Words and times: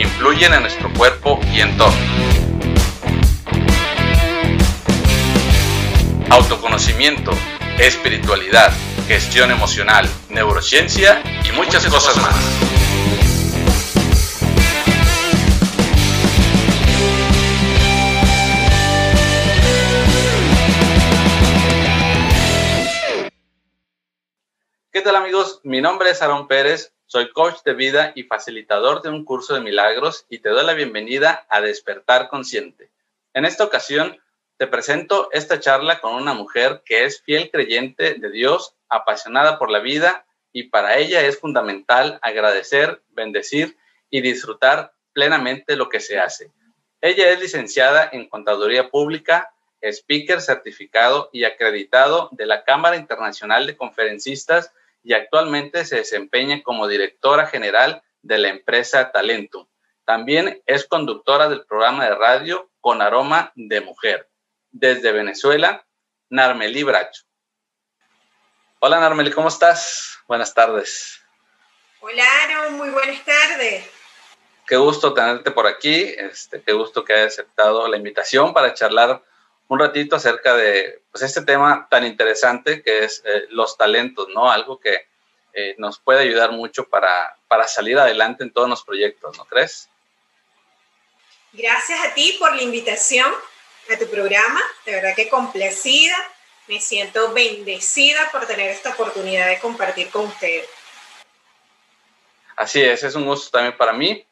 influyen 0.00 0.54
en 0.54 0.62
nuestro 0.62 0.92
cuerpo 0.94 1.40
y 1.52 1.60
entorno. 1.60 1.98
Autoconocimiento, 6.30 7.32
espiritualidad, 7.78 8.72
gestión 9.08 9.50
emocional, 9.50 10.08
neurociencia 10.28 11.22
y 11.44 11.52
muchas, 11.52 11.86
cosas 11.86 12.16
más. 12.18 12.34
¿Qué 24.92 25.00
tal 25.00 25.16
amigos? 25.16 25.60
Mi 25.64 25.80
nombre 25.80 26.10
es 26.10 26.22
Aaron 26.22 26.46
Pérez, 26.46 26.92
soy 27.08 27.30
coach 27.30 27.62
de 27.64 27.72
vida 27.72 28.12
y 28.14 28.24
facilitador 28.24 29.00
de 29.00 29.08
un 29.08 29.24
curso 29.24 29.54
de 29.54 29.62
milagros 29.62 30.26
y 30.28 30.40
te 30.40 30.50
doy 30.50 30.66
la 30.66 30.74
bienvenida 30.74 31.46
a 31.48 31.62
Despertar 31.62 32.28
Consciente. 32.28 32.90
En 33.32 33.46
esta 33.46 33.64
ocasión 33.64 34.20
te 34.58 34.66
presento 34.66 35.30
esta 35.32 35.58
charla 35.58 36.00
con 36.00 36.14
una 36.16 36.34
mujer 36.34 36.82
que 36.84 37.06
es 37.06 37.22
fiel 37.22 37.50
creyente 37.50 38.16
de 38.16 38.30
Dios, 38.30 38.74
apasionada 38.90 39.58
por 39.58 39.70
la 39.70 39.78
vida 39.78 40.26
y 40.52 40.64
para 40.64 40.98
ella 40.98 41.22
es 41.22 41.40
fundamental 41.40 42.18
agradecer, 42.20 43.00
bendecir 43.08 43.78
y 44.10 44.20
disfrutar 44.20 44.92
plenamente 45.14 45.76
lo 45.76 45.88
que 45.88 46.00
se 46.00 46.18
hace. 46.18 46.52
Ella 47.00 47.30
es 47.30 47.40
licenciada 47.40 48.06
en 48.12 48.28
Contaduría 48.28 48.90
Pública, 48.90 49.54
speaker 49.80 50.42
certificado 50.42 51.30
y 51.32 51.44
acreditado 51.44 52.28
de 52.32 52.44
la 52.44 52.64
Cámara 52.64 52.96
Internacional 52.96 53.66
de 53.66 53.78
Conferencistas 53.78 54.74
y 55.08 55.14
actualmente 55.14 55.86
se 55.86 55.96
desempeña 55.96 56.62
como 56.62 56.86
directora 56.86 57.46
general 57.46 58.02
de 58.20 58.36
la 58.36 58.48
empresa 58.48 59.10
Talentum. 59.10 59.66
También 60.04 60.62
es 60.66 60.86
conductora 60.86 61.48
del 61.48 61.64
programa 61.64 62.04
de 62.04 62.14
radio 62.14 62.70
Con 62.82 63.00
Aroma 63.00 63.50
de 63.54 63.80
Mujer. 63.80 64.28
Desde 64.70 65.12
Venezuela, 65.12 65.86
Narmeli 66.28 66.82
Bracho. 66.82 67.22
Hola 68.80 69.00
Narmeli, 69.00 69.30
¿cómo 69.30 69.48
estás? 69.48 70.18
Buenas 70.28 70.52
tardes. 70.52 71.22
Hola 72.00 72.24
Aaron, 72.42 72.74
muy 72.76 72.90
buenas 72.90 73.24
tardes. 73.24 73.88
Qué 74.66 74.76
gusto 74.76 75.14
tenerte 75.14 75.50
por 75.52 75.66
aquí, 75.66 76.14
este, 76.18 76.60
qué 76.60 76.74
gusto 76.74 77.02
que 77.02 77.14
hayas 77.14 77.32
aceptado 77.32 77.88
la 77.88 77.96
invitación 77.96 78.52
para 78.52 78.74
charlar 78.74 79.22
un 79.68 79.78
ratito 79.78 80.16
acerca 80.16 80.56
de 80.56 81.02
pues, 81.10 81.22
este 81.22 81.42
tema 81.42 81.86
tan 81.90 82.04
interesante 82.04 82.82
que 82.82 83.04
es 83.04 83.22
eh, 83.24 83.46
los 83.50 83.76
talentos, 83.76 84.28
¿no? 84.34 84.50
Algo 84.50 84.80
que 84.80 85.06
eh, 85.52 85.74
nos 85.78 85.98
puede 85.98 86.20
ayudar 86.20 86.52
mucho 86.52 86.88
para, 86.88 87.36
para 87.48 87.68
salir 87.68 87.98
adelante 87.98 88.44
en 88.44 88.52
todos 88.52 88.68
los 88.68 88.82
proyectos, 88.82 89.36
¿no 89.36 89.44
crees? 89.44 89.88
Gracias 91.52 91.98
a 92.04 92.14
ti 92.14 92.36
por 92.38 92.54
la 92.54 92.62
invitación 92.62 93.30
a 93.92 93.98
tu 93.98 94.06
programa, 94.06 94.60
de 94.84 94.92
verdad 94.92 95.14
que 95.16 95.28
complacida, 95.28 96.14
me 96.66 96.80
siento 96.80 97.32
bendecida 97.32 98.30
por 98.30 98.46
tener 98.46 98.70
esta 98.70 98.90
oportunidad 98.90 99.48
de 99.48 99.58
compartir 99.58 100.10
con 100.10 100.26
ustedes. 100.26 100.68
Así 102.56 102.82
es, 102.82 103.02
es 103.02 103.14
un 103.14 103.24
gusto 103.24 103.50
también 103.50 103.76
para 103.76 103.92
mí 103.92 104.26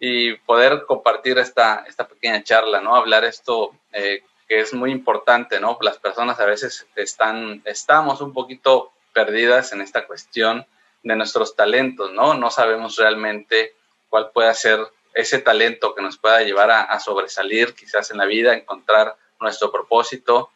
y 0.00 0.34
poder 0.34 0.84
compartir 0.86 1.38
esta, 1.38 1.84
esta 1.86 2.06
pequeña 2.06 2.42
charla, 2.42 2.80
¿no? 2.80 2.96
Hablar 2.96 3.24
esto 3.24 3.74
eh, 3.92 4.24
que 4.48 4.60
es 4.60 4.72
muy 4.72 4.92
importante, 4.92 5.60
¿no? 5.60 5.78
Las 5.80 5.98
personas 5.98 6.38
a 6.40 6.46
veces 6.46 6.86
están, 6.94 7.62
estamos 7.64 8.20
un 8.20 8.32
poquito 8.32 8.92
perdidas 9.12 9.72
en 9.72 9.80
esta 9.80 10.06
cuestión 10.06 10.66
de 11.02 11.16
nuestros 11.16 11.56
talentos, 11.56 12.12
¿no? 12.12 12.34
No 12.34 12.50
sabemos 12.50 12.96
realmente 12.96 13.74
cuál 14.08 14.30
puede 14.30 14.54
ser 14.54 14.80
ese 15.14 15.38
talento 15.38 15.94
que 15.94 16.02
nos 16.02 16.18
pueda 16.18 16.42
llevar 16.42 16.70
a, 16.70 17.00
sobresalir 17.00 17.74
quizás 17.74 18.10
en 18.10 18.18
la 18.18 18.26
vida, 18.26 18.54
encontrar 18.54 19.16
nuestro 19.40 19.72
propósito. 19.72 20.50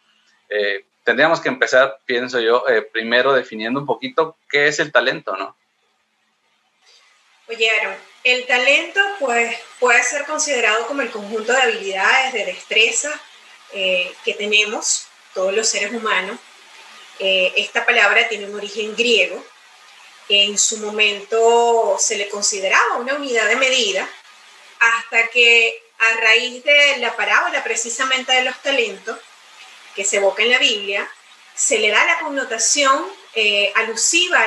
Eh, 0.49 0.85
tendríamos 1.03 1.41
que 1.41 1.49
empezar, 1.49 1.99
pienso 2.05 2.41
yo, 2.41 2.69
eh, 2.69 2.83
primero 2.83 3.33
definiendo 3.33 3.81
un 3.81 3.87
poquito 3.87 4.37
qué 4.49 4.69
es 4.69 4.79
el 4.79 4.93
talento, 4.93 5.37
¿no? 5.37 5.57
Oyeron, 7.49 7.95
el 8.23 8.47
talento 8.47 9.01
pues 9.19 9.57
puede 9.81 10.03
ser 10.03 10.25
considerado 10.25 10.87
como 10.87 11.01
el 11.01 11.11
conjunto 11.11 11.53
de 11.53 11.63
habilidades, 11.63 12.35
de 12.35 12.45
destrezas 12.45 13.19
eh, 13.73 14.13
que 14.25 14.35
tenemos 14.35 15.07
todos 15.35 15.53
los 15.53 15.69
seres 15.69 15.93
humanos. 15.93 16.39
Eh, 17.19 17.53
esta 17.57 17.85
palabra 17.85 18.29
tiene 18.29 18.47
un 18.47 18.57
origen 18.57 18.95
griego. 18.97 19.45
En 20.29 20.59
su 20.59 20.79
momento 20.79 21.97
se 21.99 22.17
le 22.17 22.29
consideraba 22.29 22.97
una 22.97 23.15
unidad 23.15 23.49
de 23.49 23.57
medida 23.57 24.09
hasta 24.79 25.29
que 25.29 25.83
a 25.99 26.21
raíz 26.21 26.65
de 26.65 26.97
la 26.99 27.15
parábola 27.15 27.63
precisamente 27.63 28.33
de 28.33 28.45
los 28.45 28.61
talentos 28.63 29.19
que 29.95 30.05
se 30.05 30.17
evoca 30.17 30.43
en 30.43 30.51
la 30.51 30.59
Biblia, 30.59 31.11
se 31.55 31.79
le 31.79 31.91
da 31.91 32.05
la 32.05 32.21
connotación 32.21 33.07
eh, 33.35 33.73
alusiva 33.77 34.47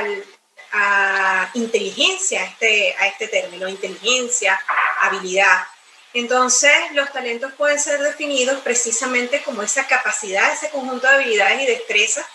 a 0.72 1.52
inteligencia, 1.54 2.42
a 2.42 2.46
este, 2.46 2.96
a 2.98 3.08
este 3.08 3.28
término, 3.28 3.68
inteligencia, 3.70 4.60
habilidad. 5.02 5.68
Entonces, 6.14 6.72
los 6.94 7.12
talentos 7.12 7.54
pueden 7.54 7.80
ser 7.80 8.00
definidos 8.00 8.62
precisamente 8.62 9.42
como 9.42 9.64
esa 9.64 9.88
capacidad, 9.88 10.54
ese 10.54 10.70
conjunto 10.70 11.08
de 11.08 11.16
habilidades 11.16 11.62
y 11.62 11.66
destrezas 11.66 12.26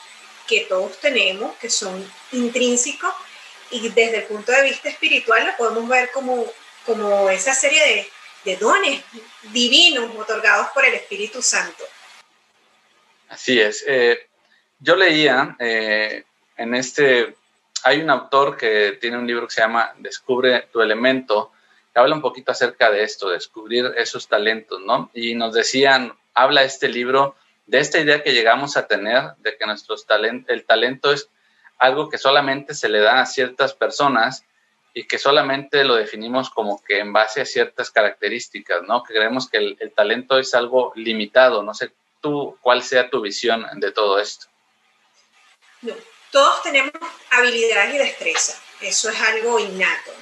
que 0.49 0.63
todos 0.63 0.99
tenemos, 0.99 1.57
que 1.59 1.71
son 1.71 2.05
intrínsecos, 2.33 3.15
y 3.71 3.89
desde 3.91 4.19
el 4.19 4.25
punto 4.25 4.51
de 4.51 4.63
vista 4.63 4.89
espiritual 4.89 5.47
lo 5.47 5.57
podemos 5.57 5.89
ver 5.89 6.11
como, 6.13 6.45
como 6.87 7.29
esa 7.31 7.55
serie 7.55 8.09
de, 8.45 8.57
dones 8.57 9.03
divinos 9.53 10.11
otorgados 10.17 10.69
por 10.69 10.83
el 10.83 10.95
Espíritu 10.95 11.43
Santo. 11.43 11.85
Así 13.29 13.61
es. 13.61 13.85
Eh, 13.87 14.27
yo 14.79 14.97
leía 14.97 15.55
eh, 15.59 16.25
en 16.57 16.75
este, 16.75 17.35
hay 17.83 18.01
un 18.01 18.09
autor 18.09 18.57
que 18.57 18.97
tiene 18.99 19.19
un 19.19 19.27
libro 19.27 19.47
que 19.47 19.55
se 19.55 19.61
llama 19.61 19.93
Descubre 19.99 20.67
tu 20.73 20.81
elemento, 20.81 21.53
habla 21.99 22.15
un 22.15 22.23
poquito 22.23 22.53
acerca 22.53 22.91
de 22.91 23.03
esto, 23.03 23.31
descubrir 23.31 23.93
esos 23.97 24.29
talentos, 24.29 24.81
¿no? 24.81 25.11
Y 25.15 25.35
nos 25.35 25.55
decían, 25.55 26.17
habla 26.35 26.63
este 26.63 26.89
libro 26.89 27.37
de 27.67 27.81
esta 27.81 27.99
idea 27.99 28.23
que 28.23 28.33
llegamos 28.33 28.77
a 28.77 28.87
tener 28.87 29.35
de 29.39 29.57
que 29.57 29.67
nuestros 29.67 30.07
talent 30.07 30.49
el 30.49 30.65
talento 30.65 31.13
es 31.13 31.29
algo 31.79 32.09
que 32.09 32.19
solamente 32.19 32.75
se 32.75 32.89
le 32.89 33.01
da 33.01 33.21
a 33.21 33.27
ciertas 33.27 33.75
personas 33.75 34.45
y 34.95 35.07
que 35.07 35.19
solamente 35.19 35.85
lo 35.85 35.95
definimos 35.95 36.51
como 36.51 36.83
que 36.83 36.99
en 36.99 37.13
base 37.13 37.41
a 37.41 37.45
ciertas 37.45 37.91
características, 37.91 38.83
¿no? 38.83 39.03
Que 39.03 39.15
creemos 39.15 39.49
que 39.49 39.59
el, 39.59 39.93
talento 39.95 40.39
es 40.39 40.55
algo 40.55 40.93
limitado. 40.97 41.63
No 41.63 41.75
sé 41.75 41.93
tú 42.21 42.59
cuál 42.63 42.83
sea 42.83 43.11
tu 43.11 43.21
visión 43.21 43.67
de 43.75 43.93
todo 43.93 44.19
esto. 44.19 44.47
No, 45.83 45.95
todos 46.33 46.63
tenemos 46.63 46.93
habilidades 47.31 47.95
y 47.95 47.99
destreza. 47.99 48.61
Eso 48.81 49.11
es 49.11 49.21
algo 49.21 49.59
innato 49.59 50.13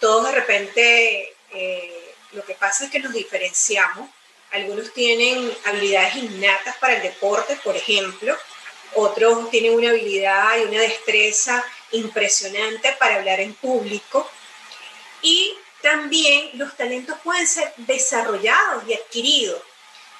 todos 0.00 0.26
de 0.26 0.32
repente 0.32 1.34
eh, 1.52 2.14
lo 2.32 2.44
que 2.44 2.54
pasa 2.54 2.84
es 2.84 2.90
que 2.90 3.00
nos 3.00 3.12
diferenciamos. 3.12 4.10
Algunos 4.52 4.92
tienen 4.92 5.52
habilidades 5.64 6.16
innatas 6.16 6.76
para 6.76 6.96
el 6.96 7.02
deporte, 7.02 7.58
por 7.64 7.76
ejemplo. 7.76 8.36
Otros 8.94 9.50
tienen 9.50 9.74
una 9.74 9.90
habilidad 9.90 10.58
y 10.58 10.62
una 10.62 10.80
destreza 10.80 11.64
impresionante 11.92 12.92
para 12.98 13.16
hablar 13.16 13.40
en 13.40 13.54
público. 13.54 14.30
Y 15.22 15.56
también 15.82 16.50
los 16.54 16.76
talentos 16.76 17.16
pueden 17.22 17.46
ser 17.46 17.72
desarrollados 17.76 18.84
y 18.88 18.94
adquiridos. 18.94 19.60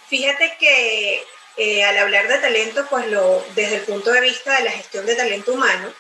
Fíjate 0.09 0.57
que 0.59 1.25
eh, 1.57 1.85
al 1.85 1.99
hablar 1.99 2.29
de 2.29 2.39
talento, 2.39 2.87
pues 2.89 3.07
lo, 3.09 3.45
desde 3.55 3.77
el 3.77 3.83
punto 3.83 4.11
de 4.11 4.21
vista 4.21 4.57
de 4.59 4.65
la 4.65 4.71
gestión 4.73 5.07
de 5.07 5.17
talento 5.17 5.53
humano, 5.53 5.93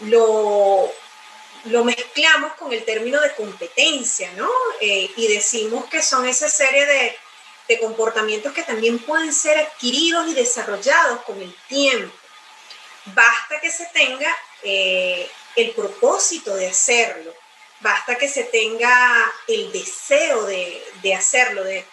lo 0.00 0.92
lo 1.66 1.84
mezclamos 1.84 2.52
con 2.54 2.72
el 2.72 2.84
término 2.84 3.20
de 3.20 3.34
competencia, 3.34 4.30
¿no? 4.32 4.50
Eh, 4.80 5.10
y 5.16 5.28
decimos 5.28 5.86
que 5.86 6.02
son 6.02 6.26
esa 6.26 6.48
serie 6.48 6.86
de, 6.86 7.16
comportamientos 7.80 8.52
que 8.52 8.62
también 8.62 9.00
pueden 9.00 9.32
ser 9.32 9.58
adquiridos 9.58 10.28
y 10.28 10.34
desarrollados 10.34 11.22
con 11.22 11.40
el 11.42 11.52
tiempo. 11.68 12.14
Basta 13.06 13.60
que 13.60 13.70
se 13.70 13.86
tenga 13.86 14.32
eh, 14.62 15.28
el 15.56 15.72
propósito 15.72 16.54
de 16.54 16.68
hacerlo. 16.68 17.34
basta 17.80 18.16
que 18.16 18.28
se 18.28 18.44
tenga 18.44 19.32
el 19.48 19.72
deseo 19.72 20.44
de, 20.44 21.14
hacerlo, 21.14 21.64
de, 21.64 21.84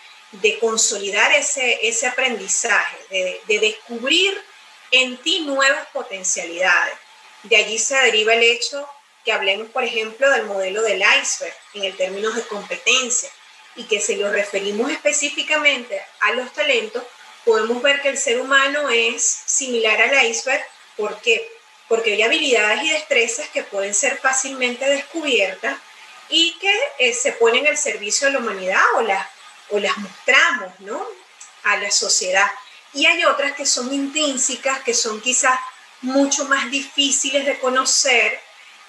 consolidar 0.60 1.32
ese, 1.34 1.80
ese 1.88 2.08
aprendizaje, 2.08 2.98
de, 3.10 3.42
de 3.48 3.60
descubrir 3.60 4.40
en 4.92 5.18
ti 5.18 5.40
nuevas 5.40 5.88
potencialidades. 5.88 6.94
De 7.42 7.58
allí 7.58 7.80
se 7.80 7.96
deriva 7.96 8.36
el 8.36 8.44
hecho 8.44 8.88
que 9.24 9.32
hablemos, 9.32 9.70
por 9.70 9.84
ejemplo, 9.84 10.30
del 10.30 10.46
modelo 10.46 10.82
del 10.82 11.04
iceberg 11.22 11.56
en 11.74 11.84
el 11.84 11.96
términos 11.96 12.36
de 12.36 12.44
competencia 12.44 13.30
y 13.76 13.86
que 13.86 14.00
si 14.00 14.16
lo 14.16 14.32
referimos 14.32 14.92
específicamente 14.92 16.02
a 16.20 16.32
los 16.34 16.52
talentos, 16.54 17.04
podemos 17.46 17.82
ver 17.82 18.02
que 18.02 18.10
el 18.10 18.18
ser 18.18 18.40
humano 18.40 18.90
es 18.90 19.24
similar 19.24 20.02
al 20.02 20.26
iceberg. 20.28 20.64
¿Por 20.96 21.20
qué? 21.22 21.50
Porque 21.88 22.14
hay 22.14 22.22
habilidades 22.22 22.84
y 22.84 22.90
destrezas 22.92 23.48
que 23.50 23.64
pueden 23.64 23.94
ser 23.94 24.18
fácilmente 24.18 24.86
descubiertas 24.86 25.78
y 26.30 26.58
que 26.60 26.74
eh, 27.00 27.14
se 27.14 27.34
ponen 27.34 27.68
al 27.68 27.78
servicio 27.78 28.28
de 28.28 28.34
la 28.34 28.40
humanidad 28.40 28.82
o 28.96 29.02
las, 29.02 29.28
o 29.70 29.80
las 29.80 29.98
mostramos 29.98 30.80
¿no? 30.80 31.06
a 31.64 31.78
la 31.78 31.92
sociedad. 31.92 32.50
Y 32.94 33.06
hay 33.06 33.26
otras 33.26 33.54
que 33.54 33.66
son 33.66 33.92
intrínsecas, 33.94 34.82
que 34.84 34.94
son 34.94 35.20
quizás 35.22 35.60
mucho 36.02 36.46
más 36.46 36.70
difíciles 36.70 37.46
de 37.46 37.60
conocer, 37.60 38.40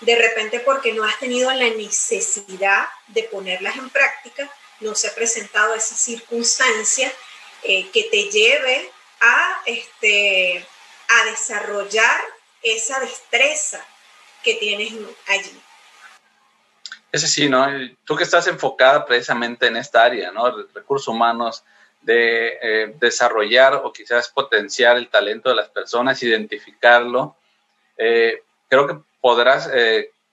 de 0.05 0.17
repente 0.17 0.61
porque 0.61 0.93
no 0.93 1.05
has 1.05 1.19
tenido 1.19 1.51
la 1.53 1.71
necesidad 1.71 2.87
de 3.09 3.25
ponerlas 3.25 3.77
en 3.77 3.89
práctica, 3.91 4.51
no 4.81 4.95
se 4.95 5.09
ha 5.09 5.15
presentado 5.15 5.75
esa 5.75 5.95
circunstancia 5.95 7.11
eh, 7.63 7.89
que 7.91 8.05
te 8.05 8.31
lleve 8.31 8.91
a, 9.21 9.63
este, 9.67 10.67
a 11.09 11.31
desarrollar 11.31 12.21
esa 12.63 13.01
destreza 13.01 13.85
que 14.43 14.55
tienes 14.55 14.93
allí. 15.29 15.61
Ese 17.13 17.29
sí, 17.29 17.49
¿no? 17.49 17.67
Tú 18.05 18.17
que 18.17 18.25
estás 18.25 18.47
enfocada 18.49 19.07
precisamente 19.07 19.67
en 19.67 19.77
esta 19.77 20.03
área, 20.03 20.33
¿no? 20.33 20.67
Recursos 20.75 21.09
humanos, 21.09 21.65
de 22.05 22.59
eh, 22.61 22.95
desarrollar 22.99 23.75
o 23.83 23.93
quizás 23.93 24.29
potenciar 24.29 24.97
el 24.99 25.09
talento 25.09 25.49
de 25.49 25.57
las 25.57 25.69
personas, 25.71 26.23
identificarlo. 26.23 27.37
Eh, 27.97 28.43
creo 28.69 28.87
que 28.87 28.99
podrás 29.25 29.71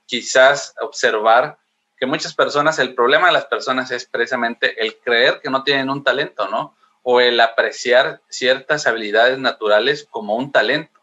quizás 0.06 0.76
observar 0.82 1.58
que 1.98 2.06
muchas 2.06 2.34
personas, 2.34 2.80
el 2.80 2.94
problema 2.94 3.28
de 3.28 3.34
las 3.34 3.46
personas 3.46 3.92
es 3.92 4.06
precisamente 4.06 4.84
el 4.84 4.98
creer 4.98 5.40
que 5.40 5.50
no 5.50 5.64
tienen 5.64 5.90
un 5.90 6.04
talento, 6.04 6.50
¿no? 6.50 6.76
O 7.04 7.22
el 7.22 7.40
apreciar 7.40 8.22
ciertas 8.28 8.88
habilidades 8.88 9.38
naturales 9.38 10.06
como 10.10 10.36
un 10.36 10.52
talento. 10.52 11.00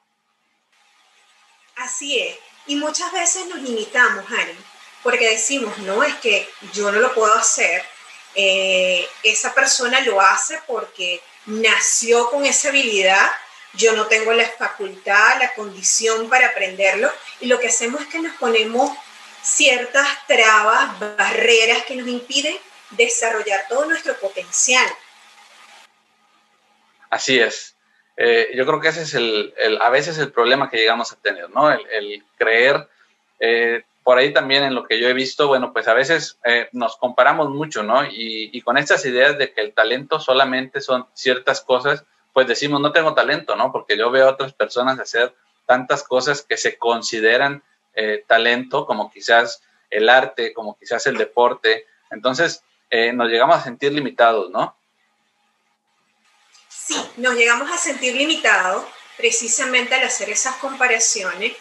Así 1.77 2.19
es. 2.19 2.37
Y 2.67 2.77
muchas 2.77 3.11
veces 3.13 3.47
nos 3.47 3.63
limitamos, 3.63 4.25
Ari, 4.31 4.59
porque 5.03 5.31
decimos, 5.31 5.79
no, 5.79 6.03
es 6.03 6.17
que 6.17 6.47
yo 6.75 6.93
no 6.93 6.99
lo 6.99 7.15
puedo 7.15 7.33
hacer. 7.33 7.83
Eh, 8.35 9.09
esa 9.23 9.55
persona 9.55 10.01
lo 10.01 10.21
hace 10.21 10.61
porque 10.67 11.23
nació 11.47 12.29
con 12.29 12.45
esa 12.45 12.69
habilidad, 12.69 13.31
yo 13.75 13.95
no 13.95 14.07
tengo 14.07 14.33
la 14.33 14.49
facultad, 14.49 15.39
la 15.41 15.55
condición 15.55 16.29
para 16.29 16.49
aprenderlo. 16.49 17.11
Y 17.41 17.47
lo 17.47 17.59
que 17.59 17.69
hacemos 17.69 18.01
es 18.01 18.07
que 18.09 18.21
nos 18.21 18.35
ponemos 18.37 18.91
ciertas 19.43 20.07
trabas, 20.27 20.99
barreras 20.99 21.85
que 21.85 21.97
nos 21.97 22.09
impiden 22.09 22.57
desarrollar 22.91 23.67
todo 23.69 23.87
nuestro 23.87 24.15
potencial. 24.17 24.87
Así 27.11 27.39
es. 27.39 27.77
Eh, 28.17 28.51
yo 28.55 28.67
creo 28.67 28.81
que 28.81 28.89
ese 28.89 29.03
es 29.03 29.15
el, 29.15 29.55
a 29.81 29.91
veces 29.91 30.19
el 30.19 30.33
problema 30.33 30.69
que 30.69 30.79
llegamos 30.79 31.13
a 31.13 31.17
tener, 31.21 31.49
¿no? 31.51 31.71
El, 31.71 32.25
creer, 32.37 32.89
eh, 33.39 33.85
por 34.03 34.19
ahí 34.19 34.33
también 34.33 34.65
en 34.65 34.75
lo 34.75 34.87
que 34.87 34.99
yo 34.99 35.09
he 35.09 35.13
visto, 35.13 35.47
bueno, 35.47 35.73
pues 35.73 35.87
a 35.87 35.95
veces 35.95 36.39
eh, 36.45 36.69
nos 36.73 36.97
comparamos 36.97 37.51
mucho, 37.51 37.83
¿no? 37.85 38.05
Y, 38.05 38.51
y, 38.53 38.61
con 38.63 38.77
estas 38.77 39.05
ideas 39.07 39.39
de 39.39 39.53
que 39.53 39.61
el 39.61 39.73
talento 39.73 40.19
solamente 40.19 40.81
son 40.81 41.07
ciertas 41.15 41.61
cosas, 41.61 42.05
pues 42.33 42.47
decimos, 42.47 42.81
no 42.81 42.93
tengo 42.93 43.15
talento, 43.15 43.57
¿no? 43.57 43.73
Porque 43.73 43.97
yo 43.97 44.11
veo 44.11 44.29
a 44.29 44.33
otras 44.33 44.53
personas 44.53 44.99
hacer 44.99 45.35
tantas 45.67 46.03
cosas 46.03 46.43
que 46.43 46.57
se 46.57 46.79
consideran 46.79 47.63
eh, 47.95 48.25
talento, 48.27 48.87
como 48.87 49.11
quizás 49.11 49.63
el 49.91 50.09
arte, 50.09 50.53
como 50.53 50.79
quizás 50.79 51.07
el 51.07 51.17
deporte. 51.17 51.87
Entonces, 52.11 52.63
eh, 52.91 53.13
nos 53.13 53.29
llegamos 53.29 53.57
a 53.57 53.65
sentir 53.65 53.93
limitados, 53.93 54.51
¿no? 54.51 54.77
Sí, 56.69 56.97
nos 57.17 57.35
llegamos 57.35 57.71
a 57.71 57.77
sentir 57.77 58.15
limitados 58.15 58.85
precisamente 59.17 59.95
al 59.95 60.05
hacer 60.05 60.31
esas 60.31 60.57
comparaciones. 60.57 61.55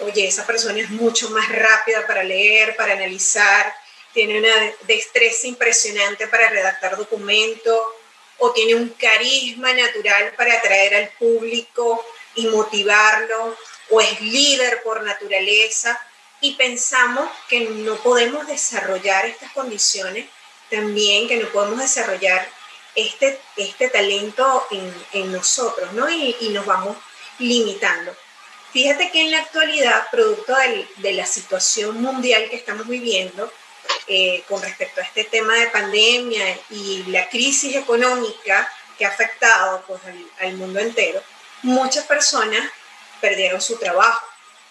Oye, 0.00 0.26
esa 0.26 0.46
persona 0.46 0.80
es 0.80 0.90
mucho 0.90 1.30
más 1.30 1.48
rápida 1.48 2.06
para 2.06 2.24
leer, 2.24 2.74
para 2.76 2.94
analizar, 2.94 3.72
tiene 4.12 4.38
una 4.38 4.72
destreza 4.86 5.46
impresionante 5.46 6.26
para 6.28 6.48
redactar 6.48 6.96
documentos 6.96 7.78
o 8.38 8.52
tiene 8.52 8.74
un 8.74 8.88
carisma 8.90 9.72
natural 9.72 10.34
para 10.36 10.54
atraer 10.54 10.94
al 10.94 11.08
público 11.18 12.04
y 12.34 12.46
motivarlo 12.46 13.56
o 13.90 14.00
es 14.00 14.20
líder 14.20 14.82
por 14.82 15.02
naturaleza 15.02 16.00
y 16.40 16.54
pensamos 16.56 17.28
que 17.48 17.60
no 17.60 17.96
podemos 17.96 18.46
desarrollar 18.46 19.24
estas 19.26 19.52
condiciones, 19.52 20.28
también 20.70 21.28
que 21.28 21.36
no 21.36 21.48
podemos 21.48 21.78
desarrollar 21.78 22.46
este, 22.94 23.40
este 23.56 23.88
talento 23.88 24.66
en, 25.12 25.32
nosotros, 25.32 25.92
¿no? 25.94 26.08
Y, 26.10 26.36
nos 26.50 26.66
vamos 26.66 26.96
limitando. 27.38 28.14
Fíjate 28.72 29.10
que 29.10 29.22
en 29.22 29.30
la 29.30 29.38
actualidad, 29.38 30.08
producto 30.10 30.54
de 30.96 31.12
la 31.12 31.26
situación 31.26 32.02
mundial 32.02 32.50
que 32.50 32.56
estamos 32.56 32.88
viviendo, 32.88 33.50
eh, 34.06 34.42
con 34.48 34.60
respecto 34.62 35.00
a 35.00 35.04
este 35.04 35.24
tema 35.24 35.54
de 35.54 35.68
pandemia 35.68 36.58
y 36.70 37.04
la 37.08 37.28
crisis 37.28 37.76
económica 37.76 38.70
que 38.98 39.04
ha 39.04 39.08
afectado 39.08 39.82
pues, 39.86 40.00
al 40.40 40.54
mundo 40.54 40.78
entero, 40.78 41.22
muchas 41.62 42.04
personas 42.04 42.62
perdieron 43.20 43.60
su 43.60 43.78
trabajo. 43.78 44.26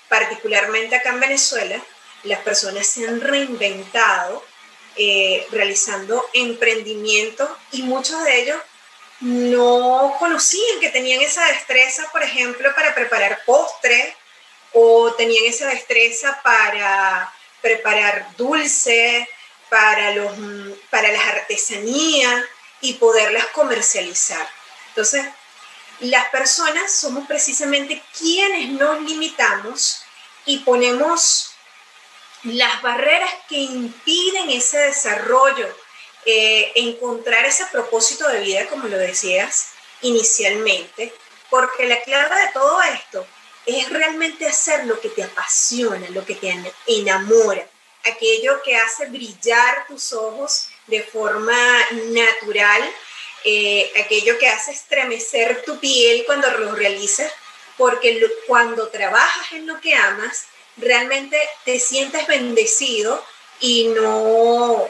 Particularmente 0.08 0.96
acá 0.96 1.10
en 1.10 1.20
Venezuela, 1.20 1.82
las 2.24 2.40
personas 2.42 2.88
se 2.88 3.08
han 3.08 3.20
reinventado 3.20 4.44
eh, 4.96 5.48
realizando 5.50 6.24
emprendimientos 6.34 7.50
y 7.72 7.82
muchos 7.82 8.24
de 8.24 8.42
ellos 8.44 8.58
no 9.22 10.16
conocían 10.20 10.80
que 10.80 10.90
tenían 10.90 11.22
esa 11.22 11.44
destreza, 11.48 12.08
por 12.12 12.22
ejemplo, 12.22 12.74
para 12.76 12.94
preparar 12.94 13.42
postres 13.44 14.14
o 14.74 15.12
tenían 15.14 15.46
esa 15.46 15.68
destreza 15.68 16.40
para 16.44 17.34
preparar 17.64 18.28
dulces, 18.38 19.28
para, 19.74 20.12
los, 20.12 20.32
para 20.92 21.12
las 21.12 21.26
artesanías 21.26 22.46
y 22.82 22.94
poderlas 22.94 23.48
comercializar. 23.48 24.48
Entonces, 24.90 25.26
las 26.00 26.30
personas 26.30 26.92
somos 26.92 27.26
precisamente 27.26 28.04
quienes 28.16 28.70
nos 28.70 29.02
limitamos 29.02 30.04
y 30.46 30.60
ponemos 30.60 31.56
las 32.44 32.84
barreras 32.84 33.32
que 33.50 33.58
impiden 33.58 34.52
ese 34.52 34.78
desarrollo, 34.78 35.68
eh, 36.28 36.72
encontrar 36.76 37.44
ese 37.46 37.66
propósito 37.72 38.28
de 38.28 38.42
vida, 38.42 38.68
como 38.68 38.88
lo 38.88 38.98
decías 39.00 39.70
inicialmente, 40.02 41.16
porque 41.50 41.88
la 41.88 42.00
clave 42.04 42.36
de 42.42 42.52
todo 42.54 42.80
esto 42.84 43.26
es 43.66 43.90
realmente 43.90 44.48
hacer 44.48 44.86
lo 44.86 45.00
que 45.00 45.10
te 45.10 45.24
apasiona, 45.24 46.10
lo 46.10 46.26
que 46.26 46.36
te 46.36 46.54
enamora, 46.88 47.68
aquello 48.06 48.62
que 48.64 48.76
hace 48.76 49.06
brillar 49.08 49.88
tus 49.88 50.14
ojos 50.14 50.70
de 50.88 51.02
forma 51.04 51.58
natural 52.10 52.84
eh, 53.46 53.92
aquello 54.00 54.38
que 54.40 54.48
hace 54.48 54.72
estremecer 54.72 55.64
tu 55.66 55.78
piel 55.80 56.24
cuando 56.26 56.50
lo 56.52 56.76
realizas, 56.76 57.30
porque 57.78 58.26
cuando 58.48 58.88
trabajas 58.88 59.52
en 59.52 59.68
lo 59.68 59.82
que 59.82 59.94
amas, 59.96 60.46
realmente 60.78 61.38
te 61.66 61.78
sientes 61.78 62.26
bendecido 62.26 63.24
y 63.60 63.88
no, 63.88 64.90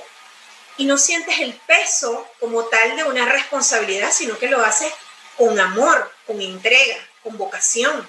y 0.78 0.86
no 0.86 1.00
sientes 1.00 1.40
el 1.40 1.54
peso 1.66 2.28
como 2.40 2.66
tal 2.66 2.96
de 2.96 3.06
una 3.06 3.26
responsabilidad, 3.26 4.12
sino 4.12 4.38
que 4.38 4.48
lo 4.48 4.64
haces 4.64 4.94
con 5.36 5.60
amor, 5.60 6.12
con 6.28 6.40
entrega, 6.40 6.98
con 7.24 7.38
vocación. 7.40 8.08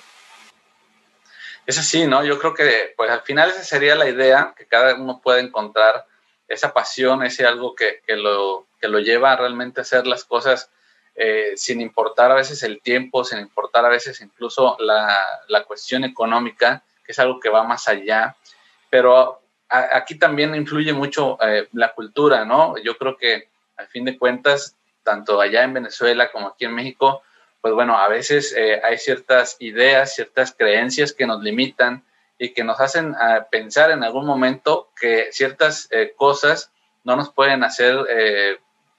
Es 1.66 1.78
así, 1.78 2.06
¿no? 2.06 2.24
Yo 2.24 2.38
creo 2.38 2.54
que 2.54 2.92
pues 2.96 3.10
al 3.10 3.22
final 3.22 3.50
esa 3.50 3.64
sería 3.64 3.94
la 3.94 4.08
idea, 4.08 4.54
que 4.56 4.66
cada 4.66 4.94
uno 4.94 5.20
pueda 5.22 5.40
encontrar 5.40 6.06
esa 6.46 6.74
pasión, 6.74 7.22
ese 7.22 7.46
algo 7.46 7.74
que, 7.74 8.02
que 8.06 8.16
lo, 8.16 8.66
que 8.80 8.88
lo 8.88 8.98
lleva 8.98 9.34
realmente 9.36 9.80
a 9.80 9.82
hacer 9.82 10.06
las 10.06 10.24
cosas 10.24 10.70
eh, 11.14 11.52
sin 11.56 11.80
importar 11.80 12.30
a 12.30 12.34
veces 12.34 12.62
el 12.64 12.82
tiempo, 12.82 13.24
sin 13.24 13.38
importar 13.38 13.84
a 13.84 13.88
veces 13.88 14.20
incluso 14.20 14.76
la, 14.80 15.24
la 15.48 15.64
cuestión 15.64 16.04
económica, 16.04 16.82
que 17.04 17.12
es 17.12 17.18
algo 17.18 17.40
que 17.40 17.48
va 17.48 17.62
más 17.62 17.88
allá. 17.88 18.36
Pero 18.90 19.40
aquí 19.68 20.16
también 20.16 20.54
influye 20.54 20.92
mucho 20.92 21.38
eh, 21.40 21.68
la 21.72 21.92
cultura, 21.92 22.44
¿no? 22.44 22.76
Yo 22.78 22.96
creo 22.96 23.16
que 23.16 23.48
al 23.76 23.88
fin 23.88 24.04
de 24.04 24.18
cuentas, 24.18 24.76
tanto 25.02 25.40
allá 25.40 25.64
en 25.64 25.74
Venezuela 25.74 26.30
como 26.30 26.48
aquí 26.48 26.64
en 26.64 26.74
México, 26.74 27.22
pues 27.64 27.72
bueno, 27.72 27.96
a 27.96 28.08
veces 28.08 28.54
eh, 28.54 28.78
hay 28.84 28.98
ciertas 28.98 29.56
ideas, 29.58 30.14
ciertas 30.14 30.54
creencias 30.54 31.14
que 31.14 31.26
nos 31.26 31.42
limitan 31.42 32.04
y 32.38 32.52
que 32.52 32.62
nos 32.62 32.78
hacen 32.78 33.14
ah, 33.18 33.46
pensar 33.50 33.90
en 33.90 34.04
algún 34.04 34.26
momento 34.26 34.90
que 35.00 35.28
ciertas 35.32 35.88
eh, 35.90 36.12
cosas 36.14 36.70
no 37.04 37.16
nos 37.16 37.32
pueden 37.32 37.64
hacer 37.64 37.96
eh, 38.10 38.58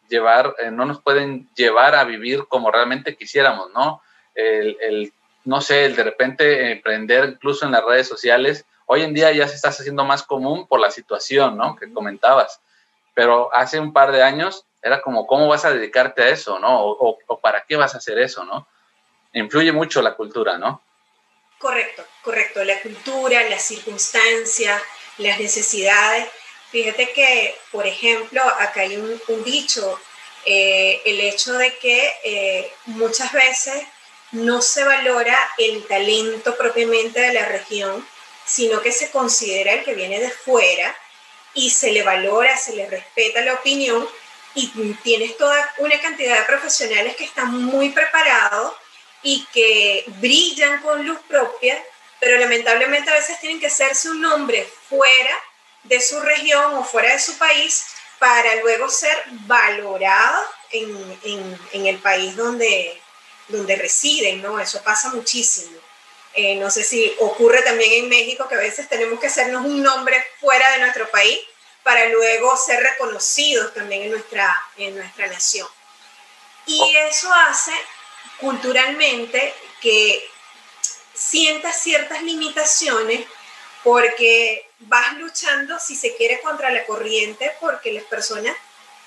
llevar, 0.10 0.56
no 0.72 0.86
nos 0.86 1.00
pueden 1.00 1.48
llevar 1.54 1.94
a 1.94 2.06
vivir 2.06 2.48
como 2.48 2.72
realmente 2.72 3.16
quisiéramos, 3.16 3.72
¿no? 3.72 4.02
El, 4.34 5.14
no 5.44 5.62
sé, 5.62 5.86
el 5.86 5.96
de 5.96 6.04
repente 6.04 6.72
emprender 6.72 7.26
incluso 7.26 7.68
en 7.68 7.72
las 7.72 7.86
redes 7.86 8.08
sociales, 8.08 8.66
hoy 8.88 9.04
en 9.04 9.14
día 9.14 9.32
ya 9.32 9.48
se 9.48 9.54
está 9.54 9.70
haciendo 9.70 10.06
más 10.06 10.24
común 10.24 10.66
por 10.66 10.80
la 10.80 10.90
situación, 10.90 11.56
¿no? 11.56 11.76
Que 11.76 11.94
comentabas, 11.94 12.60
pero 13.14 13.54
hace 13.54 13.80
un 13.80 13.94
par 13.94 14.12
de 14.12 14.24
años 14.24 14.66
era 14.86 15.02
como, 15.02 15.26
¿cómo 15.26 15.48
vas 15.48 15.66
a 15.66 15.74
dedicarte 15.74 16.22
a 16.22 16.30
eso, 16.30 16.60
¿no? 16.60 16.80
O, 16.80 17.40
para 17.42 17.66
qué 17.68 17.76
vas 17.76 17.96
a 17.96 17.98
hacer 17.98 18.20
eso, 18.20 18.46
¿no? 18.46 18.68
Influye 19.34 19.72
mucho 19.72 20.00
la 20.00 20.14
cultura, 20.16 20.60
¿no? 20.60 20.84
Correcto, 21.58 22.06
correcto. 22.22 22.64
La 22.64 22.80
cultura, 22.82 23.50
las 23.50 23.64
circunstancias, 23.64 24.80
las 25.18 25.40
necesidades. 25.40 26.28
Fíjate 26.70 27.14
que, 27.14 27.56
por 27.72 27.88
ejemplo, 27.88 28.44
acá 28.60 28.82
hay 28.82 28.96
un, 28.98 29.20
dicho, 29.44 30.00
eh, 30.46 31.02
el 31.04 31.20
hecho 31.20 31.54
de 31.54 31.76
que 31.80 32.14
eh, 32.24 32.72
muchas 32.86 33.34
veces 33.34 33.88
no 34.34 34.62
se 34.62 34.84
valora 34.84 35.36
el 35.58 35.84
talento 35.88 36.56
propiamente 36.58 37.22
de 37.22 37.34
la 37.34 37.46
región, 37.46 38.08
sino 38.46 38.84
que 38.84 38.92
se 38.92 39.10
considera 39.10 39.74
el 39.74 39.84
que 39.84 39.96
viene 39.96 40.20
de 40.20 40.30
fuera 40.30 40.96
y 41.56 41.72
se 41.72 41.92
le 41.92 42.04
valora, 42.04 42.56
se 42.56 42.76
le 42.76 42.88
respeta 42.88 43.42
la 43.42 43.56
opinión 43.56 44.08
y 44.56 44.94
tienes 45.04 45.38
toda 45.38 45.74
una 45.80 46.00
cantidad 46.00 46.40
de 46.40 46.46
profesionales 46.46 47.16
que 47.18 47.26
están 47.26 47.54
muy 47.54 47.90
preparados 47.90 48.74
y 49.22 49.46
que 49.54 50.06
brillan 50.20 50.82
con 50.82 51.06
luz 51.06 51.20
propia, 51.28 51.84
pero 52.20 52.38
lamentablemente 52.38 53.12
a 53.12 53.16
veces 53.16 53.40
tienen 53.40 53.60
que 53.60 53.68
hacerse 53.68 54.10
un 54.10 54.22
nombre 54.22 54.68
fuera 54.90 55.38
de 55.84 56.02
su 56.02 56.20
región 56.22 56.74
o 56.76 56.84
fuera 56.84 57.12
de 57.12 57.20
su 57.20 57.38
país 57.38 57.86
para 58.18 58.56
luego 58.62 58.90
ser 58.90 59.16
valorados 59.46 60.48
en, 60.72 61.58
en, 61.74 61.86
el 61.86 61.98
país 62.00 62.36
donde, 62.36 63.00
donde 63.50 63.76
residen, 63.76 64.42
¿no? 64.42 64.60
Eso 64.60 64.82
pasa 64.84 65.10
muchísimo. 65.10 65.78
Eh, 66.34 66.56
no 66.56 66.70
sé 66.70 66.84
si 66.84 67.14
ocurre 67.20 67.62
también 67.62 68.04
en 68.04 68.10
México 68.10 68.48
que 68.48 68.56
a 68.56 68.60
veces 68.60 68.88
tenemos 68.90 69.20
que 69.20 69.28
hacernos 69.28 69.66
un 69.66 69.84
nombre 69.84 70.24
fuera 70.40 70.72
de 70.72 70.80
nuestro 70.80 71.10
país 71.10 71.40
para 71.86 72.10
luego 72.10 72.58
ser 72.58 72.82
reconocidos 72.82 73.72
también 73.76 74.02
en 74.02 74.10
nuestra, 74.10 74.60
en 74.76 74.96
nuestra 74.96 75.28
nación. 75.28 75.68
Y 76.66 76.82
eso 77.12 77.32
hace 77.32 77.74
culturalmente 78.40 79.54
que 79.82 80.28
sientas 81.14 81.80
ciertas 81.80 82.24
limitaciones 82.24 83.28
porque 83.84 84.68
vas 84.80 85.14
luchando, 85.18 85.80
si 85.80 85.96
se 85.96 86.16
quiere, 86.16 86.42
contra 86.42 86.72
la 86.72 86.88
corriente 86.88 87.56
porque 87.60 87.94
las 87.94 88.06
personas 88.06 88.58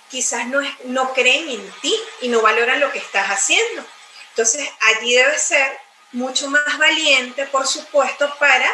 quizás 0.08 0.46
no, 0.46 0.60
no 0.84 1.12
creen 1.14 1.48
en 1.48 1.72
ti 1.80 2.00
y 2.20 2.28
no 2.28 2.42
valoran 2.42 2.78
lo 2.78 2.92
que 2.92 3.00
estás 3.00 3.26
haciendo. 3.26 3.84
Entonces 4.30 4.70
allí 4.82 5.16
debe 5.16 5.36
ser 5.36 5.76
mucho 6.12 6.48
más 6.48 6.78
valiente, 6.78 7.44
por 7.46 7.66
supuesto, 7.66 8.32
para 8.38 8.70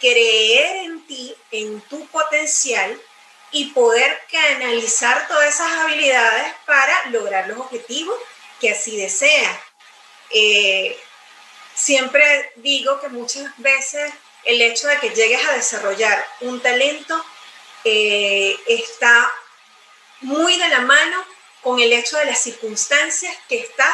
creer 0.00 0.86
en 0.86 1.06
ti, 1.06 1.32
en 1.52 1.80
tu 1.82 2.04
potencial 2.08 3.00
y 3.52 3.66
poder 3.66 4.20
canalizar 4.30 5.26
todas 5.28 5.54
esas 5.54 5.70
habilidades 5.72 6.52
para 6.66 7.10
lograr 7.10 7.48
los 7.48 7.58
objetivos 7.58 8.18
que 8.60 8.70
así 8.70 8.96
deseas. 8.96 9.58
Eh, 10.30 10.98
siempre 11.74 12.52
digo 12.56 13.00
que 13.00 13.08
muchas 13.08 13.56
veces 13.58 14.12
el 14.44 14.60
hecho 14.62 14.88
de 14.88 14.98
que 14.98 15.10
llegues 15.10 15.44
a 15.46 15.52
desarrollar 15.52 16.26
un 16.40 16.60
talento 16.60 17.24
eh, 17.84 18.56
está 18.66 19.30
muy 20.20 20.58
de 20.58 20.68
la 20.68 20.80
mano 20.80 21.24
con 21.62 21.80
el 21.80 21.92
hecho 21.92 22.16
de 22.16 22.26
las 22.26 22.40
circunstancias 22.40 23.36
que 23.48 23.58
estás 23.58 23.92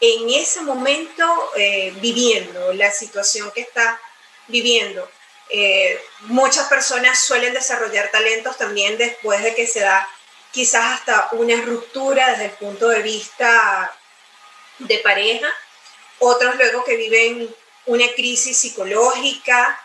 en 0.00 0.30
ese 0.30 0.60
momento 0.62 1.24
eh, 1.56 1.92
viviendo, 2.00 2.72
la 2.72 2.90
situación 2.90 3.50
que 3.52 3.62
estás 3.62 3.98
viviendo. 4.46 5.08
Muchas 6.20 6.68
personas 6.68 7.20
suelen 7.20 7.54
desarrollar 7.54 8.10
talentos 8.10 8.56
también 8.58 8.98
después 8.98 9.42
de 9.42 9.54
que 9.54 9.66
se 9.66 9.80
da 9.80 10.06
quizás 10.50 10.98
hasta 10.98 11.28
una 11.32 11.60
ruptura 11.62 12.30
desde 12.30 12.46
el 12.46 12.50
punto 12.52 12.88
de 12.88 13.02
vista 13.02 13.94
de 14.78 14.98
pareja. 14.98 15.48
Otros 16.18 16.56
luego 16.56 16.84
que 16.84 16.96
viven 16.96 17.54
una 17.86 18.06
crisis 18.14 18.56
psicológica, 18.58 19.80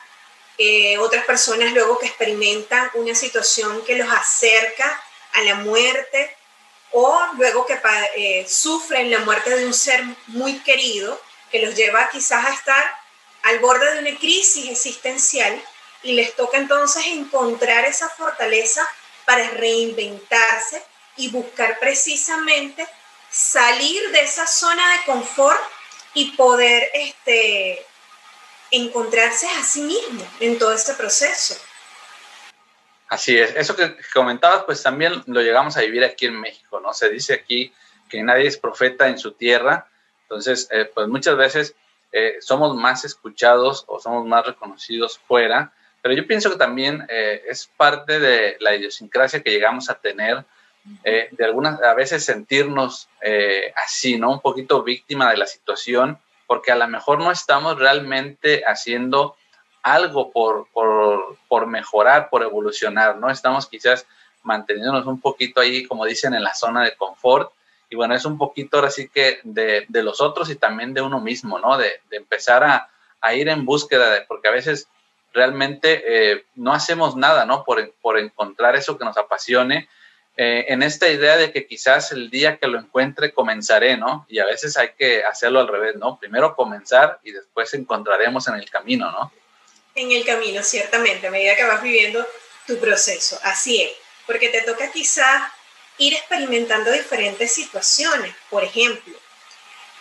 eh, 0.57 0.97
otras 0.99 1.25
personas 1.25 1.73
luego 1.73 1.97
que 1.97 2.07
experimentan 2.07 2.89
una 2.95 3.15
situación 3.15 3.83
que 3.85 3.95
los 3.95 4.09
acerca 4.11 5.03
a 5.33 5.41
la 5.41 5.55
muerte 5.55 6.35
o 6.91 7.19
luego 7.37 7.65
que 7.65 7.79
eh, 8.15 8.45
sufren 8.47 9.09
la 9.09 9.19
muerte 9.19 9.49
de 9.55 9.65
un 9.65 9.73
ser 9.73 10.03
muy 10.27 10.59
querido 10.59 11.19
que 11.51 11.59
los 11.59 11.75
lleva 11.75 12.09
quizás 12.09 12.45
a 12.45 12.53
estar 12.53 13.02
al 13.43 13.59
borde 13.59 13.93
de 13.93 14.09
una 14.09 14.19
crisis 14.19 14.69
existencial 14.69 15.61
y 16.01 16.13
les 16.13 16.35
toca 16.35 16.57
entonces 16.57 17.05
encontrar 17.07 17.85
esa 17.85 18.09
fortaleza 18.09 18.87
para 19.25 19.49
reinventarse 19.51 20.83
y 21.15 21.29
buscar 21.29 21.79
precisamente 21.79 22.87
salir 23.29 24.11
de 24.11 24.21
esa 24.21 24.45
zona 24.47 24.83
de 24.91 25.05
confort 25.05 25.59
y 26.13 26.31
poder 26.31 26.89
este, 26.93 27.85
encontrarse 28.71 29.47
a 29.47 29.63
sí 29.63 29.81
mismo 29.81 30.25
en 30.39 30.57
todo 30.59 30.73
este 30.73 30.93
proceso. 30.93 31.55
Así 33.07 33.37
es, 33.37 33.55
eso 33.55 33.75
que 33.75 33.95
comentabas, 34.13 34.63
pues 34.63 34.81
también 34.81 35.23
lo 35.27 35.41
llegamos 35.41 35.77
a 35.77 35.81
vivir 35.81 36.03
aquí 36.03 36.25
en 36.25 36.39
México, 36.39 36.79
¿no? 36.79 36.93
Se 36.93 37.09
dice 37.09 37.33
aquí 37.33 37.73
que 38.09 38.23
nadie 38.23 38.47
es 38.47 38.57
profeta 38.57 39.07
en 39.07 39.19
su 39.19 39.33
tierra, 39.33 39.87
entonces, 40.23 40.67
eh, 40.71 40.89
pues 40.93 41.07
muchas 41.07 41.37
veces 41.37 41.75
eh, 42.15 42.37
somos 42.41 42.75
más 42.75 43.03
escuchados 43.05 43.85
o 43.87 43.99
somos 43.99 44.25
más 44.27 44.45
reconocidos 44.45 45.17
fuera, 45.17 45.73
pero 46.03 46.13
yo 46.13 46.27
pienso 46.27 46.51
que 46.51 46.57
también 46.57 47.07
eh, 47.09 47.41
es 47.47 47.67
parte 47.75 48.19
de 48.19 48.55
la 48.59 48.75
idiosincrasia 48.75 49.41
que 49.41 49.49
llegamos 49.49 49.89
a 49.89 49.95
tener 49.95 50.45
eh, 51.03 51.29
de 51.31 51.43
algunas, 51.43 51.81
a 51.81 51.95
veces 51.95 52.23
sentirnos 52.23 53.09
así, 53.83 54.17
¿no? 54.17 54.31
Un 54.31 54.41
poquito 54.41 54.83
víctima 54.83 55.31
de 55.31 55.37
la 55.37 55.47
situación, 55.47 56.19
porque 56.45 56.71
a 56.71 56.75
lo 56.75 56.87
mejor 56.87 57.19
no 57.19 57.31
estamos 57.31 57.79
realmente 57.79 58.63
haciendo 58.67 59.35
algo 59.81 60.31
por, 60.31 60.67
por, 60.71 61.37
por 61.47 61.65
mejorar, 61.65 62.29
por 62.29 62.43
evolucionar, 62.43 63.17
¿no? 63.17 63.31
Estamos 63.31 63.65
quizás 63.65 64.05
manteniéndonos 64.43 65.07
un 65.07 65.19
poquito 65.19 65.61
ahí, 65.61 65.85
como 65.85 66.05
dicen, 66.05 66.35
en 66.35 66.43
la 66.43 66.53
zona 66.53 66.83
de 66.83 66.95
confort. 66.95 67.51
Y 67.93 67.95
bueno, 67.95 68.15
es 68.15 68.25
un 68.25 68.39
poquito 68.39 68.77
ahora 68.77 68.89
sí 68.89 69.07
que 69.07 69.39
de, 69.43 69.85
de 69.87 70.01
los 70.01 70.19
otros 70.19 70.49
y 70.49 70.55
también 70.55 70.95
de 70.95 71.01
uno 71.03 71.21
mismo, 71.21 71.59
¿no? 71.59 71.77
De, 71.77 72.01
de 72.09 72.17
empezar 72.17 72.63
a, 72.63 72.89
a, 73.21 73.35
ir 73.35 73.49
en 73.49 73.65
búsqueda, 73.65 74.09
de, 74.09 74.21
porque 74.21 74.47
a 74.47 74.51
veces 74.51 74.87
realmente 75.31 76.01
eh, 76.07 76.45
no 76.55 76.73
hacemos 76.73 77.15
nada, 77.15 77.45
¿no? 77.45 77.63
Por, 77.63 77.93
por 78.01 78.17
encontrar 78.17 78.75
eso 78.75 78.97
que 78.97 79.05
nos 79.05 79.15
apasione 79.15 79.87
eh, 80.37 80.65
en 80.69 80.81
esta 80.81 81.07
idea 81.07 81.37
de 81.37 81.51
que 81.51 81.67
quizás 81.67 82.11
el 82.11 82.31
día 82.31 82.57
que 82.57 82.65
lo 82.65 82.79
encuentre 82.79 83.31
comenzaré, 83.31 83.95
¿no? 83.95 84.25
Y 84.27 84.39
a 84.39 84.45
veces 84.47 84.75
hay 84.75 84.93
que 84.97 85.23
hacerlo 85.23 85.59
al 85.59 85.67
revés, 85.67 85.95
¿no? 85.95 86.17
Primero 86.17 86.55
comenzar 86.55 87.19
y 87.23 87.31
después 87.31 87.75
encontraremos 87.75 88.47
en 88.47 88.55
el 88.55 88.67
camino, 88.71 89.11
¿no? 89.11 89.31
En 89.93 90.11
el 90.11 90.25
camino, 90.25 90.63
ciertamente, 90.63 91.27
a 91.27 91.29
medida 91.29 91.55
que 91.55 91.65
vas 91.65 91.83
viviendo 91.83 92.25
tu 92.65 92.79
proceso, 92.79 93.39
así 93.43 93.83
es, 93.83 93.91
porque 94.25 94.49
te 94.49 94.63
toca 94.63 94.91
quizás 94.91 95.43
ir 95.97 96.13
experimentando 96.13 96.91
diferentes 96.91 97.53
situaciones, 97.53 98.35
por 98.49 98.63
ejemplo, 98.63 99.17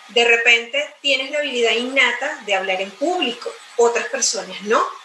de 0.09 0.25
repente 0.25 0.95
tienes 1.01 1.31
la 1.31 1.39
habilidad 1.39 1.73
innata 1.73 2.43
de 2.45 2.55
hablar 2.55 2.81
en 2.81 2.91
público, 2.91 3.53
otras 3.77 4.07
personas 4.07 4.61
no 4.63 5.03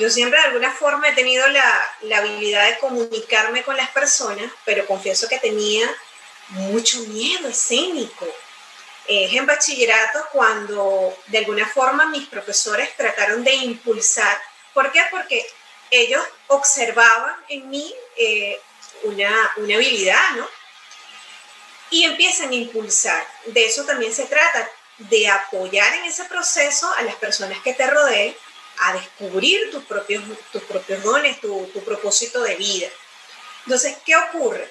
yo 0.00 0.08
siempre 0.08 0.38
de 0.38 0.46
alguna 0.46 0.72
forma 0.72 1.08
he 1.08 1.12
tenido 1.12 1.46
la, 1.48 1.88
la, 2.02 2.18
habilidad 2.18 2.66
de 2.68 2.78
comunicarme 2.78 3.62
con 3.62 3.76
las 3.76 3.90
personas, 3.90 4.50
pero 4.64 4.86
confieso 4.86 5.28
que 5.28 5.38
tenía 5.38 5.86
mucho 6.48 7.00
miedo 7.00 7.48
escénico. 7.48 8.26
Es 9.06 9.32
en 9.34 9.44
bachillerato 9.44 10.24
cuando 10.32 11.14
de 11.26 11.38
alguna 11.38 11.68
forma 11.68 12.06
mis 12.06 12.26
profesores 12.28 12.96
trataron 12.96 13.44
de 13.44 13.52
impulsar. 13.52 14.40
¿Por 14.72 14.90
qué? 14.90 15.02
Porque 15.10 15.44
ellos 15.90 16.24
observaban 16.46 17.34
en 17.48 17.68
mí 17.68 17.94
eh, 18.16 18.58
una, 19.02 19.52
una 19.56 19.74
habilidad, 19.74 20.30
¿no? 20.36 20.48
Y 21.90 22.04
empiezan 22.04 22.50
a 22.50 22.54
impulsar. 22.54 23.26
De 23.46 23.66
eso 23.66 23.84
también 23.84 24.14
se 24.14 24.26
trata, 24.26 24.70
de 24.98 25.28
apoyar 25.28 25.94
en 25.94 26.04
ese 26.04 26.24
proceso 26.24 26.92
a 26.98 27.02
las 27.02 27.14
personas 27.16 27.58
que 27.62 27.74
te 27.74 27.86
rodeen 27.86 28.36
a 28.78 28.94
descubrir 28.94 29.70
tus 29.70 29.84
propios, 29.84 30.22
tus 30.52 30.62
propios 30.62 31.02
dones, 31.02 31.40
tu, 31.40 31.66
tu 31.72 31.82
propósito 31.84 32.42
de 32.42 32.56
vida. 32.56 32.88
Entonces, 33.64 33.96
¿qué 34.04 34.16
ocurre? 34.16 34.70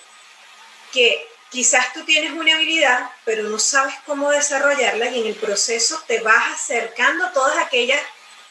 Que 0.91 1.27
quizás 1.49 1.93
tú 1.93 2.03
tienes 2.05 2.31
una 2.31 2.55
habilidad, 2.55 3.11
pero 3.25 3.43
no 3.43 3.59
sabes 3.59 3.95
cómo 4.05 4.31
desarrollarla 4.31 5.09
y 5.09 5.21
en 5.21 5.27
el 5.27 5.35
proceso 5.35 6.01
te 6.07 6.21
vas 6.21 6.53
acercando 6.53 7.25
a 7.25 7.33
todas 7.33 7.57
aquellas 7.57 8.01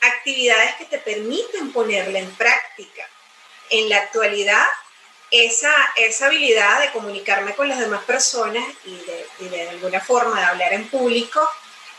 actividades 0.00 0.76
que 0.76 0.84
te 0.84 0.98
permiten 0.98 1.72
ponerla 1.72 2.18
en 2.18 2.30
práctica. 2.36 3.08
En 3.70 3.88
la 3.88 3.98
actualidad, 3.98 4.66
esa, 5.30 5.72
esa 5.96 6.26
habilidad 6.26 6.80
de 6.80 6.92
comunicarme 6.92 7.54
con 7.54 7.68
las 7.68 7.78
demás 7.78 8.02
personas 8.04 8.64
y 8.84 8.96
de, 8.96 9.50
de 9.50 9.68
alguna 9.68 10.00
forma 10.00 10.38
de 10.40 10.46
hablar 10.46 10.72
en 10.72 10.88
público 10.88 11.48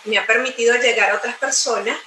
me 0.06 0.18
ha 0.18 0.26
permitido 0.26 0.76
llegar 0.78 1.12
a 1.12 1.16
otras 1.16 1.36
personas 1.38 1.98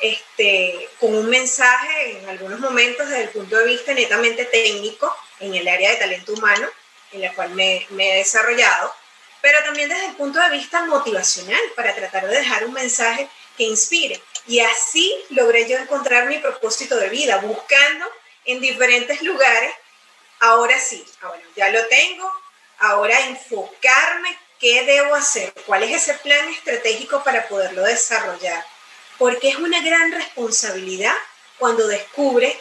este, 0.00 0.88
con 0.98 1.14
un 1.14 1.30
mensaje 1.30 2.18
en 2.18 2.28
algunos 2.28 2.60
momentos 2.60 3.08
desde 3.08 3.24
el 3.24 3.28
punto 3.30 3.56
de 3.56 3.66
vista 3.66 3.94
netamente 3.94 4.44
técnico 4.46 5.14
en 5.40 5.54
el 5.54 5.68
área 5.68 5.90
de 5.90 5.96
talento 5.96 6.32
humano, 6.32 6.68
en 7.12 7.20
la 7.20 7.32
cual 7.32 7.50
me, 7.50 7.86
me 7.90 8.12
he 8.12 8.18
desarrollado, 8.18 8.92
pero 9.40 9.62
también 9.62 9.88
desde 9.88 10.06
el 10.06 10.14
punto 10.14 10.40
de 10.40 10.50
vista 10.50 10.84
motivacional, 10.86 11.60
para 11.76 11.94
tratar 11.94 12.26
de 12.26 12.36
dejar 12.36 12.64
un 12.64 12.72
mensaje 12.72 13.28
que 13.56 13.64
inspire. 13.64 14.20
Y 14.46 14.60
así 14.60 15.14
logré 15.30 15.68
yo 15.68 15.78
encontrar 15.78 16.26
mi 16.26 16.38
propósito 16.38 16.96
de 16.96 17.08
vida, 17.08 17.38
buscando 17.38 18.06
en 18.44 18.60
diferentes 18.60 19.22
lugares. 19.22 19.72
Ahora 20.44 20.78
sí, 20.78 21.02
ahora 21.22 21.40
ya 21.56 21.70
lo 21.70 21.86
tengo, 21.86 22.30
ahora 22.78 23.18
enfocarme 23.28 24.38
qué 24.60 24.84
debo 24.84 25.14
hacer, 25.14 25.54
cuál 25.64 25.84
es 25.84 26.02
ese 26.02 26.12
plan 26.18 26.46
estratégico 26.50 27.24
para 27.24 27.48
poderlo 27.48 27.82
desarrollar. 27.82 28.62
Porque 29.16 29.48
es 29.48 29.56
una 29.56 29.80
gran 29.80 30.12
responsabilidad 30.12 31.14
cuando 31.58 31.86
descubres 31.86 32.54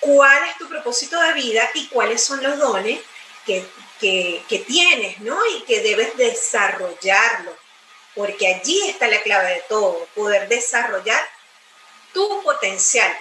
cuál 0.00 0.38
es 0.50 0.58
tu 0.58 0.68
propósito 0.68 1.18
de 1.18 1.32
vida 1.32 1.70
y 1.72 1.86
cuáles 1.86 2.22
son 2.22 2.42
los 2.42 2.58
dones 2.58 3.00
que, 3.46 3.66
que, 4.00 4.64
tienes, 4.66 5.18
¿no? 5.20 5.38
Y 5.56 5.62
que 5.62 5.80
debes 5.80 6.14
desarrollarlo, 6.18 7.56
porque 8.14 8.48
allí 8.48 8.86
está 8.86 9.08
la 9.08 9.22
clave 9.22 9.54
de 9.54 9.64
todo, 9.66 10.06
poder 10.14 10.46
desarrollar 10.48 11.26
tu 12.12 12.42
potencial 12.42 13.16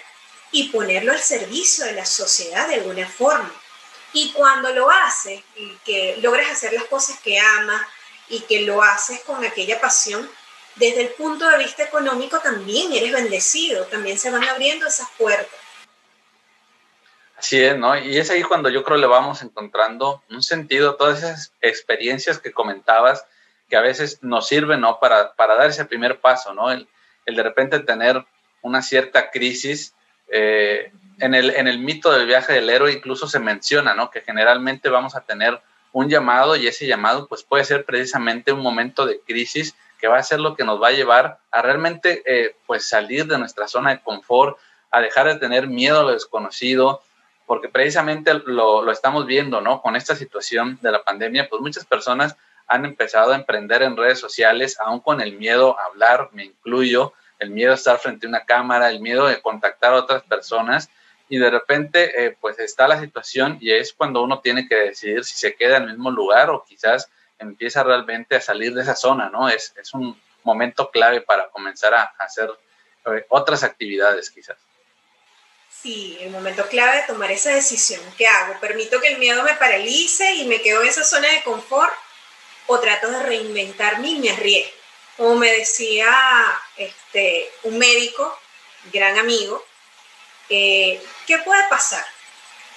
y 0.51 0.67
ponerlo 0.69 1.13
al 1.13 1.21
servicio 1.21 1.85
de 1.85 1.93
la 1.93 2.05
sociedad 2.05 2.67
de 2.67 2.75
alguna 2.75 3.07
forma. 3.07 3.62
Y 4.13 4.31
cuando 4.31 4.71
lo 4.73 4.89
haces 4.89 5.41
y 5.55 5.75
que 5.83 6.17
logras 6.21 6.51
hacer 6.51 6.73
las 6.73 6.85
cosas 6.85 7.19
que 7.19 7.39
amas 7.39 7.81
y 8.29 8.41
que 8.41 8.61
lo 8.61 8.81
haces 8.81 9.21
con 9.21 9.43
aquella 9.43 9.81
pasión, 9.81 10.29
desde 10.75 11.01
el 11.01 11.09
punto 11.09 11.47
de 11.49 11.57
vista 11.57 11.83
económico 11.83 12.39
también 12.39 12.93
eres 12.93 13.11
bendecido, 13.11 13.85
también 13.85 14.17
se 14.17 14.31
van 14.31 14.43
abriendo 14.43 14.87
esas 14.87 15.07
puertas. 15.17 15.59
Así 17.37 17.61
es, 17.61 17.77
¿no? 17.77 17.97
Y 17.97 18.17
es 18.17 18.29
ahí 18.29 18.41
cuando 18.43 18.69
yo 18.69 18.83
creo 18.83 18.97
le 18.97 19.07
vamos 19.07 19.41
encontrando 19.41 20.23
un 20.29 20.41
sentido 20.41 20.91
a 20.91 20.97
todas 20.97 21.19
esas 21.19 21.51
experiencias 21.61 22.39
que 22.39 22.53
comentabas 22.53 23.25
que 23.69 23.75
a 23.75 23.81
veces 23.81 24.19
nos 24.21 24.47
sirven, 24.47 24.81
¿no? 24.81 24.99
Para, 24.99 25.33
para 25.33 25.55
dar 25.55 25.69
ese 25.69 25.85
primer 25.85 26.19
paso, 26.19 26.53
¿no? 26.53 26.71
El, 26.71 26.87
el 27.25 27.35
de 27.35 27.43
repente 27.43 27.79
tener 27.79 28.23
una 28.61 28.81
cierta 28.81 29.29
crisis. 29.29 29.93
Eh, 30.29 30.91
en, 31.19 31.33
el, 31.33 31.51
en 31.51 31.67
el 31.67 31.79
mito 31.79 32.11
del 32.11 32.27
viaje 32.27 32.53
del 32.53 32.69
héroe 32.69 32.93
incluso 32.93 33.27
se 33.27 33.39
menciona, 33.39 33.93
¿no? 33.93 34.09
Que 34.09 34.21
generalmente 34.21 34.89
vamos 34.89 35.15
a 35.15 35.21
tener 35.21 35.61
un 35.91 36.09
llamado 36.09 36.55
y 36.55 36.67
ese 36.67 36.87
llamado 36.87 37.27
pues 37.27 37.43
puede 37.43 37.63
ser 37.63 37.85
precisamente 37.85 38.51
un 38.51 38.61
momento 38.61 39.05
de 39.05 39.21
crisis 39.21 39.75
que 39.99 40.07
va 40.09 40.17
a 40.17 40.23
ser 40.23 40.41
lo 40.41 40.55
que 40.55 40.65
nos 40.65 40.81
va 40.81 40.89
a 40.89 40.91
llevar 40.91 41.39
a 41.49 41.61
realmente 41.61 42.23
eh, 42.25 42.57
pues 42.65 42.89
salir 42.89 43.25
de 43.25 43.37
nuestra 43.37 43.69
zona 43.69 43.91
de 43.91 44.01
confort, 44.01 44.57
a 44.91 44.99
dejar 44.99 45.27
de 45.27 45.35
tener 45.35 45.67
miedo 45.67 46.01
a 46.01 46.03
lo 46.03 46.11
desconocido, 46.11 47.01
porque 47.45 47.69
precisamente 47.69 48.33
lo, 48.33 48.89
estamos 48.91 49.25
viendo, 49.25 49.61
¿no? 49.61 49.81
Con 49.81 49.95
esta 49.95 50.15
situación 50.15 50.77
de 50.81 50.91
la 50.91 51.03
pandemia, 51.03 51.47
pues 51.47 51.61
muchas 51.61 51.85
personas 51.85 52.35
han 52.67 52.85
empezado 52.85 53.31
a 53.31 53.35
emprender 53.35 53.81
en 53.81 53.95
redes 53.95 54.19
sociales, 54.19 54.77
aún 54.79 54.99
con 54.99 55.21
el 55.21 55.37
miedo 55.37 55.79
a 55.79 55.85
hablar, 55.85 56.29
me 56.33 56.45
incluyo, 56.45 57.13
el 57.39 57.51
miedo 57.51 57.71
a 57.71 57.75
estar 57.75 57.97
frente 57.97 58.25
a 58.25 58.29
una 58.29 58.45
cámara, 58.45 58.89
el 58.89 58.99
miedo 58.99 59.27
de 59.27 59.41
contactar 59.41 59.93
a 59.93 59.97
otras 59.99 60.23
personas, 60.23 60.89
y 61.33 61.39
de 61.39 61.49
repente, 61.49 62.25
eh, 62.25 62.37
pues 62.39 62.59
está 62.59 62.87
la 62.87 62.99
situación 62.99 63.57
y 63.59 63.71
es 63.71 63.91
cuando 63.91 64.21
uno 64.21 64.39
tiene 64.39 64.67
que 64.67 64.75
decidir 64.75 65.25
si 65.25 65.35
se 65.35 65.55
queda 65.55 65.77
en 65.77 65.85
el 65.85 65.89
mismo 65.93 66.11
lugar 66.11 66.51
o 66.51 66.63
quizás 66.63 67.09
empieza 67.39 67.81
realmente 67.81 68.35
a 68.35 68.41
salir 68.41 68.71
de 68.75 68.83
esa 68.83 68.95
zona, 68.95 69.31
¿no? 69.31 69.49
Es, 69.49 69.73
es 69.75 69.95
un 69.95 70.15
momento 70.43 70.91
clave 70.91 71.21
para 71.21 71.49
comenzar 71.49 71.95
a, 71.95 72.03
hacer 72.19 72.51
eh, 73.07 73.25
otras 73.29 73.63
actividades 73.63 74.29
quizás. 74.29 74.57
Sí, 75.71 76.19
el 76.21 76.29
momento 76.29 76.67
clave 76.67 76.97
de 76.97 77.07
tomar 77.07 77.31
esa 77.31 77.49
decisión. 77.49 78.01
¿Qué 78.15 78.27
hago? 78.27 78.59
¿Permito 78.59 79.01
que 79.01 79.07
el 79.07 79.17
miedo 79.17 79.41
me 79.41 79.55
paralice 79.55 80.35
y 80.35 80.45
me 80.45 80.61
quedo 80.61 80.83
en 80.83 80.89
esa 80.89 81.03
zona 81.03 81.29
de 81.29 81.41
confort? 81.41 81.93
¿O 82.67 82.79
trato 82.79 83.09
de 83.09 83.23
reinventarme 83.23 84.07
y 84.07 84.19
me 84.19 84.29
arriesgo? 84.29 84.71
Como 85.17 85.33
me 85.37 85.51
decía 85.51 86.15
este, 86.77 87.49
un 87.63 87.79
médico, 87.79 88.37
gran 88.91 89.17
amigo, 89.17 89.65
eh, 90.49 91.01
¿qué 91.27 91.37
puede 91.39 91.63
pasar? 91.69 92.05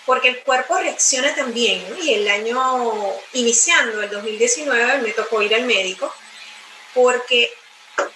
Porque 0.05 0.29
el 0.29 0.41
cuerpo 0.41 0.79
reacciona 0.79 1.35
también. 1.35 1.85
Y 2.03 2.15
el 2.15 2.29
año 2.29 3.15
iniciando, 3.33 4.03
el 4.03 4.11
2019, 4.11 4.99
me 4.99 5.11
tocó 5.11 5.43
ir 5.43 5.55
al 5.55 5.65
médico 5.65 6.15
porque 6.95 7.53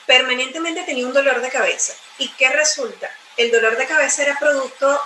permanentemente 0.06 0.82
tenía 0.84 1.06
un 1.06 1.12
dolor 1.12 1.40
de 1.40 1.50
cabeza. 1.50 1.94
¿Y 2.18 2.28
qué 2.30 2.48
resulta? 2.50 3.10
el 3.40 3.50
dolor 3.50 3.76
de 3.78 3.86
cabeza 3.86 4.22
era 4.22 4.38
producto, 4.38 5.00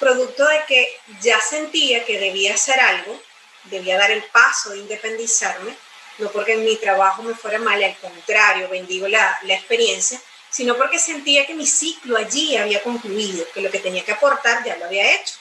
producto 0.00 0.46
de 0.46 0.64
que 0.66 1.00
ya 1.20 1.40
sentía 1.40 2.04
que 2.04 2.18
debía 2.18 2.54
hacer 2.54 2.80
algo, 2.80 3.22
debía 3.64 3.96
dar 3.96 4.10
el 4.10 4.24
paso 4.24 4.70
de 4.70 4.78
independizarme, 4.78 5.76
no 6.18 6.30
porque 6.32 6.54
en 6.54 6.64
mi 6.64 6.76
trabajo 6.76 7.22
me 7.22 7.34
fuera 7.34 7.58
mal, 7.60 7.82
al 7.82 7.96
contrario, 7.98 8.68
bendigo 8.68 9.06
la, 9.06 9.38
la 9.42 9.54
experiencia, 9.54 10.20
sino 10.50 10.76
porque 10.76 10.98
sentía 10.98 11.46
que 11.46 11.54
mi 11.54 11.66
ciclo 11.66 12.16
allí 12.16 12.56
había 12.56 12.82
concluido, 12.82 13.46
que 13.54 13.60
lo 13.60 13.70
que 13.70 13.78
tenía 13.78 14.04
que 14.04 14.12
aportar 14.12 14.64
ya 14.64 14.76
lo 14.76 14.86
había 14.86 15.14
hecho. 15.14 15.34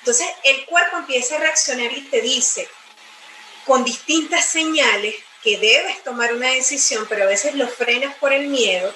Entonces 0.00 0.26
el 0.44 0.64
cuerpo 0.66 0.98
empieza 0.98 1.36
a 1.36 1.40
reaccionar 1.40 1.90
y 1.92 2.02
te 2.02 2.20
dice 2.20 2.68
con 3.64 3.84
distintas 3.84 4.44
señales 4.46 5.14
que 5.42 5.58
debes 5.58 6.02
tomar 6.04 6.34
una 6.34 6.50
decisión, 6.50 7.06
pero 7.08 7.24
a 7.24 7.28
veces 7.28 7.54
lo 7.54 7.66
frenas 7.68 8.14
por 8.16 8.32
el 8.32 8.48
miedo 8.48 8.94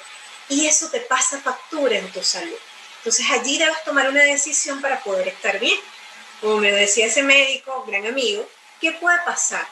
y 0.49 0.67
eso 0.67 0.91
te 0.91 1.01
pasa 1.01 1.41
factura 1.41 1.97
en 1.97 2.11
tu 2.13 2.23
salud. 2.23 2.59
Entonces 2.99 3.27
allí 3.31 3.59
debes 3.59 3.83
tomar 3.85 4.09
una 4.09 4.23
decisión 4.25 4.81
para 4.81 5.03
poder 5.03 5.29
estar 5.29 5.59
bien. 5.59 5.79
Como 6.41 6.59
me 6.59 6.71
decía 6.73 7.07
ese 7.07 7.23
médico, 7.23 7.85
gran 7.87 8.07
amigo, 8.07 8.49
¿qué 8.81 8.93
puede 8.93 9.19
pasar? 9.25 9.67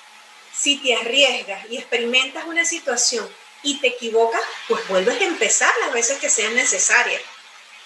Si 0.56 0.76
te 0.76 0.94
arriesgas 0.94 1.66
y 1.68 1.76
experimentas 1.76 2.44
una 2.46 2.64
situación 2.64 3.28
y 3.64 3.80
te 3.80 3.88
equivocas, 3.88 4.40
pues 4.68 4.86
vuelves 4.88 5.20
a 5.20 5.24
empezar 5.24 5.70
las 5.84 5.92
veces 5.92 6.18
que 6.18 6.30
sean 6.30 6.54
necesarias. 6.54 7.22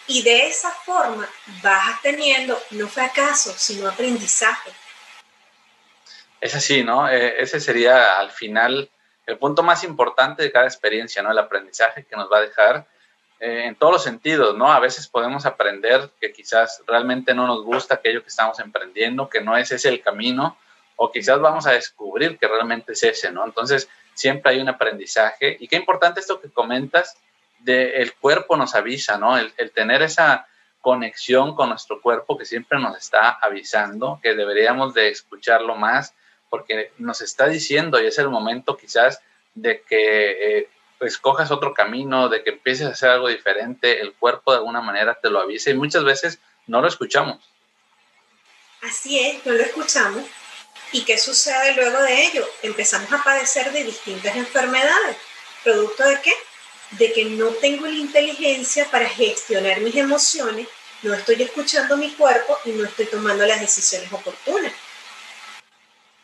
Y 0.07 0.23
de 0.23 0.49
esa 0.49 0.71
forma 0.71 1.29
vas 1.62 2.03
teniendo 2.03 2.61
no 2.71 2.88
fracaso, 2.88 3.55
sino 3.57 3.88
aprendizaje. 3.88 4.71
Es 6.41 6.55
así, 6.55 6.85
¿no? 6.85 7.09
Eh, 7.09 7.41
ese 7.41 7.61
sería 7.61 8.19
al 8.19 8.31
final 8.31 8.91
el 9.27 9.38
punto 9.38 9.62
más 9.62 9.85
importante 9.85 10.43
de 10.43 10.53
cada 10.53 10.67
experiencia, 10.67 11.23
¿no? 11.23 11.31
El 11.31 11.38
aprendizaje 11.38 12.05
que 12.05 12.17
nos 12.17 12.31
va 12.33 12.38
a 12.38 12.43
dejar 12.43 12.87
eh, 13.41 13.64
en 13.67 13.77
todos 13.77 13.93
los 13.93 14.03
sentidos, 14.03 14.57
¿no? 14.57 14.73
A 14.73 14.81
veces 14.81 15.07
podemos 15.07 15.47
aprender 15.47 16.11
que 16.21 16.33
quizás 16.33 16.83
realmente 16.87 17.35
no 17.35 17.47
nos 17.47 17.62
gusta 17.62 17.97
aquello 17.97 18.23
que 18.23 18.29
estamos 18.29 18.59
emprendiendo, 18.59 19.29
que 19.29 19.41
no 19.41 19.57
es 19.57 19.71
ese 19.71 19.91
el 19.91 20.01
camino, 20.01 20.57
o 20.97 21.12
quizás 21.12 21.38
vamos 21.41 21.67
a 21.67 21.73
descubrir 21.73 22.38
que 22.38 22.49
realmente 22.49 22.93
es 22.93 23.03
ese, 23.03 23.31
¿no? 23.31 23.45
Entonces, 23.45 23.88
siempre 24.18 24.52
hay 24.52 24.61
un 24.61 24.68
aprendizaje. 24.68 25.57
Y 25.61 25.68
qué 25.68 25.76
importante 25.76 26.20
esto 26.20 26.40
que 26.40 26.50
comentas, 26.50 27.16
de 27.61 28.02
el 28.02 28.14
cuerpo 28.14 28.57
nos 28.57 28.74
avisa, 28.74 29.16
¿no? 29.16 29.38
El, 29.38 29.52
tener 29.72 30.02
esa 30.02 30.46
conexión 30.81 31.54
con 31.54 31.68
nuestro 31.68 32.00
cuerpo 32.00 32.37
que 32.37 32.44
siempre 32.44 32.78
nos 32.78 32.96
está 32.96 33.31
avisando, 33.40 34.20
que 34.22 34.35
deberíamos 34.35 34.94
de 34.94 35.09
escucharlo 35.09 35.76
más, 35.76 36.14
porque 36.50 36.92
nos 36.98 37.20
está 37.20 37.46
diciendo 37.48 38.00
y 38.00 38.07
es 38.07 38.18
el 38.18 38.28
momento 38.28 38.76
quizás 38.76 39.20
de 39.54 39.83
que 39.83 40.59
eh, 40.59 40.68
escojas 41.00 41.50
otro 41.50 41.74
camino, 41.74 42.28
de 42.28 42.42
que 42.42 42.50
empieces 42.50 42.87
a 42.87 42.90
hacer 42.90 43.11
algo 43.11 43.28
diferente, 43.28 44.00
el 44.00 44.14
cuerpo 44.14 44.52
de 44.52 44.59
alguna 44.59 44.81
manera 44.81 45.18
te 45.20 45.31
lo 45.31 45.40
avisa 45.40 45.70
y 45.70 45.74
muchas 45.74 46.04
veces 46.04 46.40
no 46.66 46.81
lo 46.81 46.88
escuchamos. 46.88 47.38
Así 48.83 49.18
es, 49.18 49.44
no 49.44 49.52
lo 49.52 49.62
escuchamos. 49.62 50.24
¿Y 50.92 51.05
qué 51.05 51.18
sucede 51.18 51.74
luego 51.74 52.03
de 52.03 52.24
ello? 52.27 52.48
Empezamos 52.62 53.12
a 53.12 53.22
padecer 53.22 53.72
de 53.72 53.85
distintas 53.85 54.37
enfermedades. 54.37 55.16
¿Producto 55.62 56.05
de 56.05 56.20
qué? 56.22 56.33
De 56.92 57.12
que 57.12 57.27
no 57.27 57.48
tengo 57.48 57.87
la 57.87 57.94
inteligencia 57.94 58.87
para 58.90 59.09
gestionar 59.09 59.81
mis 59.81 59.96
emociones, 59.96 60.66
no 61.03 61.14
estoy 61.14 61.42
escuchando 61.42 61.96
mi 61.96 62.11
cuerpo 62.12 62.59
y 62.64 62.70
no 62.70 62.85
estoy 62.85 63.07
tomando 63.07 63.44
las 63.46 63.61
decisiones 63.61 64.12
oportunas. 64.12 64.72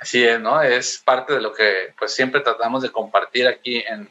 Así 0.00 0.24
es, 0.24 0.40
¿no? 0.40 0.60
Es 0.60 0.98
parte 0.98 1.34
de 1.34 1.40
lo 1.40 1.52
que 1.52 1.94
pues 1.98 2.14
siempre 2.14 2.40
tratamos 2.40 2.82
de 2.82 2.90
compartir 2.90 3.46
aquí 3.46 3.84
en, 3.86 4.10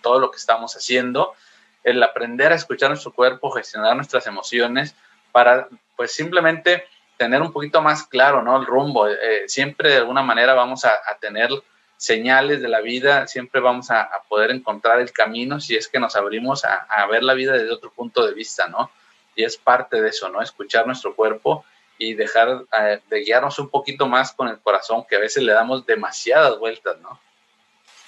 todo 0.00 0.18
lo 0.18 0.30
que 0.30 0.36
estamos 0.36 0.76
haciendo, 0.76 1.34
el 1.82 2.02
aprender 2.02 2.52
a 2.52 2.56
escuchar 2.56 2.90
nuestro 2.90 3.12
cuerpo, 3.12 3.50
gestionar 3.50 3.96
nuestras 3.96 4.26
emociones 4.26 4.94
para 5.32 5.68
pues 5.96 6.12
simplemente 6.12 6.86
tener 7.16 7.42
un 7.42 7.52
poquito 7.52 7.82
más 7.82 8.06
claro, 8.06 8.42
¿no? 8.42 8.56
El 8.56 8.66
rumbo. 8.66 9.08
Eh, 9.08 9.44
siempre 9.46 9.90
de 9.90 9.96
alguna 9.98 10.22
manera 10.22 10.54
vamos 10.54 10.84
a, 10.84 11.00
tener 11.20 11.50
señales 11.96 12.60
de 12.60 12.68
la 12.68 12.80
vida, 12.80 13.26
siempre 13.26 13.60
vamos 13.60 13.90
a, 13.90 14.10
poder 14.28 14.50
encontrar 14.50 15.00
el 15.00 15.12
camino 15.12 15.60
si 15.60 15.76
es 15.76 15.88
que 15.88 15.98
nos 15.98 16.16
abrimos 16.16 16.64
a, 16.64 17.06
ver 17.06 17.22
la 17.22 17.34
vida 17.34 17.52
desde 17.52 17.72
otro 17.72 17.90
punto 17.90 18.26
de 18.26 18.34
vista, 18.34 18.68
¿no? 18.68 18.90
Y 19.36 19.44
es 19.44 19.56
parte 19.56 20.00
de 20.00 20.08
eso, 20.10 20.28
¿no? 20.28 20.42
Escuchar 20.42 20.86
nuestro 20.86 21.14
cuerpo 21.14 21.64
y 21.98 22.14
dejar 22.14 22.64
eh, 22.78 23.00
de 23.08 23.20
guiarnos 23.20 23.58
un 23.58 23.68
poquito 23.68 24.06
más 24.06 24.32
con 24.32 24.48
el 24.48 24.58
corazón, 24.58 25.04
que 25.08 25.16
a 25.16 25.20
veces 25.20 25.42
le 25.42 25.52
damos 25.52 25.86
demasiadas 25.86 26.58
vueltas, 26.58 26.98
¿no? 27.00 27.20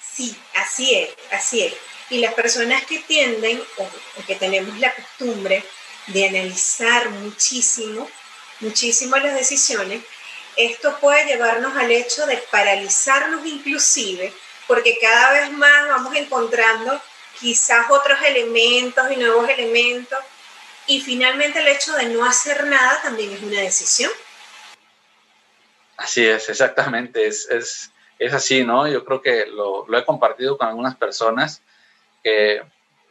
Sí, 0.01 0.35
así 0.55 0.95
es, 0.95 1.15
así 1.31 1.61
es. 1.63 1.75
Y 2.09 2.19
las 2.19 2.33
personas 2.33 2.85
que 2.85 2.99
tienden 2.99 3.61
o, 3.77 4.25
que 4.25 4.35
tenemos 4.35 4.77
la 4.79 4.93
costumbre 4.95 5.63
de 6.07 6.27
analizar 6.27 7.09
muchísimo, 7.09 8.09
muchísimo 8.59 9.15
las 9.17 9.35
decisiones, 9.35 10.03
esto 10.55 10.97
puede 10.99 11.25
llevarnos 11.25 11.75
al 11.77 11.91
hecho 11.91 12.25
de 12.25 12.37
paralizarnos 12.51 13.45
inclusive, 13.45 14.33
porque 14.67 14.97
cada 14.99 15.33
vez 15.33 15.51
más 15.51 15.87
vamos 15.87 16.15
encontrando 16.15 16.99
quizás 17.39 17.85
otros 17.89 18.19
elementos 18.23 19.11
y 19.11 19.17
nuevos 19.17 19.47
elementos 19.49 20.19
y 20.87 21.01
finalmente 21.01 21.59
el 21.59 21.67
hecho 21.67 21.93
de 21.93 22.07
no 22.07 22.25
hacer 22.25 22.65
nada 22.65 23.01
también 23.01 23.33
es 23.33 23.43
una 23.43 23.61
decisión. 23.61 24.11
Así 25.97 26.25
es, 26.25 26.49
exactamente, 26.49 27.27
es, 27.27 27.49
es, 27.49 27.91
es 28.19 28.33
así, 28.33 28.63
¿no? 28.63 28.87
Yo 28.87 29.03
creo 29.03 29.21
que 29.21 29.45
lo, 29.47 29.85
lo, 29.87 29.97
he 29.97 30.05
compartido 30.05 30.57
con 30.57 30.67
algunas 30.67 30.95
personas 30.95 31.61
que, 32.23 32.61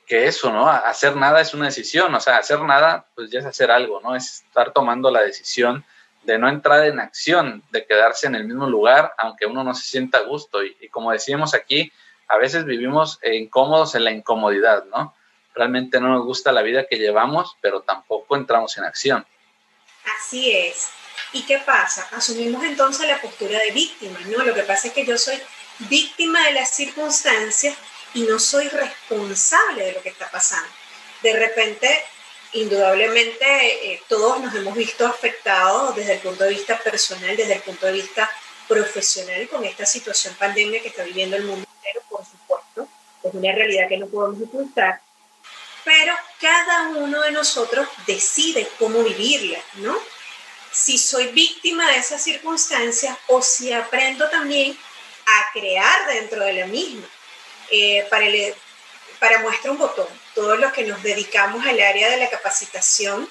que 0.07 0.27
eso, 0.27 0.53
¿no? 0.53 0.69
Hacer 0.69 1.16
nada 1.16 1.40
es 1.40 1.53
una 1.53 1.66
decisión, 1.66 2.14
o 2.14 2.21
sea, 2.21 2.37
hacer 2.37 2.61
nada, 2.61 3.07
pues 3.14 3.31
ya 3.31 3.40
es 3.40 3.47
hacer 3.47 3.71
algo, 3.71 4.01
¿no? 4.01 4.14
Es 4.14 4.45
estar 4.47 4.73
tomando 4.73 5.11
la 5.11 5.23
decisión 5.23 5.85
de 6.23 6.38
no 6.38 6.49
entrar 6.49 6.85
en 6.87 7.01
acción, 7.01 7.62
de 7.71 7.87
quedarse 7.87 8.27
en 8.27 8.35
el 8.35 8.45
mismo 8.45 8.66
lugar, 8.66 9.12
aunque 9.19 9.47
uno 9.47 9.62
no 9.64 9.75
se 9.75 9.85
sienta 9.85 10.19
a 10.19 10.23
gusto. 10.23 10.64
Y, 10.64 10.88
como 10.88 11.12
decíamos 11.12 11.55
aquí, 11.55 11.92
a 12.29 12.37
veces 12.37 12.64
vivimos 12.64 13.21
incómodos 13.23 13.95
en 13.95 14.05
la 14.05 14.11
incomodidad, 14.11 14.85
¿no? 14.87 15.14
realmente 15.57 15.99
no 16.01 16.09
nos 16.09 16.25
gusta 16.25 16.53
la 16.53 16.62
vida 16.62 16.87
que 16.87 16.99
llevamos, 16.99 17.57
pero 17.61 17.81
tampoco 17.81 18.37
entramos 18.37 18.77
en 18.77 18.85
acción. 18.85 19.27
Así 20.19 20.53
es. 20.53 20.90
¿Y 21.33 21.42
qué 21.45 21.59
pasa? 21.59 22.07
Asumimos 22.12 22.62
entonces 22.62 23.09
la 23.09 23.21
postura 23.21 23.59
de 23.59 23.73
víctima, 23.73 24.19
¿no? 24.27 24.45
Lo 24.45 24.55
que 24.55 24.62
pasa 24.62 24.88
es 24.88 24.95
que 24.95 25.05
yo 25.05 25.19
soy 25.19 25.40
víctima 25.79 26.45
de 26.45 26.53
las 26.53 26.71
circunstancias 26.75 27.77
y 28.16 28.22
no 28.22 28.38
soy 28.38 28.68
responsable 28.68 29.85
de 29.85 29.92
lo 29.92 30.02
que 30.02 30.09
está 30.09 30.31
pasando. 30.31 30.68
De 31.22 31.33
repente, 31.35 32.05
indudablemente, 32.55 33.92
eh, 33.92 34.02
todos 34.09 34.40
nos 34.40 34.55
hemos 34.55 34.74
visto 34.74 35.07
afectados 35.07 35.94
desde 35.94 36.14
el 36.14 36.20
punto 36.20 36.44
de 36.44 36.50
vista 36.50 36.79
personal, 36.79 37.37
desde 37.37 37.55
el 37.55 37.62
punto 37.62 37.87
de 37.87 37.92
vista 37.92 38.31
profesional 38.66 39.48
con 39.48 39.64
esta 39.64 39.87
situación 39.87 40.35
pandemia 40.35 40.83
que 40.83 40.88
está 40.88 41.05
viviendo 41.05 41.37
el 41.37 41.44
mundo 41.44 41.68
entero, 41.76 42.02
por 42.09 42.24
supuesto. 42.24 42.88
Es 43.22 43.35
una 43.35 43.52
realidad 43.52 43.88
que 43.88 43.98
no 43.98 44.07
podemos 44.09 44.42
ocultar 44.42 45.00
pero 45.87 46.12
cada 46.40 46.88
uno 46.88 47.22
de 47.22 47.31
nosotros 47.31 47.87
decide 48.09 48.68
cómo 48.76 49.05
vivirla, 49.05 49.61
¿no? 49.74 49.96
Si 50.72 50.98
soy 50.98 51.29
víctima 51.29 51.88
de 51.92 51.98
esas 51.98 52.20
circunstancias 52.24 53.16
o 53.29 53.40
si 53.40 53.72
aprendo 53.72 54.29
también 54.29 54.76
a 55.26 55.52
crear 55.52 56.09
dentro 56.09 56.44
de 56.44 56.55
la 56.55 56.66
misma. 56.66 57.07
Eh, 57.70 58.07
para, 58.11 58.26
para 59.18 59.40
muestra 59.40 59.70
un 59.70 59.79
botón, 59.79 60.09
todos 60.35 60.59
los 60.59 60.72
que 60.72 60.85
nos 60.85 61.02
dedicamos 61.02 61.66
al 61.66 61.81
área 61.81 62.11
de 62.11 62.18
la 62.18 62.31
capacitación, 62.31 63.29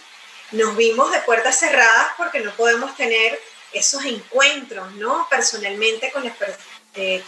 nos 0.52 0.76
vimos 0.76 1.12
de 1.12 1.20
puertas 1.20 1.60
cerradas 1.60 2.08
porque 2.18 2.40
no 2.40 2.52
podemos 2.56 2.96
tener 2.96 3.40
esos 3.72 4.06
encuentros, 4.06 4.92
¿no? 4.94 5.28
Personalmente 5.30 6.12
con 6.12 6.24
las, 6.24 6.34
eh, 6.96 7.24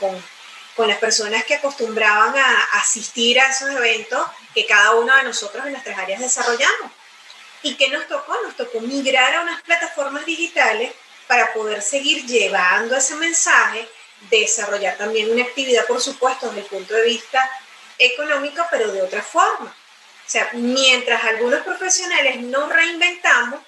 con 0.76 0.88
las 0.88 0.98
personas 1.00 1.44
que 1.44 1.56
acostumbraban 1.56 2.38
a 2.38 2.64
asistir 2.74 3.40
a 3.40 3.50
esos 3.50 3.70
eventos 3.72 4.26
que 4.54 4.66
cada 4.66 4.92
uno 4.92 5.16
de 5.16 5.24
nosotros 5.24 5.66
en 5.66 5.72
nuestras 5.72 5.98
áreas 5.98 6.20
desarrollamos. 6.20 6.92
¿Y 7.64 7.76
qué 7.76 7.90
nos 7.90 8.08
tocó? 8.08 8.36
Nos 8.44 8.56
tocó 8.56 8.80
migrar 8.80 9.34
a 9.36 9.42
unas 9.42 9.62
plataformas 9.64 10.26
digitales 10.26 10.94
para 11.28 11.52
poder 11.54 11.82
seguir 11.82 12.26
llevando 12.26 12.96
ese 12.96 13.16
mensaje, 13.16 13.90
desarrollar 14.30 14.98
también 14.98 15.32
una 15.32 15.44
actividad, 15.44 15.86
por 15.86 16.02
supuesto, 16.02 16.48
desde 16.48 16.62
el 16.62 16.68
punto 16.68 16.94
de 16.94 17.04
vista 17.04 17.50
económico, 17.98 18.66
pero 18.70 18.92
de 18.92 19.02
otra 19.02 19.22
forma. 19.22 19.68
O 19.70 20.30
sea, 20.30 20.50
mientras 20.54 21.24
algunos 21.24 21.62
profesionales 21.62 22.42
nos 22.42 22.70
reinventamos, 22.70 23.62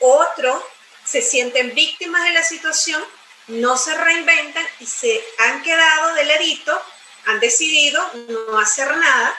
otros 0.00 0.62
se 1.04 1.22
sienten 1.22 1.74
víctimas 1.74 2.24
de 2.24 2.32
la 2.32 2.42
situación 2.42 3.02
no 3.46 3.76
se 3.76 3.94
reinventan 3.94 4.64
y 4.80 4.86
se 4.86 5.22
han 5.38 5.62
quedado 5.62 6.14
de 6.14 6.24
ladito, 6.24 6.80
han 7.26 7.40
decidido 7.40 8.02
no 8.28 8.58
hacer 8.58 8.96
nada 8.96 9.34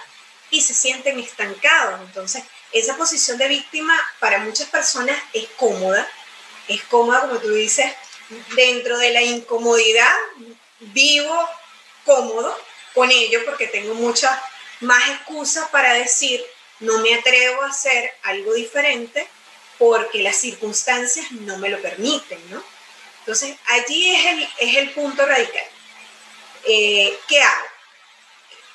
y 0.51 0.61
se 0.61 0.73
sienten 0.73 1.19
estancados. 1.19 1.99
Entonces, 2.01 2.43
esa 2.71 2.95
posición 2.97 3.37
de 3.37 3.47
víctima 3.47 3.95
para 4.19 4.39
muchas 4.39 4.69
personas 4.69 5.17
es 5.33 5.47
cómoda, 5.57 6.07
es 6.67 6.83
cómoda, 6.83 7.21
como 7.21 7.39
tú 7.39 7.51
dices, 7.53 7.91
dentro 8.55 8.97
de 8.97 9.11
la 9.11 9.21
incomodidad, 9.21 10.13
vivo 10.79 11.49
cómodo 12.03 12.57
con 12.93 13.11
ello 13.11 13.43
porque 13.45 13.67
tengo 13.67 13.93
muchas 13.93 14.39
más 14.81 15.09
excusas 15.09 15.69
para 15.69 15.93
decir, 15.93 16.43
no 16.79 16.99
me 16.99 17.13
atrevo 17.13 17.61
a 17.63 17.69
hacer 17.69 18.11
algo 18.23 18.53
diferente 18.53 19.27
porque 19.77 20.23
las 20.23 20.37
circunstancias 20.37 21.31
no 21.31 21.57
me 21.57 21.69
lo 21.69 21.81
permiten, 21.81 22.39
¿no? 22.49 22.63
Entonces, 23.19 23.57
allí 23.67 24.15
es 24.15 24.25
el, 24.25 24.49
es 24.59 24.75
el 24.77 24.91
punto 24.91 25.25
radical. 25.25 25.65
Eh, 26.65 27.17
¿Qué 27.27 27.41
hago? 27.41 27.67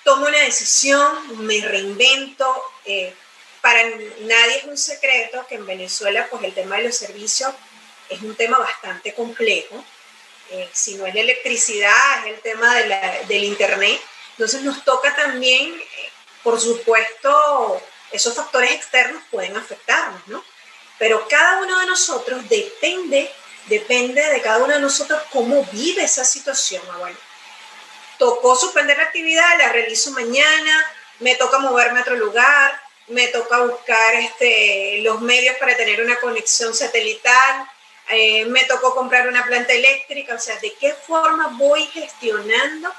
Tomo 0.05 0.27
una 0.27 0.39
decisión, 0.39 1.47
me 1.47 1.61
reinvento. 1.61 2.63
Eh, 2.85 3.15
para 3.61 3.83
nadie 3.85 4.59
es 4.59 4.65
un 4.65 4.77
secreto 4.77 5.47
que 5.49 5.55
en 5.57 5.67
Venezuela, 5.67 6.27
pues 6.31 6.43
el 6.43 6.55
tema 6.55 6.77
de 6.77 6.85
los 6.85 6.97
servicios 6.97 7.55
es 8.11 8.21
un 8.23 8.35
tema 8.37 8.59
bastante 8.59 9.15
complejo. 9.15 9.83
Eh, 10.51 10.69
si 10.73 10.97
no 10.97 11.07
es 11.07 11.15
la 11.15 11.21
electricidad, 11.21 12.27
es 12.27 12.35
el 12.35 12.41
tema 12.41 12.75
de 12.75 12.87
la, 12.89 13.23
del 13.29 13.45
Internet. 13.45 14.01
Entonces 14.33 14.63
nos 14.63 14.85
toca 14.85 15.15
también, 15.15 15.81
por 16.43 16.61
supuesto, 16.61 17.81
esos 18.11 18.35
factores 18.35 18.73
externos 18.73 19.23
pueden 19.31 19.57
afectarnos, 19.57 20.27
¿no? 20.27 20.45
Pero 20.99 21.27
cada 21.29 21.63
uno 21.63 21.79
de 21.79 21.87
nosotros 21.87 22.49
depende 22.49 23.31
Depende 23.67 24.21
de 24.21 24.41
cada 24.41 24.59
uno 24.59 24.75
de 24.75 24.81
nosotros 24.81 25.23
cómo 25.31 25.65
vive 25.73 26.03
esa 26.03 26.25
situación. 26.25 26.83
Bueno, 26.99 27.17
tocó 28.19 28.57
suspender 28.57 28.97
la 28.97 29.05
actividad, 29.05 29.59
la 29.59 29.71
realizo 29.71 30.11
mañana, 30.13 30.93
me 31.21 31.37
toca 31.37 31.59
moverme 31.59 32.01
a 32.01 32.03
otro 32.03 32.17
lugar, 32.17 32.83
me 33.09 33.29
toca 33.29 33.59
buscar 33.59 34.15
este, 34.17 34.99
los 35.03 35.21
medios 35.21 35.57
para 35.59 35.77
tener 35.77 36.03
una 36.03 36.19
conexión 36.19 36.75
satelital, 36.75 37.71
eh, 38.11 38.45
me 38.47 38.65
tocó 38.65 38.95
comprar 38.95 39.29
una 39.29 39.45
planta 39.45 39.73
eléctrica, 39.73 40.35
o 40.35 40.39
sea, 40.39 40.59
¿de 40.59 40.73
qué 40.75 40.93
forma 40.93 41.49
voy 41.59 41.85
gestionando 41.87 42.91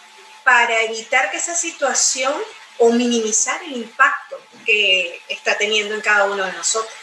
para 0.44 0.82
evitar 0.84 1.30
que 1.32 1.38
esa 1.38 1.54
situación 1.54 2.34
o 2.78 2.92
minimizar 2.92 3.62
el 3.64 3.74
impacto 3.74 4.38
que 4.66 5.22
está 5.28 5.58
teniendo 5.58 5.94
en 5.94 6.02
cada 6.02 6.26
uno 6.26 6.44
de 6.44 6.54
nosotros? 6.54 6.94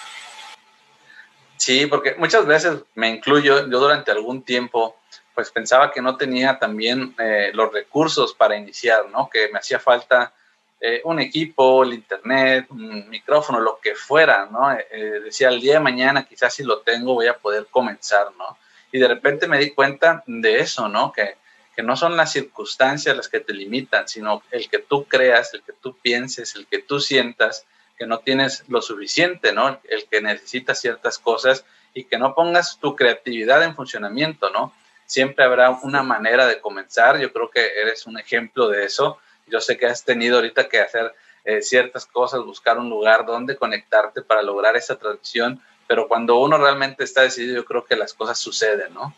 Sí, 1.57 1.87
porque 1.87 2.15
muchas 2.15 2.47
veces 2.47 2.79
me 2.95 3.11
incluyo, 3.11 3.69
yo 3.69 3.79
durante 3.81 4.11
algún 4.11 4.43
tiempo, 4.43 4.97
pues 5.35 5.51
pensaba 5.51 5.93
que 5.93 6.01
no 6.01 6.17
tenía 6.17 6.59
también 6.59 7.15
eh, 7.19 7.51
los 7.53 7.73
recursos 7.73 8.33
para 8.35 8.57
iniciar, 8.57 9.09
¿no? 9.11 9.29
Que 9.29 9.49
me 9.53 9.59
hacía 9.59 9.79
falta 9.79 10.33
eh, 10.81 11.01
un 11.05 11.19
equipo, 11.19 11.83
el 11.83 11.95
internet, 11.95 12.67
un 12.71 13.09
micrófono, 13.09 13.61
lo 13.61 13.79
que 13.81 13.95
fuera, 13.95 14.47
¿no? 14.47 14.73
Eh, 14.73 15.21
decía, 15.25 15.49
el 15.49 15.61
día 15.61 15.75
de 15.75 15.81
mañana 15.81 16.25
quizás 16.25 16.55
si 16.55 16.63
lo 16.63 16.81
tengo 16.81 17.15
voy 17.15 17.27
a 17.27 17.37
poder 17.37 17.67
comenzar, 17.71 18.29
¿no? 18.39 18.57
Y 18.93 18.99
de 18.99 19.09
repente 19.09 19.49
me 19.49 19.59
di 19.59 19.71
cuenta 19.71 20.23
de 20.27 20.61
eso, 20.61 20.89
¿no? 20.89 21.13
Que, 21.13 21.37
que 21.75 21.83
no 21.83 21.97
son 21.97 22.17
las 22.17 22.33
circunstancias 22.33 23.17
las 23.17 23.29
que 23.29 23.41
te 23.41 23.53
limitan, 23.53 24.09
sino 24.09 24.43
el 24.51 24.69
que 24.69 24.79
tú 24.79 25.05
creas, 25.05 25.53
el 25.55 25.63
que 25.63 25.73
tú 25.73 25.97
pienses, 25.97 26.55
el 26.55 26.67
que 26.67 26.79
tú 26.79 27.01
sientas, 27.01 27.67
que 27.99 28.07
no 28.07 28.21
tienes 28.21 28.65
lo 28.69 28.81
suficiente, 28.81 29.53
¿no? 29.53 29.81
El 29.89 30.07
que 30.07 30.21
necesitas 30.21 30.81
ciertas 30.81 31.19
cosas 31.19 31.65
y 31.93 32.05
que 32.05 32.19
no 32.19 32.35
pongas 32.35 32.79
tu 32.79 32.95
creatividad 32.95 33.63
en 33.65 33.75
funcionamiento, 33.75 34.51
¿no? 34.51 34.73
Siempre 35.07 35.45
habrá 35.45 35.71
una 35.71 36.03
manera 36.03 36.47
de 36.47 36.61
comenzar. 36.61 37.19
Yo 37.19 37.33
creo 37.33 37.51
que 37.51 37.81
eres 37.81 38.07
un 38.07 38.19
ejemplo 38.19 38.69
de 38.69 38.85
eso. 38.85 39.19
Yo 39.51 39.61
sé 39.61 39.77
que 39.77 39.87
has 39.87 40.05
tenido 40.05 40.37
ahorita 40.37 40.69
que 40.69 40.81
hacer 40.81 41.15
eh, 41.45 41.63
ciertas 41.63 42.07
cosas, 42.07 42.45
buscar 42.45 42.79
un 42.79 42.91
lugar 42.91 43.25
donde 43.25 43.57
conectarte 43.57 44.23
para 44.23 44.43
lograr 44.43 44.77
esa 44.77 44.99
transición, 44.99 45.63
pero 45.87 46.09
cuando 46.09 46.37
uno 46.39 46.59
realmente 46.59 47.05
está 47.05 47.23
decidido, 47.23 47.57
yo 47.57 47.65
creo 47.65 47.85
que 47.85 47.97
las 47.97 48.13
cosas 48.13 48.39
suceden, 48.39 48.93
¿no? 48.93 49.15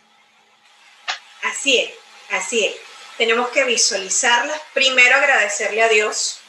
Así 1.43 1.79
es, 1.79 1.91
así 2.31 2.67
es. 2.67 2.77
Tenemos 3.19 3.49
que 3.49 3.65
visualizarlas. 3.65 4.61
Primero 4.73 5.17
agradecerle 5.17 5.83
a 5.83 5.89
Dios 5.89 6.41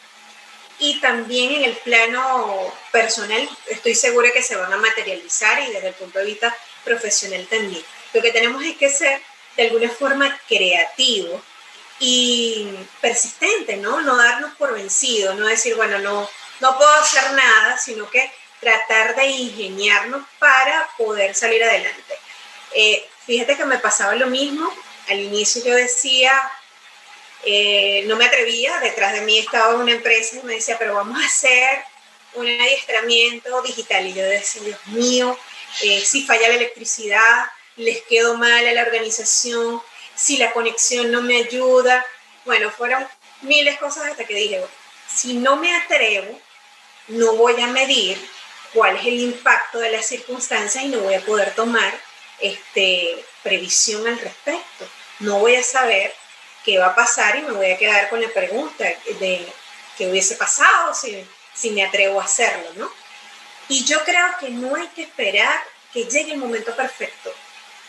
y 0.79 0.99
también 0.99 1.51
en 1.53 1.63
el 1.63 1.75
plano 1.77 2.73
personal 2.91 3.47
estoy 3.67 3.95
segura 3.95 4.31
que 4.31 4.41
se 4.41 4.55
van 4.55 4.71
a 4.73 4.77
materializar 4.77 5.61
y 5.63 5.71
desde 5.71 5.89
el 5.89 5.93
punto 5.93 6.19
de 6.19 6.25
vista 6.25 6.55
profesional 6.83 7.45
también. 7.47 7.83
Lo 8.13 8.21
que 8.21 8.31
tenemos 8.31 8.63
es 8.63 8.77
que 8.77 8.89
ser 8.89 9.21
de 9.57 9.67
alguna 9.67 9.89
forma 9.89 10.39
creativos 10.47 11.41
y 12.03 12.67
persistente, 12.99 13.77
¿no? 13.77 14.01
No 14.01 14.17
darnos 14.17 14.55
por 14.55 14.73
vencido, 14.73 15.35
no 15.35 15.45
decir, 15.45 15.75
bueno, 15.75 15.99
no, 15.99 16.27
no 16.59 16.77
puedo 16.77 16.91
hacer 16.95 17.31
nada, 17.33 17.77
sino 17.77 18.09
que 18.09 18.31
tratar 18.59 19.15
de 19.15 19.27
ingeniarnos 19.27 20.25
para 20.39 20.89
poder 20.97 21.35
salir 21.35 21.63
adelante. 21.63 22.17
Eh, 22.73 23.07
fíjate 23.27 23.55
que 23.55 23.65
me 23.65 23.77
pasaba 23.77 24.15
lo 24.15 24.27
mismo. 24.27 24.67
Al 25.09 25.19
inicio 25.19 25.63
yo 25.63 25.75
decía, 25.75 26.33
eh, 27.43 28.03
no 28.07 28.15
me 28.15 28.25
atrevía, 28.25 28.79
detrás 28.79 29.13
de 29.13 29.21
mí 29.21 29.37
estaba 29.37 29.75
una 29.75 29.91
empresa 29.91 30.37
y 30.37 30.43
me 30.43 30.55
decía, 30.55 30.79
pero 30.79 30.95
vamos 30.95 31.21
a 31.21 31.25
hacer 31.27 31.83
un 32.33 32.47
adiestramiento 32.47 33.61
digital. 33.61 34.07
Y 34.07 34.13
yo 34.15 34.23
decía, 34.23 34.63
Dios 34.63 34.87
mío, 34.87 35.37
eh, 35.83 36.01
si 36.03 36.25
falla 36.25 36.49
la 36.49 36.55
electricidad, 36.55 37.45
les 37.75 38.01
quedo 38.03 38.37
mal 38.37 38.67
a 38.67 38.73
la 38.73 38.81
organización, 38.81 39.83
si 40.21 40.37
la 40.37 40.51
conexión 40.53 41.11
no 41.11 41.21
me 41.21 41.37
ayuda. 41.37 42.05
Bueno, 42.45 42.69
fueron 42.69 43.07
miles 43.41 43.73
de 43.73 43.79
cosas 43.79 44.05
hasta 44.11 44.25
que 44.25 44.35
dije, 44.35 44.63
si 45.07 45.33
no 45.33 45.55
me 45.55 45.75
atrevo, 45.75 46.39
no 47.07 47.35
voy 47.35 47.59
a 47.59 47.67
medir 47.67 48.17
cuál 48.73 48.97
es 48.97 49.05
el 49.05 49.19
impacto 49.19 49.79
de 49.79 49.91
las 49.91 50.05
circunstancias 50.05 50.83
y 50.83 50.89
no 50.89 50.99
voy 50.99 51.15
a 51.15 51.25
poder 51.25 51.55
tomar 51.55 51.91
este, 52.39 53.25
previsión 53.41 54.07
al 54.07 54.19
respecto. 54.19 54.87
No 55.19 55.39
voy 55.39 55.55
a 55.55 55.63
saber 55.63 56.13
qué 56.63 56.77
va 56.77 56.87
a 56.87 56.95
pasar 56.95 57.37
y 57.37 57.41
me 57.41 57.53
voy 57.53 57.71
a 57.71 57.77
quedar 57.77 58.09
con 58.09 58.21
la 58.21 58.29
pregunta 58.29 58.83
de 58.83 59.51
qué 59.97 60.07
hubiese 60.07 60.35
pasado 60.35 60.93
si, 60.93 61.25
si 61.53 61.71
me 61.71 61.83
atrevo 61.83 62.21
a 62.21 62.25
hacerlo, 62.25 62.69
¿no? 62.75 62.91
Y 63.69 63.83
yo 63.85 64.03
creo 64.03 64.27
que 64.39 64.49
no 64.49 64.75
hay 64.75 64.87
que 64.89 65.03
esperar 65.03 65.63
que 65.91 66.03
llegue 66.05 66.33
el 66.33 66.37
momento 66.37 66.75
perfecto 66.75 67.33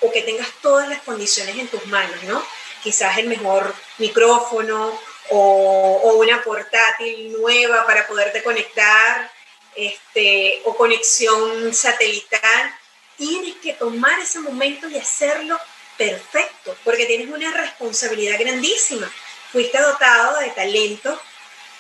o 0.03 0.11
que 0.13 0.23
tengas 0.23 0.49
todas 0.61 0.89
las 0.89 1.01
condiciones 1.03 1.57
en 1.57 1.69
tus 1.69 1.87
manos, 1.87 2.23
¿no? 2.25 2.45
Quizás 2.83 3.19
el 3.19 3.29
mejor 3.29 3.75
micrófono 3.99 4.99
o, 5.31 6.15
una 6.19 6.43
portátil 6.43 7.33
nueva 7.41 7.87
para 7.87 8.07
poderte 8.07 8.43
conectar, 8.43 9.31
este, 9.75 10.61
o 10.65 10.77
conexión 10.77 11.73
satelital. 11.73 12.75
Tienes 13.17 13.57
que 13.57 13.75
tomar 13.75 14.19
ese 14.19 14.41
momento 14.41 14.89
y 14.89 14.99
hacerlo 14.99 15.59
perfecto, 15.97 16.77
porque 16.85 17.07
tienes 17.07 17.29
una 17.29 17.53
responsabilidad 17.53 18.39
grandísima. 18.39 19.11
Fuiste 19.53 19.79
dotado 19.81 20.41
de 20.41 20.51
talento 20.51 21.21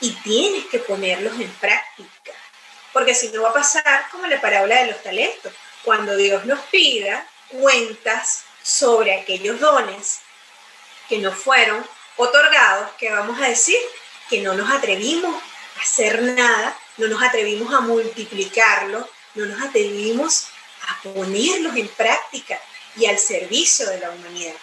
y 0.01 0.13
tienes 0.23 0.67
que 0.67 0.79
ponerlos 0.79 1.35
en 1.41 1.51
práctica. 1.55 2.33
Porque 2.93 3.15
si 3.15 3.29
no 3.29 3.43
va 3.43 3.51
a 3.51 3.55
pasar 3.55 4.07
como 4.11 4.27
la 4.27 4.41
parábola 4.41 4.83
de 4.83 4.93
los 4.93 5.03
talentos. 5.03 5.53
Cuando 5.83 6.17
Dios 6.17 6.45
nos 6.45 6.61
pida 6.67 7.27
cuentas 7.53 8.45
sobre 8.62 9.15
aquellos 9.15 9.61
dones 9.61 10.21
que 11.09 11.19
nos 11.19 11.35
fueron 11.35 11.85
otorgados, 12.17 12.91
que 12.99 13.11
vamos 13.11 13.41
a 13.41 13.49
decir 13.49 13.77
que 14.29 14.41
no 14.41 14.55
nos 14.55 14.71
atrevimos 14.71 15.35
a 15.79 15.83
hacer 15.83 16.23
nada, 16.23 16.77
no 16.97 17.09
nos 17.09 17.23
atrevimos 17.23 17.73
a 17.73 17.81
multiplicarlos, 17.81 19.07
no 19.35 19.47
nos 19.47 19.61
atrevimos 19.62 20.49
a 20.88 21.03
ponerlos 21.03 21.77
en 21.77 21.88
práctica 21.88 22.59
y 22.97 23.07
al 23.07 23.19
servicio 23.19 23.88
de 23.88 24.01
la 24.01 24.11
humanidad. 24.11 24.55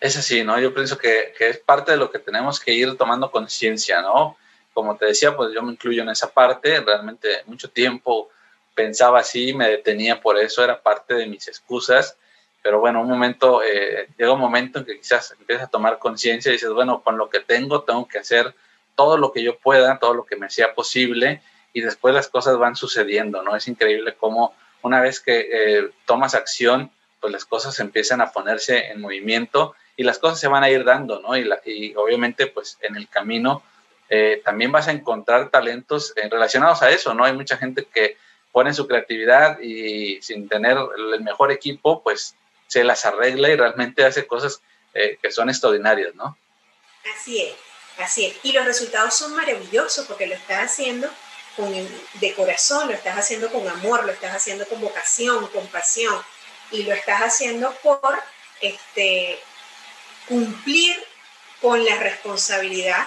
Es 0.00 0.16
así, 0.16 0.44
¿no? 0.44 0.58
Yo 0.60 0.74
pienso 0.74 0.98
que, 0.98 1.34
que 1.36 1.48
es 1.48 1.58
parte 1.58 1.92
de 1.92 1.98
lo 1.98 2.10
que 2.10 2.18
tenemos 2.18 2.60
que 2.60 2.72
ir 2.72 2.96
tomando 2.96 3.30
conciencia, 3.30 4.02
¿no? 4.02 4.36
Como 4.74 4.96
te 4.96 5.06
decía, 5.06 5.34
pues 5.34 5.54
yo 5.54 5.62
me 5.62 5.72
incluyo 5.72 6.02
en 6.02 6.10
esa 6.10 6.30
parte, 6.30 6.80
realmente 6.80 7.42
mucho 7.46 7.70
tiempo 7.70 8.30
pensaba 8.76 9.20
así, 9.20 9.54
me 9.54 9.68
detenía 9.68 10.20
por 10.20 10.38
eso, 10.38 10.62
era 10.62 10.82
parte 10.82 11.14
de 11.14 11.26
mis 11.26 11.48
excusas, 11.48 12.16
pero 12.62 12.78
bueno, 12.78 13.00
un 13.00 13.08
momento, 13.08 13.62
eh, 13.62 14.08
llega 14.18 14.32
un 14.32 14.40
momento 14.40 14.78
en 14.78 14.84
que 14.84 14.98
quizás 14.98 15.34
empiezas 15.38 15.64
a 15.64 15.70
tomar 15.70 15.98
conciencia 15.98 16.50
y 16.50 16.52
dices, 16.52 16.70
bueno, 16.70 17.02
con 17.02 17.16
lo 17.16 17.30
que 17.30 17.40
tengo 17.40 17.82
tengo 17.82 18.06
que 18.06 18.18
hacer 18.18 18.54
todo 18.94 19.16
lo 19.16 19.32
que 19.32 19.42
yo 19.42 19.58
pueda, 19.58 19.98
todo 19.98 20.14
lo 20.14 20.26
que 20.26 20.36
me 20.36 20.50
sea 20.50 20.74
posible 20.74 21.42
y 21.72 21.80
después 21.80 22.14
las 22.14 22.28
cosas 22.28 22.58
van 22.58 22.76
sucediendo, 22.76 23.42
¿no? 23.42 23.56
Es 23.56 23.66
increíble 23.66 24.14
cómo 24.14 24.54
una 24.82 25.00
vez 25.00 25.20
que 25.20 25.48
eh, 25.50 25.90
tomas 26.04 26.34
acción, 26.34 26.90
pues 27.20 27.32
las 27.32 27.44
cosas 27.44 27.78
empiezan 27.80 28.20
a 28.20 28.32
ponerse 28.32 28.90
en 28.90 29.00
movimiento 29.00 29.74
y 29.96 30.02
las 30.02 30.18
cosas 30.18 30.38
se 30.38 30.48
van 30.48 30.64
a 30.64 30.70
ir 30.70 30.84
dando, 30.84 31.20
¿no? 31.20 31.36
Y, 31.36 31.94
obviamente, 31.96 32.46
pues 32.46 32.78
en 32.82 32.96
el 32.96 33.08
camino 33.08 33.62
eh, 34.10 34.42
también 34.44 34.70
vas 34.70 34.88
a 34.88 34.92
encontrar 34.92 35.48
talentos 35.50 36.14
relacionados 36.30 36.82
a 36.82 36.90
eso, 36.90 37.14
¿no? 37.14 37.24
Hay 37.24 37.32
mucha 37.32 37.56
gente 37.56 37.86
que 37.86 38.18
pone 38.56 38.72
su 38.72 38.88
creatividad 38.88 39.60
y 39.60 40.22
sin 40.22 40.48
tener 40.48 40.78
el 40.96 41.20
mejor 41.20 41.52
equipo, 41.52 42.02
pues 42.02 42.36
se 42.66 42.84
las 42.84 43.04
arregla 43.04 43.50
y 43.50 43.54
realmente 43.54 44.02
hace 44.02 44.26
cosas 44.26 44.62
eh, 44.94 45.18
que 45.20 45.30
son 45.30 45.50
extraordinarias, 45.50 46.14
¿no? 46.14 46.38
Así 47.14 47.42
es, 47.42 47.54
así 47.98 48.24
es. 48.24 48.36
Y 48.44 48.52
los 48.52 48.64
resultados 48.64 49.12
son 49.12 49.34
maravillosos 49.34 50.06
porque 50.06 50.26
lo 50.26 50.34
estás 50.34 50.72
haciendo 50.72 51.06
con 51.54 51.70
de 51.70 52.34
corazón, 52.34 52.88
lo 52.88 52.94
estás 52.94 53.18
haciendo 53.18 53.52
con 53.52 53.68
amor, 53.68 54.06
lo 54.06 54.12
estás 54.12 54.34
haciendo 54.34 54.66
con 54.66 54.80
vocación, 54.80 55.48
con 55.48 55.66
pasión 55.66 56.18
y 56.70 56.84
lo 56.84 56.94
estás 56.94 57.20
haciendo 57.20 57.74
por 57.82 58.18
este, 58.62 59.38
cumplir 60.28 60.96
con 61.60 61.84
la 61.84 61.96
responsabilidad 61.96 63.06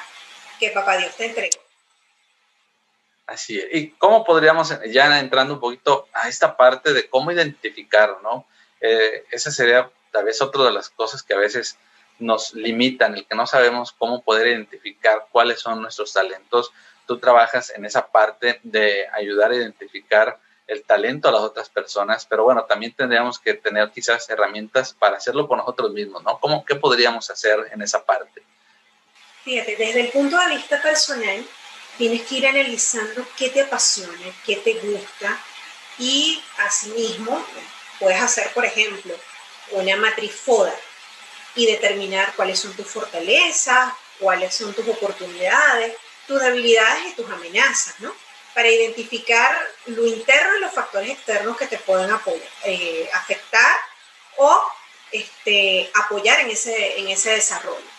que 0.60 0.70
papá 0.70 0.98
Dios 0.98 1.16
te 1.16 1.26
entregó. 1.26 1.69
Así 3.30 3.60
es. 3.60 3.68
¿Y 3.72 3.90
cómo 3.92 4.24
podríamos, 4.24 4.74
ya 4.88 5.20
entrando 5.20 5.54
un 5.54 5.60
poquito 5.60 6.08
a 6.14 6.28
esta 6.28 6.58
parte 6.58 6.94
de 6.94 7.08
cómo 7.08 7.32
identificar, 7.32 8.18
¿no? 8.24 8.48
Eh, 8.82 9.24
esa 9.30 9.52
sería 9.52 9.88
tal 10.12 10.26
vez 10.26 10.42
otra 10.42 10.64
de 10.64 10.72
las 10.72 10.90
cosas 10.90 11.22
que 11.22 11.36
a 11.36 11.38
veces 11.38 11.78
nos 12.18 12.56
limitan, 12.56 13.14
el 13.14 13.28
que 13.28 13.36
no 13.36 13.46
sabemos 13.46 13.92
cómo 13.92 14.24
poder 14.24 14.48
identificar 14.48 15.28
cuáles 15.32 15.60
son 15.60 15.80
nuestros 15.80 16.12
talentos. 16.12 16.72
Tú 17.06 17.20
trabajas 17.20 17.70
en 17.70 17.86
esa 17.86 18.08
parte 18.08 18.60
de 18.64 19.08
ayudar 19.14 19.52
a 19.52 19.58
identificar 19.58 20.40
el 20.66 20.84
talento 20.84 21.30
a 21.30 21.32
las 21.32 21.42
otras 21.42 21.70
personas, 21.70 22.26
pero 22.26 22.44
bueno, 22.44 22.66
también 22.66 22.94
tendríamos 22.94 23.38
que 23.38 23.54
tener 23.54 23.92
quizás 23.92 24.28
herramientas 24.32 24.94
para 24.94 25.18
hacerlo 25.18 25.48
por 25.48 25.60
nosotros 25.60 25.92
mismos, 25.92 26.24
¿no? 26.24 26.40
¿Cómo, 26.40 26.66
¿Qué 26.66 26.76
podríamos 26.76 27.30
hacer 27.30 27.70
en 27.72 27.82
esa 27.84 28.04
parte? 28.04 28.42
Fíjate, 29.44 29.76
desde 29.76 30.02
el 30.02 30.10
punto 30.10 30.38
de 30.38 30.56
vista 30.56 30.82
personal, 30.82 31.46
tienes 32.00 32.22
que 32.22 32.36
ir 32.36 32.48
analizando 32.48 33.28
qué 33.38 33.50
te 33.50 33.62
apasiona, 33.62 34.34
qué 34.46 34.56
te 34.56 34.74
gusta 34.76 35.38
y 36.00 36.42
asimismo 36.58 37.46
puedes 38.00 38.22
hacer, 38.22 38.52
por 38.54 38.66
ejemplo, 38.66 39.14
una 39.72 39.98
matriz 39.98 40.34
FODA 40.34 40.74
y 41.56 41.66
determinar 41.66 42.34
cuáles 42.38 42.58
son 42.58 42.74
tus 42.74 42.88
fortalezas, 42.88 43.94
cuáles 44.18 44.56
son 44.56 44.74
tus 44.74 44.88
oportunidades, 44.88 45.94
tus 46.26 46.42
debilidades 46.42 47.12
y 47.12 47.16
tus 47.16 47.30
amenazas, 47.30 48.00
¿no? 48.00 48.16
Para 48.54 48.70
identificar 48.70 49.60
lo 49.88 50.08
interno 50.08 50.58
y 50.58 50.62
los 50.62 50.74
factores 50.74 51.10
externos 51.10 51.58
que 51.58 51.68
te 51.68 51.80
pueden 51.80 52.10
eh, 52.64 53.10
afectar 53.14 53.76
o 54.38 54.64
este, 55.12 55.92
apoyar 55.96 56.40
en 56.40 56.52
ese, 56.52 56.98
en 56.98 57.10
ese 57.10 57.32
desarrollo. 57.32 57.99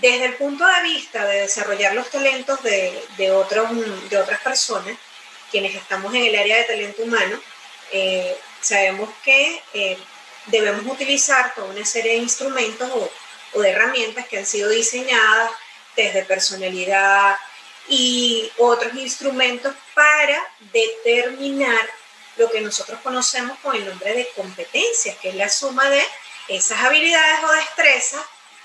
Desde 0.00 0.24
el 0.24 0.34
punto 0.34 0.66
de 0.66 0.82
vista 0.82 1.26
de 1.26 1.42
desarrollar 1.42 1.94
los 1.94 2.08
talentos 2.08 2.62
de, 2.62 3.04
de, 3.18 3.30
otros, 3.32 3.68
de 4.08 4.16
otras 4.16 4.40
personas, 4.40 4.96
quienes 5.50 5.74
estamos 5.74 6.14
en 6.14 6.24
el 6.24 6.36
área 6.36 6.56
de 6.56 6.64
talento 6.64 7.02
humano, 7.02 7.38
eh, 7.92 8.38
sabemos 8.62 9.10
que 9.22 9.62
eh, 9.74 9.98
debemos 10.46 10.86
utilizar 10.86 11.54
toda 11.54 11.68
una 11.68 11.84
serie 11.84 12.12
de 12.12 12.18
instrumentos 12.18 12.90
o, 12.90 13.10
o, 13.52 13.60
de 13.60 13.70
herramientas 13.70 14.26
que 14.26 14.38
han 14.38 14.46
sido 14.46 14.70
diseñadas 14.70 15.50
desde 15.96 16.24
personalidad 16.24 17.36
y 17.88 18.50
otros 18.56 18.94
instrumentos 18.94 19.74
para 19.94 20.40
determinar 20.72 21.90
lo 22.36 22.50
que 22.50 22.62
nosotros 22.62 23.00
conocemos 23.02 23.58
con 23.58 23.76
el 23.76 23.86
nombre 23.86 24.14
de 24.14 24.28
competencias, 24.34 25.16
que 25.18 25.30
es 25.30 25.34
la 25.34 25.50
suma 25.50 25.90
de 25.90 26.02
esas 26.48 26.80
habilidades 26.80 27.44
o 27.44 27.52
destrezas 27.52 28.22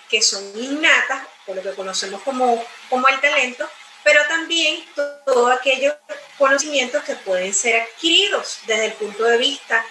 que 0.10 0.22
son 0.22 0.44
innatas, 0.56 1.24
o 1.48 1.54
lo 1.54 1.62
que 1.62 1.74
conocemos 1.74 2.22
como, 2.24 2.63
como 2.89 3.08
el 3.08 3.20
talento, 3.20 3.70
pero 4.04 4.22
también 4.28 4.86
todos 5.26 5.52
aquellos 5.52 5.96
conocimientos 6.38 7.04
que 7.04 7.15
pueden 7.15 7.54
ser 7.54 7.82
adquiridos 7.82 8.60
desde 8.68 8.86
el 8.86 8.94
punto 8.94 9.24
de 9.24 9.38
vista 9.38 9.84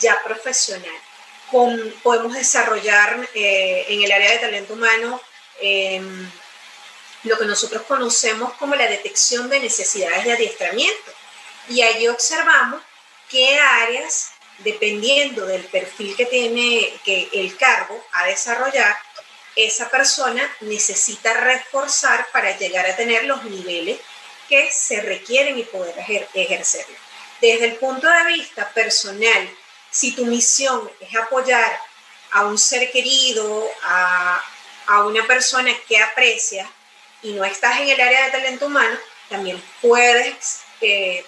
ya 0.00 0.20
profesional. 0.24 0.94
podemos 2.02 2.34
desarrollar 2.34 3.28
eh, 3.34 3.86
en 3.88 4.02
el 4.02 4.12
área 4.12 4.32
de 4.32 4.38
talento 4.38 4.74
humano 4.74 5.20
em, 5.60 6.30
lo 7.24 7.38
que 7.38 7.44
nosotros 7.44 7.82
conocemos 7.82 8.52
como 8.54 8.74
la 8.74 8.86
detección 8.86 9.48
de 9.48 9.60
necesidades 9.60 10.24
de 10.24 10.32
adiestramiento. 10.32 11.12
Y 11.68 11.82
allí 11.82 12.08
observamos 12.08 12.82
qué 13.28 13.58
áreas, 13.58 14.32
dependiendo 14.58 15.46
del 15.46 15.64
perfil 15.64 16.16
que 16.16 16.26
tiene 16.26 16.92
que 17.04 17.28
el 17.32 17.56
cargo 17.56 18.04
a 18.12 18.26
desarrollar, 18.26 18.96
esa 19.56 19.90
persona 19.90 20.42
necesita 20.60 21.32
reforzar 21.34 22.28
para 22.32 22.56
llegar 22.56 22.86
a 22.86 22.96
tener 22.96 23.24
los 23.24 23.44
niveles 23.44 23.98
que 24.48 24.70
se 24.70 25.00
requieren 25.00 25.58
y 25.58 25.64
poder 25.64 25.94
ejercerlo. 26.34 26.96
Desde 27.40 27.66
el 27.66 27.76
punto 27.76 28.08
de 28.08 28.24
vista 28.24 28.68
personal, 28.70 29.48
si 29.90 30.12
tu 30.12 30.26
misión 30.26 30.90
es 31.00 31.14
apoyar 31.16 31.80
a 32.32 32.44
un 32.44 32.58
ser 32.58 32.90
querido, 32.92 33.68
a 33.82 34.42
a 34.90 35.04
una 35.04 35.24
persona 35.24 35.70
que 35.86 36.00
aprecia 36.00 36.68
y 37.22 37.32
no 37.32 37.44
estás 37.44 37.78
en 37.80 37.88
el 37.90 38.00
área 38.00 38.24
de 38.24 38.32
talento 38.32 38.66
humano, 38.66 38.98
también 39.28 39.62
puedes 39.80 40.62
eh, 40.80 41.24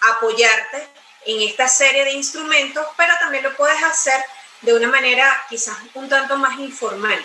apoyarte 0.00 0.88
en 1.26 1.42
esta 1.42 1.66
serie 1.66 2.04
de 2.04 2.12
instrumentos, 2.12 2.86
pero 2.96 3.12
también 3.18 3.42
lo 3.42 3.56
puedes 3.56 3.82
hacer 3.82 4.24
de 4.62 4.74
una 4.74 4.88
manera 4.88 5.44
quizás 5.48 5.76
un 5.94 6.08
tanto 6.08 6.36
más 6.36 6.58
informal, 6.58 7.18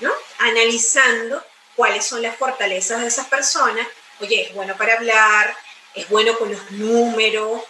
¿no? 0.00 0.12
Analizando 0.38 1.42
cuáles 1.74 2.04
son 2.04 2.22
las 2.22 2.36
fortalezas 2.36 3.00
de 3.00 3.06
esas 3.06 3.26
personas. 3.28 3.86
Oye, 4.20 4.42
es 4.42 4.54
bueno 4.54 4.76
para 4.76 4.94
hablar, 4.94 5.56
es 5.94 6.08
bueno 6.08 6.36
con 6.36 6.50
los 6.50 6.70
números, 6.72 7.62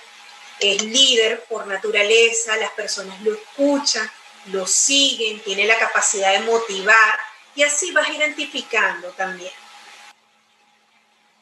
es 0.61 0.83
líder 0.83 1.45
por 1.45 1.67
naturaleza, 1.67 2.57
las 2.57 2.71
personas 2.71 3.21
lo 3.23 3.35
escuchan, 3.35 4.11
lo 4.47 4.67
siguen, 4.67 5.41
tiene 5.41 5.67
la 5.67 5.79
capacidad 5.79 6.33
de 6.33 6.41
motivar 6.41 7.19
y 7.55 7.63
así 7.63 7.93
vas 7.93 8.09
identificando 8.09 9.09
también. 9.11 9.53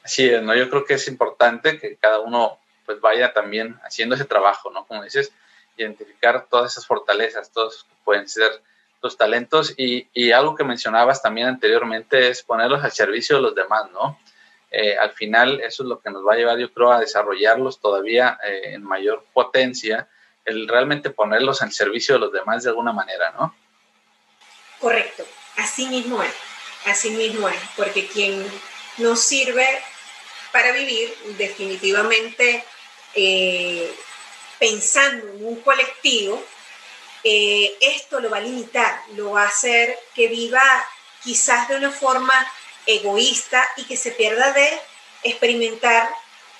Así 0.03 0.29
es, 0.29 0.42
¿no? 0.42 0.55
Yo 0.55 0.69
creo 0.71 0.85
que 0.85 0.95
es 0.95 1.09
importante 1.09 1.79
que 1.79 1.97
cada 1.97 2.21
uno 2.21 2.59
pues 2.85 3.01
vaya 3.01 3.33
también 3.33 3.79
haciendo 3.85 4.14
ese 4.14 4.25
trabajo, 4.25 4.71
¿no? 4.71 4.87
Como 4.87 5.03
dices, 5.03 5.33
identificar 5.76 6.46
todas 6.48 6.72
esas 6.72 6.86
fortalezas, 6.86 7.50
todos 7.50 7.86
pueden 8.04 8.28
ser 8.28 8.50
los 9.02 9.16
talentos 9.16 9.74
y, 9.76 10.32
algo 10.32 10.54
que 10.56 10.64
mencionabas 10.64 11.22
también 11.22 11.48
anteriormente 11.48 12.28
es 12.28 12.42
ponerlos 12.42 12.82
al 12.82 12.92
servicio 12.92 13.36
de 13.36 13.42
los 13.42 13.54
demás, 13.54 13.90
¿no? 13.92 14.18
Eh, 14.70 14.96
al 14.98 15.12
final 15.12 15.60
eso 15.60 15.84
es 15.84 15.88
lo 15.88 16.00
que 16.00 16.10
nos 16.10 16.26
va 16.26 16.34
a 16.34 16.36
llevar, 16.36 16.58
yo 16.58 16.72
creo, 16.72 16.92
a 16.92 17.00
desarrollarlos 17.00 17.80
todavía 17.80 18.38
eh, 18.44 18.74
en 18.74 18.82
mayor 18.82 19.24
potencia, 19.32 20.08
el 20.44 20.68
realmente 20.68 21.10
ponerlos 21.10 21.62
al 21.62 21.72
servicio 21.72 22.16
de 22.16 22.20
los 22.20 22.32
demás 22.32 22.64
de 22.64 22.70
alguna 22.70 22.92
manera, 22.92 23.32
¿no? 23.32 23.54
Correcto, 24.80 25.24
así 25.56 25.86
mismo 25.88 26.22
es, 26.22 26.34
así 26.86 27.10
mismo 27.10 27.48
es, 27.48 27.60
porque 27.76 28.06
quien 28.06 28.44
nos 28.98 29.20
sirve 29.20 29.66
para 30.52 30.72
vivir 30.72 31.14
definitivamente 31.38 32.64
eh, 33.14 33.90
pensando 34.59 35.27
en 35.29 35.45
un 35.45 35.61
colectivo, 35.61 36.42
eh, 37.25 37.77
esto 37.81 38.21
lo 38.21 38.31
va 38.31 38.38
a 38.38 38.40
limitar, 38.40 39.03
lo 39.14 39.33
va 39.33 39.42
a 39.42 39.49
hacer 39.49 39.99
que 40.14 40.29
viva 40.29 40.62
quizás 41.23 41.69
de 41.69 41.77
una 41.77 41.90
forma 41.90 42.35
egoísta 42.87 43.66
y 43.77 43.85
que 43.85 43.97
se 43.97 44.12
pierda 44.12 44.53
de 44.53 44.81
experimentar 45.25 46.09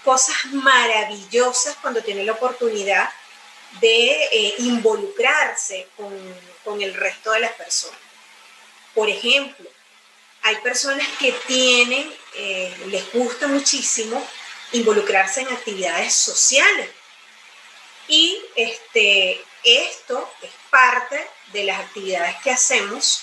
cosas 0.05 0.37
maravillosas 0.53 1.77
cuando 1.81 2.03
tiene 2.03 2.25
la 2.25 2.33
oportunidad 2.33 3.09
de 3.81 4.25
eh, 4.33 4.55
involucrarse 4.59 5.89
con, 5.97 6.13
con 6.65 6.81
el 6.83 6.95
resto 6.95 7.33
de 7.33 7.41
las 7.41 7.53
personas. 7.53 7.99
Por 8.95 9.09
ejemplo, 9.11 9.69
hay 10.43 10.57
personas 10.57 11.07
que 11.19 11.33
tienen, 11.47 12.13
eh, 12.37 12.75
les 12.87 13.13
gusta 13.13 13.49
muchísimo 13.49 14.25
involucrarse 14.73 15.41
en 15.41 15.49
actividades 15.49 16.15
sociales. 16.15 16.89
Y 18.09 18.41
este, 18.55 19.43
esto 19.65 20.31
es 20.43 20.51
parte 20.71 21.27
de 21.53 21.65
las 21.65 21.81
actividades 21.81 22.37
que 22.43 22.51
hacemos 22.51 23.23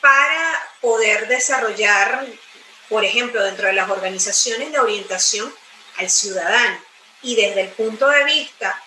para 0.00 0.70
poder 0.80 1.28
desarrollar, 1.28 2.26
por 2.88 3.04
ejemplo, 3.04 3.42
dentro 3.42 3.66
de 3.66 3.74
las 3.74 3.90
organizaciones, 3.90 4.70
la 4.70 4.82
orientación 4.82 5.52
al 5.96 6.10
ciudadano. 6.10 6.80
Y 7.22 7.36
desde 7.36 7.62
el 7.62 7.68
punto 7.70 8.08
de 8.08 8.24
vista 8.24 8.82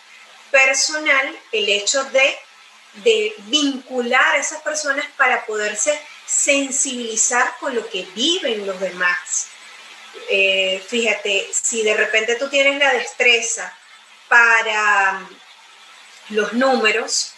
personal, 0.50 1.38
el 1.52 1.70
hecho 1.70 2.04
de, 2.06 2.38
de 3.04 3.34
vincular 3.46 4.36
a 4.36 4.38
esas 4.38 4.62
personas 4.62 5.06
para 5.18 5.46
poderse 5.46 6.00
sensibilizar 6.26 7.56
con 7.60 7.76
lo 7.76 7.88
que 7.90 8.08
viven 8.16 8.66
los 8.66 8.80
demás. 8.80 9.48
Eh, 10.30 10.84
fíjate, 10.88 11.50
si 11.52 11.84
de 11.84 11.96
repente 11.96 12.36
tú 12.36 12.50
tienes 12.50 12.80
la 12.80 12.94
destreza 12.94 13.78
para 14.34 15.20
mm, 15.20 15.28
los 16.30 16.54
números 16.54 17.34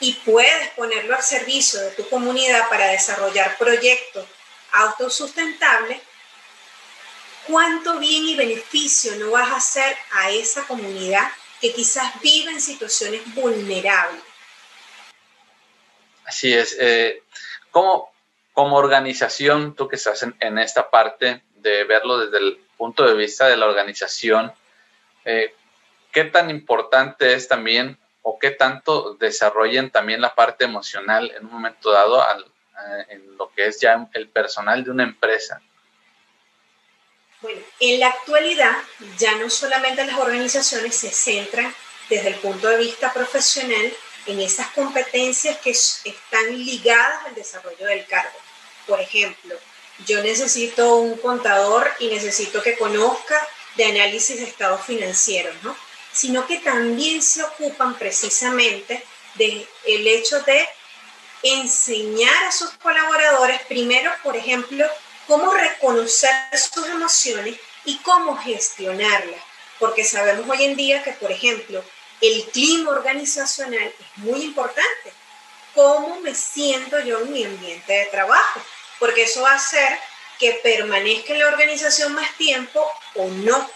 y 0.00 0.14
puedes 0.24 0.68
ponerlo 0.70 1.14
al 1.14 1.22
servicio 1.22 1.78
de 1.82 1.90
tu 1.90 2.08
comunidad 2.08 2.66
para 2.70 2.86
desarrollar 2.86 3.58
proyectos 3.58 4.24
autosustentables, 4.72 6.00
¿cuánto 7.46 7.98
bien 7.98 8.24
y 8.24 8.36
beneficio 8.36 9.16
no 9.16 9.32
vas 9.32 9.50
a 9.50 9.56
hacer 9.56 9.94
a 10.12 10.30
esa 10.30 10.66
comunidad 10.66 11.30
que 11.60 11.74
quizás 11.74 12.18
vive 12.22 12.52
en 12.52 12.60
situaciones 12.62 13.22
vulnerables? 13.34 14.22
Así 16.24 16.54
es. 16.54 16.74
Eh, 16.80 17.22
¿cómo, 17.70 18.14
como 18.54 18.78
organización, 18.78 19.74
tú 19.74 19.88
que 19.88 19.96
estás 19.96 20.22
en, 20.22 20.58
esta 20.58 20.88
parte 20.88 21.42
de 21.56 21.84
verlo 21.84 22.16
desde 22.16 22.38
el 22.38 22.56
punto 22.78 23.04
de 23.04 23.14
vista 23.14 23.46
de 23.46 23.58
la 23.58 23.66
organización, 23.66 24.50
eh, 25.26 25.54
¿qué 26.12 26.24
tan 26.24 26.50
importante 26.50 27.34
es 27.34 27.48
también 27.48 27.98
o 28.22 28.38
qué 28.38 28.50
tanto 28.50 29.14
desarrollen 29.14 29.90
también 29.90 30.20
la 30.20 30.34
parte 30.34 30.64
emocional 30.64 31.32
en 31.36 31.46
un 31.46 31.52
momento 31.52 31.90
dado 31.90 32.22
eh, 32.22 33.06
en 33.08 33.36
lo 33.36 33.50
que 33.52 33.66
es 33.66 33.80
ya 33.80 34.08
el 34.12 34.28
personal 34.28 34.84
de 34.84 34.90
una 34.90 35.04
empresa? 35.04 35.60
Bueno, 37.40 37.60
en 37.78 38.00
la 38.00 38.08
actualidad 38.08 38.76
ya 39.18 39.36
no 39.36 39.48
solamente 39.48 40.04
las 40.04 40.18
organizaciones 40.18 40.94
se 40.94 41.10
centran 41.10 41.74
desde 42.10 42.28
el 42.28 42.34
punto 42.34 42.68
de 42.68 42.76
vista 42.76 43.12
profesional 43.12 43.92
en 44.26 44.40
esas 44.40 44.68
competencias 44.68 45.56
que 45.58 45.70
están 45.70 46.58
ligadas 46.58 47.26
al 47.26 47.34
desarrollo 47.34 47.86
del 47.86 48.04
cargo. 48.06 48.38
Por 48.86 49.00
ejemplo, 49.00 49.56
yo 50.06 50.22
necesito 50.22 50.96
un 50.96 51.16
contador 51.16 51.90
y 51.98 52.08
necesito 52.08 52.62
que 52.62 52.76
conozca 52.76 53.48
de 53.76 53.84
análisis 53.86 54.38
de 54.38 54.44
estados 54.44 54.84
financieros, 54.84 55.54
¿no? 55.62 55.74
Sino 56.12 56.46
que 56.46 56.58
también 56.58 57.22
se 57.22 57.42
ocupan 57.42 57.94
precisamente 57.96 59.04
del 59.34 59.66
el 59.86 60.06
hecho 60.06 60.40
de 60.42 60.68
enseñar 61.42 62.44
a 62.44 62.52
sus 62.52 62.70
colaboradores, 62.72 63.62
primero, 63.62 64.10
por 64.22 64.36
ejemplo, 64.36 64.86
cómo 65.26 65.54
reconocer 65.54 66.32
sus 66.72 66.86
emociones 66.86 67.56
y 67.84 67.98
cómo 67.98 68.36
gestionarlas. 68.36 69.40
Porque 69.78 70.04
sabemos 70.04 70.48
hoy 70.48 70.64
en 70.64 70.76
día 70.76 71.02
que, 71.02 71.12
por 71.12 71.32
ejemplo, 71.32 71.82
el 72.20 72.44
clima 72.50 72.90
organizacional 72.90 73.94
es 73.98 74.18
muy 74.18 74.42
importante. 74.42 75.12
¿Cómo 75.74 76.20
me 76.20 76.34
siento 76.34 77.00
yo 77.00 77.20
en 77.20 77.32
mi 77.32 77.44
ambiente 77.44 77.92
de 77.92 78.06
trabajo? 78.06 78.60
Porque 78.98 79.22
eso 79.22 79.42
va 79.42 79.52
a 79.52 79.56
hacer 79.56 79.98
que 80.38 80.52
permanezca 80.62 81.32
en 81.32 81.38
la 81.38 81.48
organización 81.48 82.14
más 82.14 82.34
tiempo 82.36 82.84
o 83.14 83.28
no. 83.28 83.70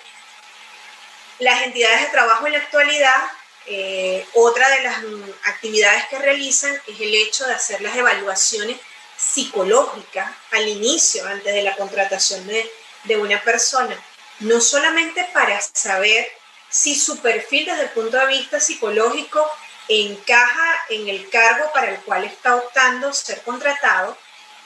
Las 1.44 1.60
entidades 1.60 2.00
de 2.00 2.06
trabajo 2.06 2.46
en 2.46 2.54
la 2.54 2.58
actualidad, 2.58 3.22
eh, 3.66 4.26
otra 4.32 4.66
de 4.70 4.80
las 4.80 4.96
actividades 5.44 6.06
que 6.06 6.18
realizan 6.18 6.74
es 6.86 6.98
el 6.98 7.14
hecho 7.14 7.46
de 7.46 7.52
hacer 7.52 7.82
las 7.82 7.94
evaluaciones 7.94 8.78
psicológicas 9.18 10.30
al 10.52 10.66
inicio, 10.66 11.26
antes 11.26 11.52
de 11.52 11.60
la 11.60 11.76
contratación 11.76 12.46
de, 12.46 12.72
de 13.02 13.18
una 13.18 13.42
persona, 13.42 13.94
no 14.40 14.58
solamente 14.58 15.28
para 15.34 15.60
saber 15.60 16.26
si 16.70 16.94
su 16.98 17.18
perfil 17.18 17.66
desde 17.66 17.82
el 17.82 17.90
punto 17.90 18.16
de 18.16 18.26
vista 18.26 18.58
psicológico 18.58 19.46
encaja 19.88 20.80
en 20.88 21.10
el 21.10 21.28
cargo 21.28 21.70
para 21.74 21.90
el 21.90 22.00
cual 22.04 22.24
está 22.24 22.56
optando 22.56 23.12
ser 23.12 23.42
contratado, 23.42 24.16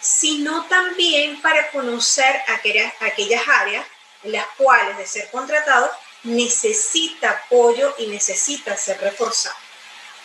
sino 0.01 0.64
también 0.67 1.43
para 1.43 1.73
conocer 1.73 2.41
aquellas, 2.47 2.93
aquellas 3.01 3.43
áreas 3.49 3.85
en 4.23 4.31
las 4.31 4.47
cuales 4.57 4.97
de 4.97 5.09
ser 5.09 5.29
contratado 5.33 5.91
necesita 6.24 7.31
apoyo 7.31 7.94
y 7.98 8.07
necesita 8.07 8.76
ser 8.76 9.00
reforzado. 9.00 9.57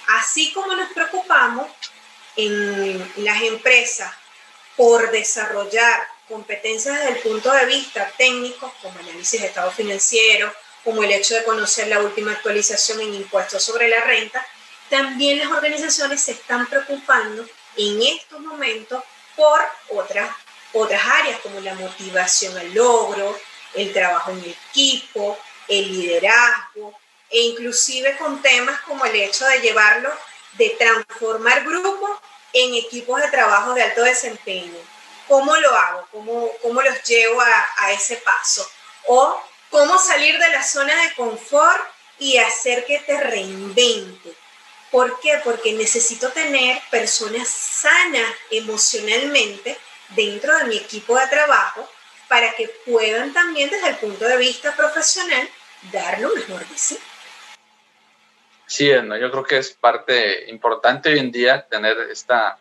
Así 0.08 0.52
como 0.52 0.76
nos 0.76 0.92
preocupamos 0.92 1.68
en 2.36 3.14
las 3.18 3.42
empresas 3.42 4.12
por 4.76 5.12
desarrollar 5.12 6.08
competencias 6.28 6.98
desde 6.98 7.14
el 7.14 7.20
punto 7.20 7.52
de 7.52 7.66
vista 7.66 8.12
técnico, 8.18 8.74
como 8.82 8.98
análisis 9.00 9.42
de 9.42 9.48
estado 9.48 9.72
financiero, 9.72 10.54
como 10.84 11.04
el 11.04 11.12
hecho 11.12 11.36
de 11.36 11.44
conocer 11.44 11.88
la 11.88 12.02
última 12.02 12.32
actualización 12.32 13.02
en 13.02 13.14
impuestos 13.14 13.64
sobre 13.64 13.88
la 13.88 14.02
renta, 14.02 14.46
también 14.90 15.40
las 15.40 15.52
organizaciones 15.52 16.22
se 16.22 16.34
están 16.34 16.68
preocupando 16.68 17.48
en 17.78 18.02
estos 18.02 18.40
momentos 18.40 19.04
por 19.36 19.62
otras, 19.90 20.30
otras 20.74 21.02
áreas 21.22 21.40
como 21.42 21.60
la 21.62 21.74
motivación 21.76 22.58
al 22.58 22.74
logro, 22.74 23.38
el 23.74 23.94
trabajo 23.94 24.32
en 24.32 24.44
equipo, 24.44 25.38
el 25.68 25.92
liderazgo 25.92 26.98
e 27.30 27.42
inclusive 27.42 28.16
con 28.18 28.42
temas 28.42 28.80
como 28.82 29.06
el 29.06 29.16
hecho 29.16 29.46
de 29.46 29.60
llevarlo, 29.60 30.12
de 30.54 30.70
transformar 30.72 31.64
grupos 31.64 32.12
en 32.54 32.76
equipos 32.76 33.20
de 33.22 33.30
trabajo 33.30 33.74
de 33.74 33.82
alto 33.82 34.04
desempeño. 34.04 34.78
¿Cómo 35.28 35.56
lo 35.58 35.76
hago? 35.76 36.08
¿Cómo, 36.12 36.52
cómo 36.62 36.82
los 36.82 37.04
llevo 37.04 37.42
a, 37.42 37.68
a 37.78 37.92
ese 37.92 38.18
paso? 38.18 38.70
O 39.08 39.42
cómo 39.72 39.98
salir 39.98 40.38
de 40.38 40.50
la 40.50 40.64
zona 40.64 40.96
de 41.02 41.16
confort 41.16 41.82
y 42.20 42.38
hacer 42.38 42.86
que 42.86 43.00
te 43.00 43.20
reinvente. 43.20 44.34
¿Por 44.92 45.20
qué? 45.22 45.42
Porque 45.44 45.74
necesito 45.74 46.32
tener 46.32 46.80
personas 46.92 47.48
sanas 47.48 48.32
emocionalmente 48.52 49.76
dentro 50.10 50.56
de 50.60 50.66
mi 50.66 50.78
equipo 50.78 51.18
de 51.18 51.28
trabajo 51.28 51.90
para 52.28 52.52
que 52.54 52.70
puedan 52.86 53.34
también 53.34 53.70
desde 53.70 53.90
el 53.90 53.96
punto 53.98 54.26
de 54.26 54.38
vista 54.38 54.76
profesional 54.76 55.48
dar 55.92 56.20
lo 56.20 56.34
mejor 56.34 56.66
de 56.68 56.78
sí. 56.78 56.98
Sí, 58.66 58.92
¿no? 59.04 59.18
yo 59.18 59.30
creo 59.30 59.44
que 59.44 59.58
es 59.58 59.72
parte 59.74 60.50
importante 60.50 61.10
hoy 61.10 61.20
en 61.20 61.32
día 61.32 61.68
tener 61.68 61.98
esta 62.10 62.58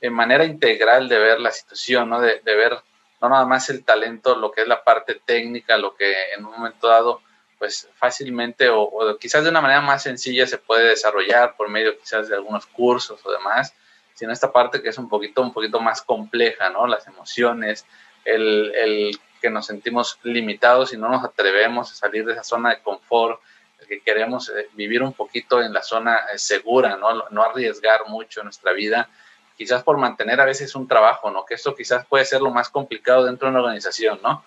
eh, 0.00 0.08
manera 0.08 0.44
integral 0.44 1.08
de 1.08 1.18
ver 1.18 1.40
la 1.40 1.50
situación, 1.50 2.08
¿no? 2.08 2.20
De, 2.20 2.40
de, 2.40 2.54
ver 2.54 2.78
no 3.20 3.28
nada 3.28 3.44
más 3.44 3.68
el 3.68 3.84
talento, 3.84 4.36
lo 4.36 4.50
que 4.50 4.62
es 4.62 4.68
la 4.68 4.82
parte 4.82 5.20
técnica, 5.22 5.76
lo 5.76 5.94
que 5.94 6.32
en 6.32 6.46
un 6.46 6.52
momento 6.52 6.88
dado 6.88 7.20
pues 7.60 7.90
fácilmente 7.96 8.70
o, 8.70 9.18
quizás 9.20 9.44
de 9.44 9.50
una 9.50 9.60
manera 9.60 9.82
más 9.82 10.02
sencilla 10.02 10.46
se 10.46 10.56
puede 10.56 10.88
desarrollar 10.88 11.56
por 11.56 11.68
medio 11.68 11.98
quizás 11.98 12.26
de 12.26 12.34
algunos 12.34 12.64
cursos 12.64 13.20
o 13.22 13.30
demás, 13.30 13.74
sino 14.14 14.32
esta 14.32 14.50
parte 14.50 14.80
que 14.80 14.88
es 14.88 14.96
un 14.96 15.10
poquito, 15.10 15.42
un 15.42 15.52
poquito 15.52 15.78
más 15.78 16.00
compleja, 16.00 16.70
¿no? 16.70 16.86
Las 16.86 17.06
emociones, 17.06 17.84
el, 18.24 18.72
el 18.74 19.20
que 19.40 19.50
nos 19.50 19.66
sentimos 19.66 20.18
limitados 20.22 20.92
y 20.92 20.96
no 20.96 21.08
nos 21.08 21.24
atrevemos 21.24 21.92
a 21.92 21.94
salir 21.94 22.24
de 22.24 22.34
esa 22.34 22.44
zona 22.44 22.70
de 22.70 22.82
confort, 22.82 23.40
el 23.80 23.86
que 23.86 24.00
queremos 24.00 24.50
eh, 24.50 24.68
vivir 24.72 25.02
un 25.02 25.12
poquito 25.12 25.62
en 25.62 25.72
la 25.72 25.82
zona 25.82 26.16
eh, 26.32 26.38
segura, 26.38 26.96
¿no? 26.96 27.28
No 27.30 27.42
arriesgar 27.42 28.06
mucho 28.06 28.42
nuestra 28.42 28.72
vida, 28.72 29.08
quizás 29.56 29.82
por 29.82 29.96
mantener 29.96 30.40
a 30.40 30.44
veces 30.44 30.74
un 30.74 30.86
trabajo, 30.86 31.30
¿no? 31.30 31.44
Que 31.44 31.54
esto 31.54 31.74
quizás 31.74 32.06
puede 32.06 32.24
ser 32.24 32.40
lo 32.40 32.50
más 32.50 32.68
complicado 32.68 33.24
dentro 33.24 33.46
de 33.46 33.52
una 33.52 33.60
organización, 33.60 34.20
¿no? 34.22 34.44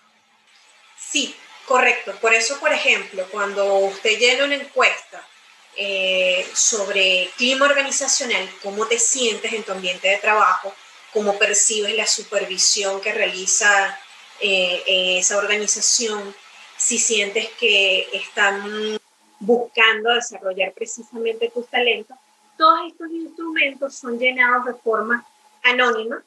Sí, 0.97 1.36
Correcto, 1.65 2.11
por 2.19 2.34
eso, 2.34 2.59
por 2.59 2.74
ejemplo, 2.74 3.26
cuando 3.32 3.76
usted 3.76 4.17
llena 4.19 4.43
una 4.43 4.55
encuesta 4.55 5.26
eh, 5.78 6.45
sobre 6.53 7.30
clima 7.38 7.65
organizacional, 7.65 8.49
cómo 8.61 8.86
te 8.86 8.99
sientes 8.99 9.53
en 9.53 9.63
tu 9.63 9.71
ambiente 9.71 10.09
de 10.09 10.17
trabajo, 10.17 10.76
cómo 11.14 11.38
percibes 11.38 11.95
la 11.95 12.07
supervisión 12.07 12.99
que 13.01 13.14
realiza 13.14 13.97
eh, 14.39 15.18
esa 15.20 15.38
organización, 15.38 16.36
si 16.78 16.97
sientes 16.97 17.47
que 17.59 18.09
están 18.14 18.99
buscando 19.39 20.14
desarrollar 20.14 20.74
precisamente 20.74 21.49
tus 21.49 21.68
talentos, 21.68 22.18
todos 22.57 22.91
estos 22.91 23.09
instrumentos 23.11 23.95
son 23.95 24.20
llenados 24.20 24.66
de 24.66 24.74
forma 24.74 25.26
anónima 25.64 26.24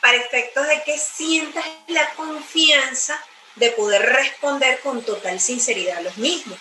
para 0.00 0.18
efectos 0.18 0.66
de 0.68 0.82
que 0.84 0.98
sientas 0.98 1.64
la 1.88 2.08
confianza 2.14 3.18
de 3.56 3.70
poder 3.70 4.02
responder 4.02 4.80
con 4.80 5.02
total 5.02 5.40
sinceridad 5.40 5.98
a 5.98 6.02
los 6.02 6.16
mismos. 6.18 6.58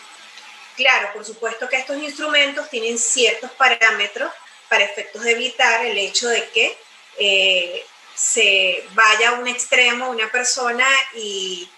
Claro, 0.76 1.10
por 1.14 1.26
supuesto 1.26 1.70
que 1.70 1.78
estos 1.78 1.98
instrumentos 1.98 2.70
tienen 2.70 2.98
ciertos 2.98 3.52
parámetros 3.52 4.32
para 4.70 4.86
efectos 4.86 5.24
de 5.24 5.32
evitar 5.32 5.86
el 5.86 5.98
hecho 5.98 6.28
de 6.28 6.48
que 6.50 6.78
eh, 7.18 7.86
se 8.16 8.86
vaya 8.94 9.30
a 9.30 9.34
un 9.34 9.48
extremo 9.48 10.10
una 10.10 10.32
persona 10.32 10.88
y, 11.16 11.70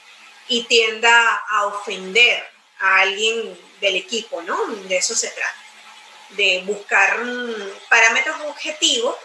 tienda 0.70 1.44
a 1.50 1.66
ofender 1.66 2.44
a 2.80 3.02
alguien 3.02 3.60
del 3.82 3.96
equipo, 3.98 4.42
¿no? 4.42 4.66
De 4.66 4.98
eso 4.98 5.14
se 5.14 5.30
trata, 5.30 5.56
de 6.30 6.64
buscar 6.66 7.20
parámetros 7.90 8.38
objetivos 8.48 9.16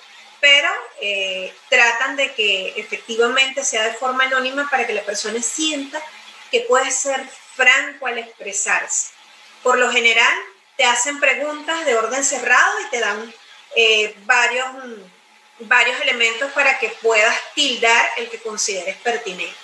pero 0.43 0.69
eh, 1.01 1.55
tratan 1.69 2.17
de 2.17 2.35
que 2.35 2.75
efectivamente 2.77 3.65
sea 3.65 3.85
de 3.85 3.95
forma 3.95 4.25
anónima 4.25 4.69
para 4.69 4.89
que 4.89 4.93
la 4.93 5.05
persona 5.05 5.41
sienta 5.41 6.03
que 6.51 6.63
puede 6.63 6.91
ser 6.91 7.25
franco 7.55 8.09
al 8.09 8.19
expresarse. 8.19 9.13
Por 9.63 9.79
lo 9.79 9.93
general, 9.93 10.35
te 10.77 10.85
hacen 10.85 11.21
preguntas 11.21 11.85
de 11.85 11.95
orden 11.95 12.25
cerrado 12.25 12.81
y 12.81 12.91
te 12.91 12.99
dan 12.99 13.35
eh, 13.77 14.17
varios, 14.25 14.67
varios 15.61 16.01
elementos 16.01 16.51
para 16.53 16.79
que 16.79 16.89
puedas 17.01 17.35
tildar 17.55 18.07
el 18.19 18.29
que 18.29 18.39
consideres 18.39 18.97
pertinente. 18.97 19.55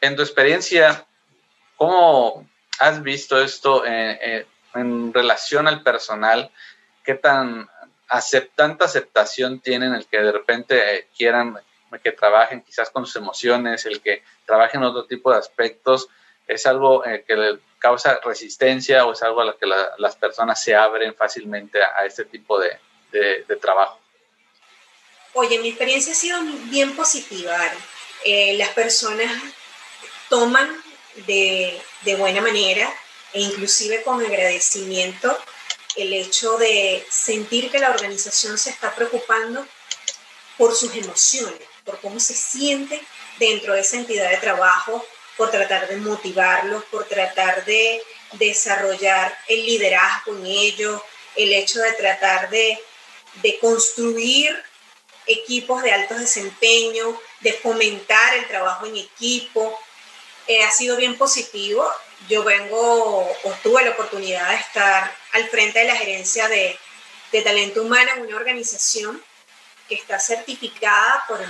En 0.00 0.16
tu 0.16 0.22
experiencia, 0.22 1.06
¿cómo 1.76 2.48
has 2.78 3.02
visto 3.02 3.42
esto 3.42 3.84
en, 3.86 4.46
en 4.74 5.14
relación 5.14 5.66
al 5.68 5.82
personal? 5.82 6.50
¿Qué 7.04 7.14
tan 7.14 7.68
tanta 8.54 8.84
aceptación 8.84 9.60
tienen 9.60 9.94
el 9.94 10.06
que 10.06 10.18
de 10.18 10.32
repente 10.32 10.96
eh, 10.96 11.08
quieran 11.16 11.58
que 12.02 12.10
trabajen 12.10 12.62
quizás 12.62 12.90
con 12.90 13.06
sus 13.06 13.14
emociones, 13.16 13.86
el 13.86 14.00
que 14.00 14.24
trabajen 14.46 14.82
otro 14.82 15.04
tipo 15.04 15.30
de 15.30 15.38
aspectos, 15.38 16.08
es 16.46 16.66
algo 16.66 17.06
eh, 17.06 17.24
que 17.26 17.36
le 17.36 17.58
causa 17.78 18.18
resistencia 18.24 19.06
o 19.06 19.12
es 19.12 19.22
algo 19.22 19.42
a 19.42 19.44
lo 19.44 19.56
que 19.56 19.66
las 19.98 20.16
personas 20.16 20.60
se 20.60 20.74
abren 20.74 21.14
fácilmente 21.14 21.78
a, 21.80 22.04
este 22.04 22.24
tipo 22.24 22.58
de, 22.58 22.78
trabajo. 23.60 24.00
Oye, 25.34 25.58
mi 25.58 25.68
experiencia 25.68 26.12
ha 26.12 26.16
sido 26.16 26.40
bien 26.64 26.94
positiva, 26.96 27.56
eh, 28.24 28.54
las 28.56 28.70
personas 28.70 29.30
toman 30.28 30.82
de, 31.26 31.80
de 32.02 32.16
buena 32.16 32.40
manera 32.40 32.92
e 33.32 33.40
inclusive 33.40 34.02
con 34.02 34.24
agradecimiento 34.24 35.36
el 35.96 36.12
hecho 36.12 36.56
de 36.56 37.04
sentir 37.10 37.70
que 37.70 37.78
la 37.78 37.90
organización 37.90 38.58
se 38.58 38.70
está 38.70 38.94
preocupando 38.94 39.66
por 40.56 40.74
sus 40.74 40.94
emociones, 40.94 41.60
por 41.84 42.00
cómo 42.00 42.20
se 42.20 42.34
siente 42.34 43.00
dentro 43.38 43.74
de 43.74 43.80
esa 43.80 43.96
entidad 43.96 44.30
de 44.30 44.36
trabajo, 44.38 45.04
por 45.36 45.50
tratar 45.50 45.88
de 45.88 45.96
motivarlos, 45.96 46.84
por 46.84 47.06
tratar 47.06 47.64
de 47.64 48.02
desarrollar 48.32 49.36
el 49.48 49.66
liderazgo 49.66 50.36
en 50.36 50.46
ellos, 50.46 51.02
el 51.36 51.52
hecho 51.52 51.80
de 51.80 51.92
tratar 51.92 52.50
de, 52.50 52.78
construir 53.60 54.56
equipos 55.26 55.82
de 55.82 55.92
alto 55.92 56.14
desempeño, 56.14 57.18
de 57.40 57.52
fomentar 57.52 58.34
el 58.34 58.46
trabajo 58.46 58.86
en 58.86 58.96
equipo. 58.96 59.78
Eh, 60.46 60.62
ha 60.62 60.70
sido 60.70 60.96
bien 60.96 61.16
positivo 61.16 61.86
yo 62.28 62.42
vengo 62.42 63.20
o 63.20 63.50
tuve 63.62 63.84
la 63.84 63.90
oportunidad 63.90 64.48
de 64.50 64.56
estar 64.56 65.16
al 65.32 65.48
frente 65.48 65.80
de 65.80 65.86
la 65.86 65.96
gerencia 65.96 66.48
de, 66.48 66.78
talento 67.42 67.82
humano 67.82 68.12
en 68.14 68.26
una 68.26 68.36
organización 68.36 69.20
que 69.88 69.96
está 69.96 70.20
certificada 70.20 71.24
por 71.26 71.40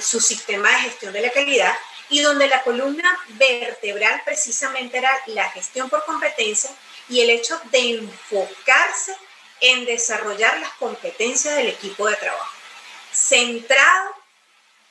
su 0.00 0.18
sistema 0.18 0.70
de 0.70 0.78
gestión 0.78 1.12
de 1.12 1.20
la 1.20 1.30
calidad 1.30 1.76
y 2.08 2.22
donde 2.22 2.48
la 2.48 2.62
columna 2.62 3.20
vertebral 3.28 4.22
precisamente 4.24 4.96
era 4.96 5.10
la 5.26 5.50
gestión 5.50 5.90
por 5.90 6.06
competencia 6.06 6.70
y 7.10 7.20
el 7.20 7.28
hecho 7.28 7.60
de 7.64 7.96
enfocarse 7.96 9.14
en 9.60 9.84
desarrollar 9.84 10.58
las 10.58 10.72
competencias 10.72 11.54
del 11.56 11.68
equipo 11.68 12.08
de 12.08 12.16
trabajo, 12.16 12.56
centrado 13.14 14.10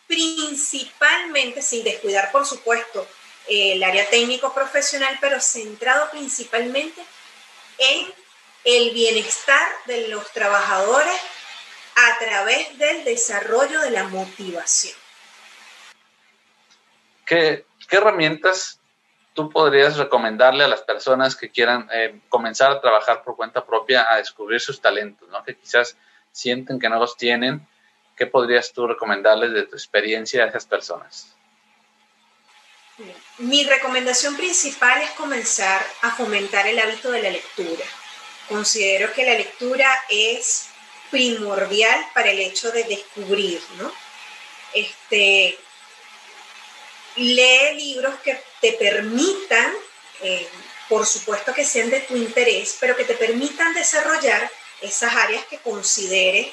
principalmente, 0.07 1.61
sin 1.61 1.83
descuidar 1.83 2.31
por 2.31 2.45
supuesto 2.45 3.07
el 3.47 3.83
área 3.83 4.09
técnico 4.09 4.53
profesional, 4.53 5.17
pero 5.19 5.39
centrado 5.39 6.09
principalmente 6.11 7.01
en 7.77 8.13
el 8.63 8.91
bienestar 8.93 9.67
de 9.85 10.07
los 10.07 10.31
trabajadores 10.31 11.19
a 11.95 12.19
través 12.19 12.77
del 12.77 13.03
desarrollo 13.03 13.81
de 13.81 13.91
la 13.91 14.05
motivación. 14.05 14.95
¿Qué, 17.25 17.65
herramientas 17.89 18.79
tú 19.33 19.49
podrías 19.49 19.97
recomendarle 19.97 20.63
a 20.63 20.67
las 20.67 20.81
personas 20.81 21.35
que 21.35 21.51
quieran 21.51 21.87
eh, 21.91 22.19
comenzar 22.29 22.71
a 22.71 22.81
trabajar 22.81 23.23
por 23.23 23.35
cuenta 23.35 23.65
propia 23.65 24.11
a 24.11 24.17
descubrir 24.17 24.59
sus 24.59 24.81
talentos, 24.81 25.27
¿no? 25.29 25.43
que 25.43 25.55
quizás 25.55 25.97
sienten 26.31 26.79
que 26.79 26.89
no 26.89 26.99
los 26.99 27.17
tienen? 27.17 27.67
¿Qué 28.15 28.27
podrías 28.27 28.71
tú 28.73 28.87
recomendarles 28.87 29.53
de 29.53 29.63
tu 29.63 29.75
experiencia 29.75 30.43
a 30.43 30.47
esas 30.47 30.65
personas? 30.65 31.33
Mi 33.39 33.63
recomendación 33.63 34.35
principal 34.35 35.01
es 35.01 35.09
comenzar 35.11 35.83
a 36.01 36.11
fomentar 36.11 36.67
el 36.67 36.77
hábito 36.77 37.09
de 37.09 37.23
la 37.23 37.31
lectura. 37.31 37.85
Considero 38.47 39.11
que 39.13 39.25
la 39.25 39.33
lectura 39.33 39.91
es 40.09 40.67
primordial 41.09 42.05
para 42.13 42.29
el 42.29 42.39
hecho 42.39 42.71
de 42.71 42.83
descubrir, 42.83 43.61
¿no? 43.77 43.91
Este, 44.73 45.57
lee 47.15 47.75
libros 47.75 48.15
que 48.23 48.39
te 48.61 48.73
permitan, 48.73 49.73
eh, 50.21 50.47
por 50.87 51.05
supuesto 51.05 51.53
que 51.53 51.65
sean 51.65 51.89
de 51.89 52.01
tu 52.01 52.15
interés, 52.15 52.77
pero 52.79 52.95
que 52.95 53.05
te 53.05 53.15
permitan 53.15 53.73
desarrollar 53.73 54.51
esas 54.81 55.15
áreas 55.15 55.45
que 55.45 55.57
consideres 55.57 56.47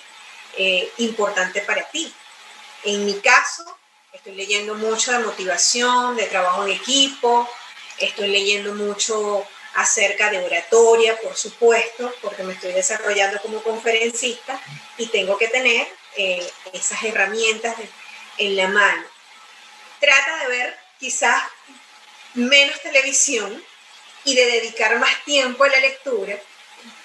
eh, 0.56 0.90
importantes 0.98 1.64
para 1.64 1.88
ti. 1.90 2.12
En 2.84 3.04
mi 3.04 3.14
caso, 3.20 3.64
Estoy 4.12 4.34
leyendo 4.34 4.74
mucho 4.74 5.12
de 5.12 5.20
motivación, 5.20 6.16
de 6.16 6.26
trabajo 6.26 6.66
en 6.66 6.72
equipo, 6.72 7.48
estoy 7.98 8.28
leyendo 8.28 8.74
mucho 8.74 9.46
acerca 9.74 10.30
de 10.30 10.44
oratoria, 10.44 11.16
por 11.20 11.36
supuesto, 11.36 12.12
porque 12.20 12.42
me 12.42 12.54
estoy 12.54 12.72
desarrollando 12.72 13.40
como 13.40 13.62
conferencista 13.62 14.60
y 14.98 15.06
tengo 15.06 15.38
que 15.38 15.46
tener 15.46 15.86
eh, 16.16 16.52
esas 16.72 17.02
herramientas 17.04 17.76
en 18.36 18.56
la 18.56 18.66
mano. 18.66 19.04
Trata 20.00 20.38
de 20.38 20.48
ver 20.48 20.78
quizás 20.98 21.40
menos 22.34 22.80
televisión 22.80 23.64
y 24.24 24.34
de 24.34 24.44
dedicar 24.46 24.98
más 24.98 25.24
tiempo 25.24 25.62
a 25.62 25.68
la 25.68 25.78
lectura 25.78 26.36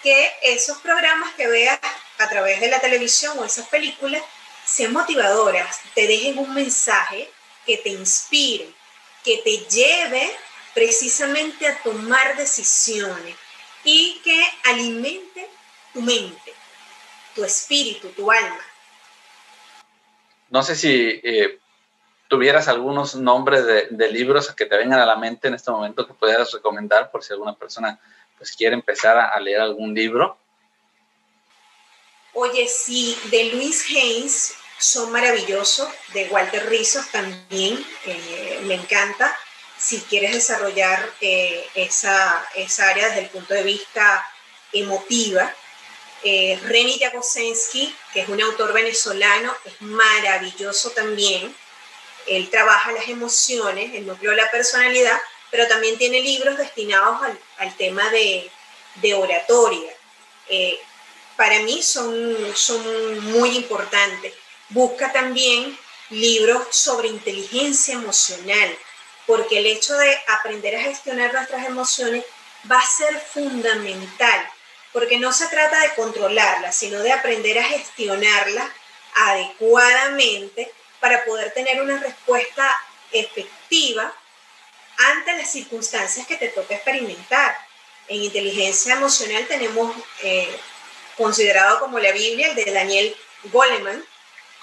que 0.01 0.33
esos 0.41 0.79
programas 0.79 1.33
que 1.35 1.47
veas 1.47 1.79
a 2.19 2.29
través 2.29 2.59
de 2.59 2.69
la 2.69 2.79
televisión 2.79 3.37
o 3.39 3.45
esas 3.45 3.67
películas 3.67 4.21
sean 4.65 4.93
motivadoras, 4.93 5.81
te 5.93 6.07
dejen 6.07 6.39
un 6.39 6.53
mensaje 6.53 7.29
que 7.65 7.77
te 7.77 7.89
inspire, 7.89 8.69
que 9.23 9.37
te 9.37 9.57
lleve 9.57 10.31
precisamente 10.73 11.67
a 11.67 11.81
tomar 11.83 12.35
decisiones 12.37 13.35
y 13.83 14.19
que 14.23 14.43
alimente 14.65 15.49
tu 15.93 16.01
mente, 16.01 16.53
tu 17.33 17.43
espíritu, 17.43 18.09
tu 18.09 18.31
alma. 18.31 18.59
No 20.49 20.63
sé 20.63 20.75
si 20.75 21.21
eh, 21.23 21.59
tuvieras 22.27 22.67
algunos 22.67 23.15
nombres 23.15 23.65
de, 23.65 24.11
libros 24.11 24.53
que 24.53 24.65
te 24.65 24.77
vengan 24.77 24.99
a 24.99 25.05
la 25.05 25.15
mente 25.15 25.47
en 25.47 25.53
este 25.53 25.71
momento 25.71 26.07
que 26.07 26.13
pudieras 26.13 26.51
recomendar 26.51 27.11
por 27.11 27.23
si 27.23 27.33
alguna 27.33 27.55
persona 27.55 27.99
pues 28.37 28.55
quiere 28.55 28.75
empezar 28.75 29.17
a, 29.17 29.39
leer 29.39 29.61
algún 29.61 29.93
libro. 29.93 30.37
Oye, 32.37 32.67
sí, 32.67 33.17
de 33.31 33.45
Luis 33.45 33.85
Haynes 33.89 34.55
son 34.77 35.09
maravillosos, 35.09 35.87
de 36.13 36.25
Walter 36.25 36.69
Rizos 36.69 37.09
también, 37.09 37.85
me 38.63 38.73
encanta. 38.73 39.33
Si 39.77 40.01
quieres 40.01 40.33
desarrollar 40.33 41.13
eh, 41.21 41.65
esa, 41.75 42.45
esa, 42.55 42.89
área 42.89 43.07
desde 43.07 43.21
el 43.21 43.29
punto 43.29 43.53
de 43.53 43.63
vista 43.63 44.27
emotiva, 44.73 45.53
eh, 46.23 46.59
Reni 46.63 46.99
Jagosensky, 46.99 47.95
que 48.11 48.19
es 48.21 48.27
un 48.27 48.41
autor 48.41 48.73
venezolano, 48.73 49.55
es 49.63 49.81
maravilloso 49.81 50.91
también. 50.91 51.55
Él 52.27 52.49
trabaja 52.49 52.91
las 52.91 53.07
emociones, 53.07 53.93
el 53.93 54.05
núcleo 54.05 54.31
de 54.31 54.37
la 54.37 54.51
personalidad, 54.51 55.17
pero 55.51 55.69
también 55.69 55.97
tiene 55.97 56.19
libros 56.19 56.57
destinados 56.57 57.21
al, 57.59 57.77
tema 57.77 58.03
de, 58.09 58.51
oratoria. 59.13 59.93
Eh, 60.49 60.77
para 61.35 61.59
mí 61.59 61.81
son, 61.83 62.35
son 62.55 63.31
muy 63.31 63.55
importantes. 63.55 64.33
Busca 64.69 65.11
también 65.11 65.77
libros 66.09 66.67
sobre 66.71 67.07
inteligencia 67.07 67.95
emocional, 67.95 68.77
porque 69.25 69.59
el 69.59 69.65
hecho 69.67 69.95
de 69.97 70.17
aprender 70.27 70.75
a 70.75 70.81
gestionar 70.81 71.33
nuestras 71.33 71.65
emociones 71.65 72.23
va 72.69 72.79
a 72.79 72.87
ser 72.87 73.19
fundamental, 73.19 74.49
porque 74.91 75.17
no 75.17 75.31
se 75.33 75.47
trata 75.47 75.79
de 75.81 75.93
controlarlas, 75.95 76.75
sino 76.75 76.99
de 77.01 77.11
aprender 77.11 77.59
a 77.59 77.63
gestionarlas 77.63 78.69
adecuadamente 79.15 80.71
para 80.99 81.25
poder 81.25 81.51
tener 81.53 81.81
una 81.81 81.97
respuesta 81.99 82.75
efectiva 83.11 84.13
ante 84.97 85.37
las 85.37 85.51
circunstancias 85.51 86.25
que 86.27 86.37
te 86.37 86.49
toca 86.49 86.75
experimentar. 86.75 87.57
En 88.07 88.23
inteligencia 88.23 88.93
emocional 88.93 89.45
tenemos 89.47 89.95
eh, 90.21 90.59
considerado 91.17 91.79
como 91.79 91.99
la 91.99 92.11
Biblia 92.11 92.49
el 92.49 92.55
de 92.55 92.71
Daniel 92.71 93.15
Goleman. 93.45 94.03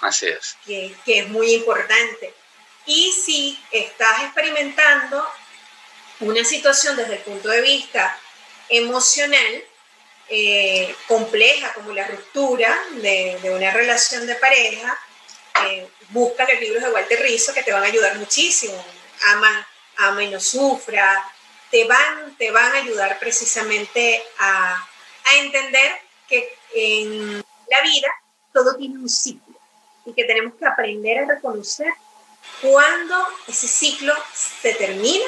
Así 0.01 0.27
es. 0.27 0.57
Que, 0.65 0.93
que 1.05 1.19
es 1.19 1.29
muy 1.29 1.53
importante. 1.53 2.33
Y 2.85 3.11
si 3.11 3.59
estás 3.71 4.23
experimentando 4.23 5.25
una 6.19 6.43
situación 6.43 6.95
desde 6.97 7.15
el 7.15 7.21
punto 7.21 7.49
de 7.49 7.61
vista 7.61 8.17
emocional 8.69 9.63
eh, 10.29 10.95
compleja, 11.07 11.73
como 11.73 11.93
la 11.93 12.07
ruptura 12.07 12.77
de, 12.91 13.39
de 13.41 13.51
una 13.51 13.71
relación 13.71 14.25
de 14.25 14.35
pareja, 14.35 14.97
eh, 15.65 15.87
busca 16.09 16.47
los 16.51 16.59
libros 16.59 16.83
de 16.83 16.89
Walter 16.89 17.21
Rizzo 17.21 17.53
que 17.53 17.63
te 17.63 17.71
van 17.71 17.83
a 17.83 17.87
ayudar 17.87 18.15
muchísimo. 18.15 18.85
Ama 19.27 19.67
ama 19.97 20.23
y 20.23 20.29
no 20.29 20.39
sufra, 20.39 21.23
te 21.71 21.85
van, 21.85 22.35
te 22.37 22.51
van 22.51 22.71
a 22.71 22.79
ayudar 22.79 23.19
precisamente 23.19 24.23
a, 24.39 24.87
a 25.25 25.35
entender 25.37 26.01
que 26.27 26.57
en 26.75 27.37
la 27.37 27.81
vida 27.83 28.07
todo 28.53 28.75
tiene 28.75 28.99
un 28.99 29.09
ciclo 29.09 29.55
y 30.05 30.13
que 30.13 30.25
tenemos 30.25 30.53
que 30.55 30.65
aprender 30.65 31.19
a 31.19 31.27
reconocer 31.27 31.93
cuando 32.61 33.15
ese 33.47 33.67
ciclo 33.67 34.13
se 34.33 34.73
termina 34.73 35.25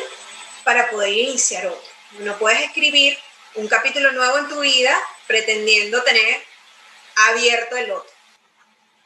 para 0.63 0.89
poder 0.89 1.13
iniciar 1.13 1.67
otro. 1.67 1.89
No 2.19 2.37
puedes 2.37 2.61
escribir 2.61 3.17
un 3.55 3.67
capítulo 3.67 4.11
nuevo 4.11 4.37
en 4.37 4.49
tu 4.49 4.59
vida 4.59 4.95
pretendiendo 5.27 6.03
tener 6.03 6.41
abierto 7.29 7.77
el 7.77 7.91
otro. 7.91 8.09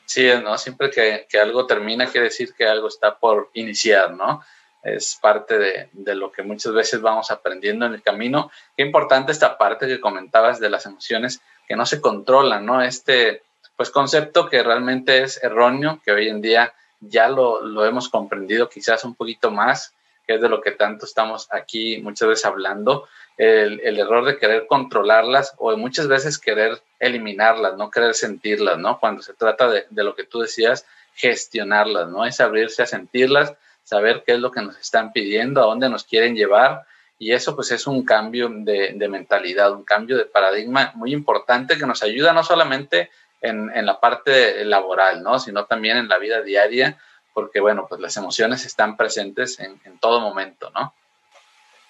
Sí, 0.06 0.28
¿no? 0.42 0.58
Siempre 0.58 0.90
que, 0.90 1.28
que 1.30 1.40
algo 1.40 1.68
termina 1.68 2.10
quiere 2.10 2.30
decir 2.30 2.54
que 2.56 2.66
algo 2.66 2.88
está 2.88 3.20
por 3.20 3.52
iniciar, 3.54 4.12
¿no? 4.12 4.44
es 4.82 5.18
parte 5.22 5.58
de, 5.58 5.90
de, 5.92 6.16
lo 6.16 6.32
que 6.32 6.42
muchas 6.42 6.74
veces 6.74 7.02
vamos 7.02 7.32
aprendiendo 7.32 7.86
en 7.86 7.94
el 7.94 8.02
camino. 8.02 8.50
Qué 8.78 8.84
importante 8.84 9.32
esta 9.32 9.58
parte 9.58 9.88
que 9.88 10.00
comentabas 10.00 10.60
de 10.60 10.70
las 10.70 10.86
emociones 10.86 11.42
que 11.70 11.76
no 11.76 11.86
se 11.86 12.02
controlan, 12.02 12.66
¿no? 12.66 12.82
Este, 12.82 13.44
pues, 13.78 13.92
concepto 13.92 14.50
que 14.50 14.64
realmente 14.64 15.22
es 15.22 15.42
erróneo, 15.42 16.02
que 16.04 16.12
hoy 16.12 16.28
en 16.28 16.42
día 16.42 16.74
ya 17.00 17.30
lo, 17.30 17.62
lo 17.62 17.86
hemos 17.86 18.10
comprendido 18.10 18.68
quizás 18.68 19.06
un 19.06 19.14
poquito 19.14 19.52
más, 19.52 19.94
que 20.26 20.36
es 20.36 20.42
de 20.42 20.50
lo 20.50 20.62
que 20.62 20.72
tanto 20.72 21.06
estamos 21.06 21.48
aquí 21.52 22.02
muchas 22.02 22.28
veces 22.28 22.46
hablando, 22.46 23.08
el, 23.38 23.80
el 23.82 24.00
error 24.00 24.26
de 24.26 24.38
querer 24.38 24.66
controlarlas 24.68 25.54
o 25.60 25.76
muchas 25.78 26.08
veces 26.08 26.40
querer 26.40 26.82
eliminarlas, 27.00 27.78
no 27.78 27.90
querer 27.90 28.16
sentirlas, 28.16 28.80
¿no? 28.80 29.00
Cuando 29.00 29.22
se 29.22 29.34
trata 29.34 29.70
de, 29.70 29.86
de 29.92 30.04
lo 30.04 30.16
que 30.16 30.24
tú 30.24 30.40
decías, 30.40 30.86
gestionarlas, 31.14 32.10
¿no? 32.10 32.26
Es 32.26 32.42
abrirse 32.42 32.82
a 32.82 32.88
sentirlas, 32.88 33.54
saber 33.84 34.24
qué 34.26 34.34
es 34.34 34.40
lo 34.40 34.52
que 34.52 34.62
nos 34.62 34.78
están 34.78 35.14
pidiendo, 35.14 35.62
a 35.62 35.66
dónde 35.66 35.88
nos 35.88 36.04
quieren 36.04 36.36
llevar. 36.36 36.86
Y 37.20 37.34
eso 37.34 37.56
pues 37.56 37.72
es 37.72 37.86
un 37.86 38.06
cambio 38.06 38.50
de, 38.50 39.08
mentalidad, 39.10 39.74
un 39.74 39.84
cambio 39.84 40.18
de 40.18 40.26
paradigma 40.26 40.94
muy 40.96 41.14
importante 41.14 41.78
que 41.78 41.86
nos 41.86 42.02
ayuda 42.02 42.32
no 42.32 42.44
solamente 42.44 43.12
en, 43.42 43.70
en, 43.76 43.86
la 43.86 44.00
parte 44.00 44.64
laboral, 44.64 45.22
¿no? 45.22 45.38
sino 45.38 45.66
también 45.66 45.98
en 45.98 46.08
la 46.08 46.18
vida 46.18 46.42
diaria, 46.42 46.98
porque 47.34 47.60
bueno, 47.60 47.88
pues 47.90 48.00
las 48.00 48.16
emociones 48.16 48.66
están 48.66 48.96
presentes 48.96 49.60
en, 49.60 49.80
en 49.84 50.00
todo 50.00 50.22
momento, 50.22 50.72
¿no? 50.72 50.94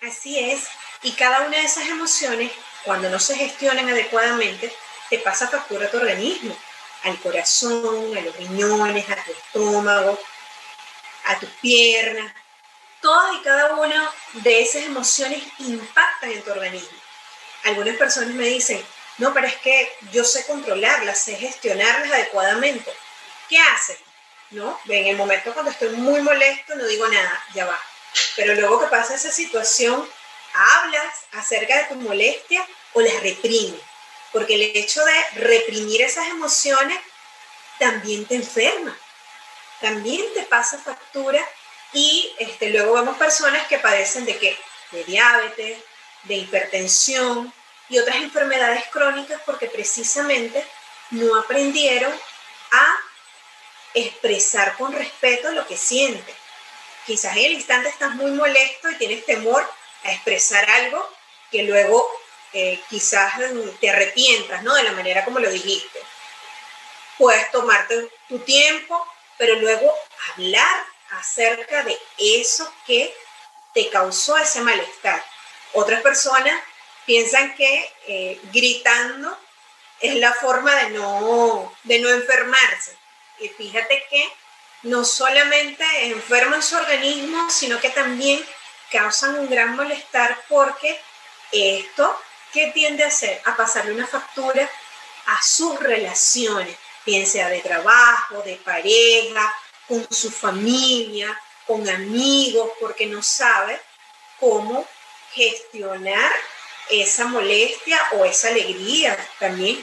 Así 0.01 0.39
es. 0.39 0.67
Y 1.03 1.11
cada 1.11 1.45
una 1.45 1.57
de 1.57 1.63
esas 1.63 1.87
emociones, 1.87 2.51
cuando 2.83 3.09
no 3.09 3.19
se 3.19 3.35
gestionan 3.35 3.87
adecuadamente, 3.87 4.71
te 5.09 5.19
pasa 5.19 5.47
factura 5.47 5.85
a 5.85 5.91
tu 5.91 5.97
organismo, 5.97 6.55
al 7.03 7.17
corazón, 7.19 8.17
a 8.17 8.21
los 8.21 8.35
riñones, 8.35 9.09
a 9.09 9.23
tu 9.23 9.31
estómago, 9.31 10.19
a 11.25 11.39
tus 11.39 11.49
piernas. 11.61 12.33
Todas 13.01 13.35
y 13.35 13.41
cada 13.41 13.75
una 13.75 14.11
de 14.33 14.61
esas 14.61 14.83
emociones 14.83 15.41
impactan 15.59 16.31
en 16.31 16.43
tu 16.43 16.51
organismo. 16.51 16.97
Algunas 17.63 17.95
personas 17.97 18.33
me 18.33 18.45
dicen, 18.45 18.83
no, 19.17 19.33
pero 19.33 19.47
es 19.47 19.55
que 19.57 19.91
yo 20.11 20.23
sé 20.23 20.45
controlarlas, 20.45 21.21
sé 21.21 21.35
gestionarlas 21.35 22.11
adecuadamente. 22.11 22.91
¿Qué 23.47 23.59
hacen? 23.59 23.97
¿No? 24.51 24.79
En 24.87 25.07
el 25.07 25.15
momento 25.15 25.53
cuando 25.53 25.71
estoy 25.71 25.89
muy 25.89 26.21
molesto 26.21 26.75
no 26.75 26.85
digo 26.85 27.07
nada, 27.07 27.43
ya 27.53 27.65
va. 27.65 27.79
Pero 28.35 28.55
luego 28.55 28.81
que 28.81 28.87
pasa 28.87 29.15
esa 29.15 29.31
situación, 29.31 30.09
hablas 30.53 31.13
acerca 31.33 31.77
de 31.77 31.83
tu 31.85 31.95
molestia 31.95 32.65
o 32.93 33.01
las 33.01 33.21
reprimes. 33.21 33.81
Porque 34.31 34.55
el 34.55 34.61
hecho 34.75 35.03
de 35.03 35.41
reprimir 35.41 36.01
esas 36.01 36.27
emociones 36.27 36.99
también 37.77 38.25
te 38.25 38.35
enferma 38.35 38.97
también 39.79 40.25
te 40.33 40.43
pasa 40.43 40.77
factura 40.77 41.45
y 41.93 42.33
este, 42.37 42.69
luego 42.69 42.93
vemos 42.93 43.17
personas 43.17 43.67
que 43.67 43.79
padecen 43.79 44.25
de 44.25 44.37
qué? 44.37 44.57
De 44.91 45.03
diabetes, 45.03 45.79
de 46.23 46.35
hipertensión 46.35 47.53
y 47.89 47.99
otras 47.99 48.17
enfermedades 48.17 48.85
crónicas 48.91 49.41
porque 49.45 49.67
precisamente 49.67 50.65
no 51.11 51.35
aprendieron 51.39 52.13
a 52.71 52.97
expresar 53.93 54.77
con 54.77 54.93
respeto 54.93 55.51
lo 55.51 55.65
que 55.65 55.77
sienten. 55.77 56.35
Quizás 57.05 57.35
en 57.37 57.45
el 57.45 57.53
instante 57.53 57.89
estás 57.89 58.13
muy 58.15 58.31
molesto 58.31 58.89
y 58.91 58.95
tienes 58.95 59.25
temor 59.25 59.67
a 60.03 60.11
expresar 60.11 60.69
algo 60.69 61.09
que 61.49 61.63
luego 61.63 62.07
eh, 62.53 62.79
quizás 62.89 63.33
te 63.79 63.89
arrepientas, 63.89 64.61
¿no? 64.63 64.75
De 64.75 64.83
la 64.83 64.91
manera 64.91 65.25
como 65.25 65.39
lo 65.39 65.49
dijiste. 65.49 65.99
Puedes 67.17 67.49
tomarte 67.51 68.09
tu 68.27 68.39
tiempo, 68.39 69.07
pero 69.37 69.55
luego 69.55 69.91
hablar 70.31 70.85
acerca 71.11 71.83
de 71.83 71.97
eso 72.17 72.71
que 72.85 73.13
te 73.73 73.89
causó 73.89 74.37
ese 74.37 74.61
malestar. 74.61 75.23
Otras 75.73 76.01
personas 76.01 76.53
piensan 77.05 77.55
que 77.55 77.93
eh, 78.07 78.39
gritando 78.51 79.37
es 79.99 80.15
la 80.15 80.33
forma 80.33 80.75
de 80.75 80.91
no, 80.91 81.73
de 81.83 81.99
no 81.99 82.09
enfermarse. 82.09 82.97
Y 83.39 83.49
fíjate 83.49 84.05
que 84.09 84.31
no 84.83 85.03
solamente 85.03 85.83
enferman 86.05 86.63
su 86.63 86.75
organismo, 86.75 87.49
sino 87.49 87.79
que 87.79 87.89
también 87.89 88.43
causan 88.91 89.35
un 89.35 89.49
gran 89.49 89.75
malestar 89.75 90.37
porque 90.47 90.99
esto, 91.51 92.19
¿qué 92.53 92.67
tiende 92.67 93.03
a 93.03 93.07
hacer? 93.07 93.41
A 93.45 93.55
pasarle 93.55 93.93
una 93.93 94.07
factura 94.07 94.69
a 95.25 95.41
sus 95.41 95.79
relaciones 95.79 96.75
bien 97.05 97.25
sea 97.25 97.49
de 97.49 97.59
trabajo, 97.59 98.41
de 98.43 98.55
pareja, 98.57 99.55
con 99.89 100.05
su 100.11 100.31
familia, 100.31 101.27
con 101.65 101.89
amigos, 101.89 102.69
porque 102.79 103.07
no 103.07 103.21
sabe 103.21 103.81
cómo 104.39 104.85
gestionar 105.33 106.31
esa 106.89 107.27
molestia 107.27 107.97
o 108.13 108.23
esa 108.23 108.49
alegría 108.49 109.17
también. 109.39 109.77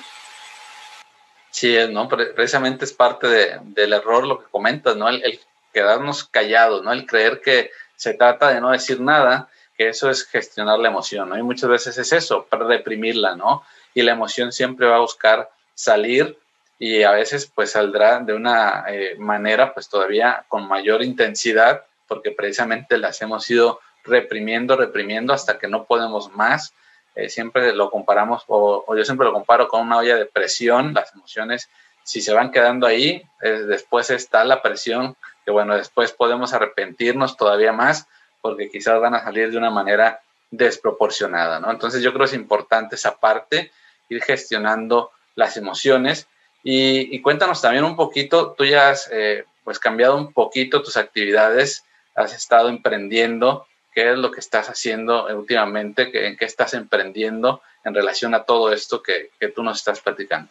Sí, 1.51 1.77
¿no? 1.91 2.09
precisamente 2.09 2.85
es 2.85 2.93
parte 2.93 3.27
del 3.63 3.93
error 3.93 4.27
lo 4.27 4.41
que 4.41 4.51
comentas, 4.51 4.97
¿no? 4.97 5.09
El, 5.09 5.41
quedarnos 5.73 6.25
callados, 6.25 6.83
¿no? 6.83 6.93
El 6.93 7.07
creer 7.07 7.41
que 7.41 7.71
se 7.97 8.15
trata 8.15 8.51
de 8.51 8.61
no 8.61 8.71
decir 8.71 9.01
nada, 9.01 9.49
que 9.77 9.89
eso 9.89 10.09
es 10.09 10.25
gestionar 10.27 10.79
la 10.79 10.89
emoción. 10.89 11.39
Y 11.39 11.43
muchas 11.43 11.69
veces 11.69 11.99
es 11.99 12.13
eso, 12.13 12.47
para 12.47 12.67
reprimirla, 12.67 13.37
¿no? 13.37 13.65
Y 13.95 14.03
la 14.03 14.13
emoción 14.13 14.53
siempre 14.53 14.87
va 14.87 14.97
a 14.97 15.01
buscar 15.01 15.51
salir 15.75 16.39
y 16.79 17.03
a 17.03 17.13
veces 17.13 17.51
pues 17.55 17.73
saldrá 17.73 18.21
de 18.21 18.35
una 18.35 18.85
eh, 18.89 19.17
manera 19.19 19.73
pues 19.73 19.89
todavía 19.89 20.45
con 20.49 20.69
mayor 20.69 21.03
intensidad 21.03 21.85
porque 22.07 22.31
precisamente 22.31 22.99
las 22.99 23.21
hemos 23.23 23.49
ido 23.51 23.81
reprimiendo, 24.05 24.77
reprimiendo 24.77 25.33
hasta 25.33 25.59
que 25.59 25.69
no 25.69 25.85
podemos 25.85 26.31
más. 26.33 26.75
Eh, 27.15 27.29
siempre 27.29 27.75
lo 27.75 27.91
comparamos, 27.91 28.45
o, 28.47 28.85
yo 28.95 29.05
siempre 29.05 29.27
lo 29.27 29.33
comparo 29.33 29.69
con 29.69 29.81
una 29.81 29.99
olla 29.99 30.17
de 30.17 30.27
presión, 30.27 30.93
las 30.95 31.13
emociones, 31.15 31.69
si 32.05 32.21
se 32.21 32.33
van 32.33 32.53
quedando 32.53 32.87
ahí, 32.87 33.25
después 33.41 34.11
está 34.11 34.45
la 34.45 34.63
presión, 34.63 35.17
que 35.45 35.51
bueno, 35.51 35.77
después 35.77 36.13
podemos 36.13 36.53
arrepentirnos 36.53 37.37
todavía 37.37 37.73
más 37.73 38.07
porque 38.41 38.71
quizás 38.71 39.01
van 39.01 39.15
a 39.15 39.25
salir 39.25 39.51
de 39.51 39.59
una 39.59 39.71
manera 39.71 40.21
desproporcionada, 40.53 41.59
¿no? 41.59 41.71
Entonces 41.71 42.03
yo 42.03 42.13
creo 42.13 42.27
que 42.27 42.33
es 42.33 42.41
importante 42.41 42.95
esa 42.95 43.17
parte, 43.17 43.73
ir 44.09 44.23
gestionando 44.23 45.11
las 45.35 45.57
emociones 45.57 46.29
y, 46.69 47.21
cuéntanos 47.23 47.63
también 47.63 47.85
un 47.85 47.95
poquito, 47.95 48.53
tú 48.59 48.65
ya 48.65 48.91
has 48.91 49.09
eh, 49.13 49.45
pues 49.63 49.79
cambiado 49.79 50.17
un 50.17 50.33
poquito 50.33 50.83
tus 50.83 50.97
actividades, 50.97 51.85
has 52.17 52.35
estado 52.35 52.69
emprendiendo, 52.69 53.69
qué 53.95 54.11
es 54.11 54.19
lo 54.19 54.33
que 54.33 54.41
estás 54.41 54.69
haciendo 54.69 55.27
últimamente, 55.27 56.11
en 56.27 56.37
qué 56.37 56.45
estás 56.45 56.75
emprendiendo 56.75 57.63
en 57.85 57.95
relación 57.95 58.35
a 58.35 58.43
todo 58.43 58.73
esto 58.73 59.01
que, 59.01 59.31
que 59.39 59.47
tú 59.47 59.63
nos 59.63 59.79
estás 59.79 60.01
platicando. 60.01 60.51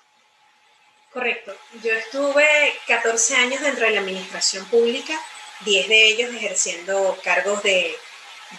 Correcto. 1.12 1.54
Yo 1.84 1.92
estuve 1.92 2.48
14 2.88 3.36
años 3.36 3.62
dentro 3.62 3.86
de 3.86 3.92
la 3.92 4.00
administración 4.00 4.66
pública, 4.68 5.20
10 5.66 5.90
de 5.90 6.08
ellos 6.08 6.34
ejerciendo 6.34 7.18
cargos 7.26 7.62
de, 7.62 7.94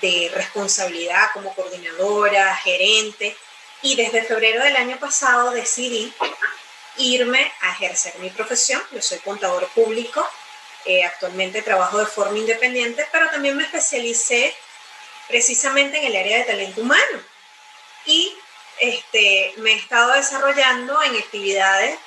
de 0.03 0.31
responsabilidad 0.35 1.29
como 1.33 1.55
coordinadora, 1.55 2.55
gerente, 2.57 3.35
y 3.81 3.97
desde 3.97 4.25
febrero 4.25 4.63
del 4.63 4.77
año 4.77 4.99
pasado 4.99 5.53
decidí 5.53 6.13
irme 6.99 7.53
a 7.61 7.73
ejercer 7.73 8.19
mi 8.19 8.31
profesión. 8.31 8.83
Yo 8.93 9.03
soy 9.03 9.19
contador 9.19 9.69
público, 9.69 10.27
eh, 10.85 11.05
actualmente 11.05 11.63
trabajo 11.63 11.99
de 11.99 12.07
forma 12.07 12.39
independiente, 12.39 13.07
pero 13.13 13.31
también 13.31 13.57
me 13.57 13.65
especialicé 13.65 14.55
precisamente 15.29 15.99
en 15.99 16.05
el 16.05 16.17
área 16.17 16.39
de 16.39 16.45
talento 16.45 16.81
humano. 16.81 17.23
Y 18.05 18.37
este, 18.79 19.55
me 19.59 19.73
he 19.73 19.77
estado 19.77 20.13
desarrollando 20.13 21.03
en 21.03 21.17
actividades 21.17 21.99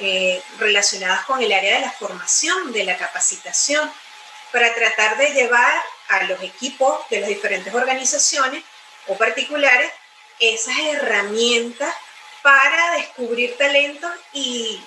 eh, 0.00 0.42
relacionadas 0.58 1.24
con 1.24 1.42
el 1.42 1.52
área 1.52 1.76
de 1.76 1.80
la 1.80 1.92
formación, 1.92 2.72
de 2.72 2.84
la 2.84 2.96
capacitación, 2.96 3.90
para 4.52 4.74
tratar 4.74 5.16
de 5.18 5.30
llevar 5.30 5.82
a 6.08 6.24
los 6.24 6.42
equipos 6.42 7.00
de 7.10 7.20
las 7.20 7.28
diferentes 7.28 7.74
organizaciones 7.74 8.64
o 9.06 9.16
particulares 9.16 9.90
esas 10.40 10.78
herramientas 10.78 11.94
para 12.48 12.92
descubrir 12.92 13.58
talentos 13.58 14.10
y 14.32 14.82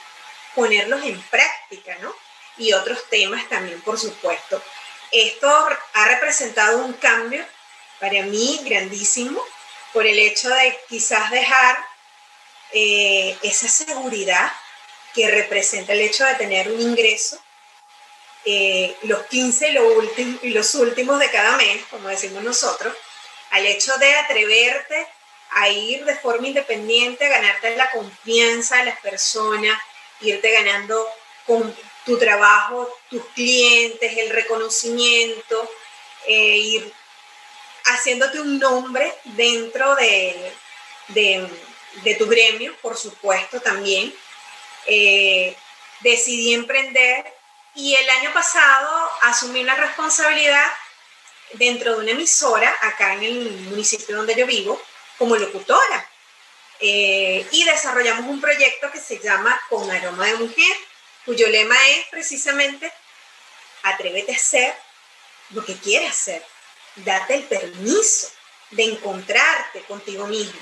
ponerlos 0.55 1.03
en 1.03 1.21
práctica, 1.21 1.95
¿no? 2.01 2.11
Y 2.57 2.73
otros 2.73 3.07
temas 3.07 3.47
también, 3.49 3.79
por 3.81 3.99
supuesto. 3.99 4.59
Esto 5.11 5.69
ha 5.93 6.05
representado 6.07 6.79
un 6.79 6.93
cambio 6.93 7.45
para 7.99 8.23
mí 8.23 8.61
grandísimo 8.65 9.39
por 9.93 10.07
el 10.07 10.17
hecho 10.17 10.49
de 10.49 10.75
quizás 10.89 11.29
dejar 11.29 11.77
eh, 12.71 13.37
esa 13.43 13.67
seguridad 13.67 14.51
que 15.13 15.29
representa 15.29 15.93
el 15.93 16.01
hecho 16.01 16.25
de 16.25 16.33
tener 16.35 16.71
un 16.71 16.81
ingreso 16.81 17.39
eh, 18.43 18.97
los 19.03 19.23
15 19.27 19.75
y 20.41 20.49
los 20.49 20.73
últimos 20.73 21.19
de 21.19 21.29
cada 21.29 21.57
mes, 21.57 21.85
como 21.91 22.07
decimos 22.07 22.41
nosotros, 22.41 22.95
al 23.51 23.67
hecho 23.67 23.95
de 23.99 24.15
atreverte 24.15 25.07
a 25.51 25.69
ir 25.69 26.05
de 26.05 26.15
forma 26.15 26.47
independiente, 26.47 27.25
a 27.25 27.29
ganarte 27.29 27.75
la 27.75 27.91
confianza 27.91 28.77
de 28.77 28.85
las 28.85 28.99
personas, 28.99 29.79
irte 30.21 30.51
ganando 30.51 31.07
con 31.45 31.75
tu 32.05 32.17
trabajo, 32.17 32.89
tus 33.09 33.23
clientes, 33.35 34.17
el 34.17 34.29
reconocimiento, 34.29 35.69
eh, 36.27 36.57
ir 36.57 36.93
haciéndote 37.85 38.39
un 38.39 38.59
nombre 38.59 39.13
dentro 39.23 39.95
de, 39.95 40.53
de, 41.09 42.15
tu 42.15 42.27
gremio, 42.27 42.75
por 42.81 42.97
supuesto, 42.97 43.59
también. 43.59 44.13
Eh, 44.87 45.55
decidí 45.99 46.53
emprender 46.53 47.31
y 47.75 47.93
el 47.95 48.09
año 48.09 48.33
pasado 48.33 49.11
asumí 49.21 49.63
la 49.63 49.75
responsabilidad 49.75 50.65
dentro 51.53 51.93
de 51.93 52.01
una 52.01 52.11
emisora 52.11 52.73
acá 52.81 53.13
en 53.13 53.23
el 53.23 53.51
municipio 53.69 54.15
donde 54.15 54.35
yo 54.35 54.47
vivo 54.47 54.81
como 55.17 55.35
locutora. 55.35 56.09
Eh, 56.79 57.47
y 57.51 57.63
desarrollamos 57.63 58.25
un 58.27 58.41
proyecto 58.41 58.91
que 58.91 58.99
se 58.99 59.19
llama 59.19 59.59
Con 59.69 59.89
Aroma 59.91 60.25
de 60.25 60.35
Mujer, 60.35 60.75
cuyo 61.25 61.47
lema 61.47 61.75
es 61.89 62.07
precisamente 62.09 62.91
atrévete 63.83 64.31
a 64.33 64.35
hacer 64.35 64.75
lo 65.51 65.63
que 65.63 65.75
quieras 65.77 66.11
hacer, 66.11 66.43
date 66.95 67.35
el 67.35 67.43
permiso 67.43 68.29
de 68.71 68.83
encontrarte 68.83 69.81
contigo 69.83 70.25
mismo. 70.27 70.59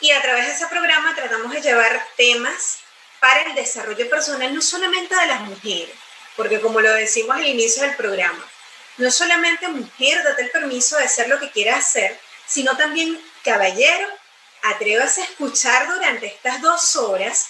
Y 0.00 0.12
a 0.12 0.22
través 0.22 0.46
de 0.46 0.52
ese 0.54 0.66
programa 0.68 1.14
tratamos 1.14 1.52
de 1.52 1.60
llevar 1.60 2.06
temas 2.16 2.78
para 3.18 3.42
el 3.42 3.54
desarrollo 3.54 4.08
personal, 4.08 4.54
no 4.54 4.62
solamente 4.62 5.14
de 5.14 5.26
las 5.26 5.42
mujeres, 5.42 5.94
porque 6.36 6.60
como 6.60 6.80
lo 6.80 6.92
decimos 6.94 7.36
al 7.36 7.46
inicio 7.46 7.82
del 7.82 7.96
programa, 7.96 8.42
no 8.96 9.10
solamente 9.10 9.68
mujer, 9.68 10.22
date 10.22 10.42
el 10.42 10.50
permiso 10.50 10.96
de 10.96 11.04
hacer 11.04 11.28
lo 11.28 11.38
que 11.38 11.50
quieras 11.50 11.86
hacer, 11.86 12.18
sino 12.46 12.76
también 12.76 13.20
Caballero, 13.44 14.08
atrévase 14.62 15.22
a 15.22 15.24
escuchar 15.24 15.88
durante 15.88 16.26
estas 16.26 16.60
dos 16.60 16.96
horas 16.96 17.48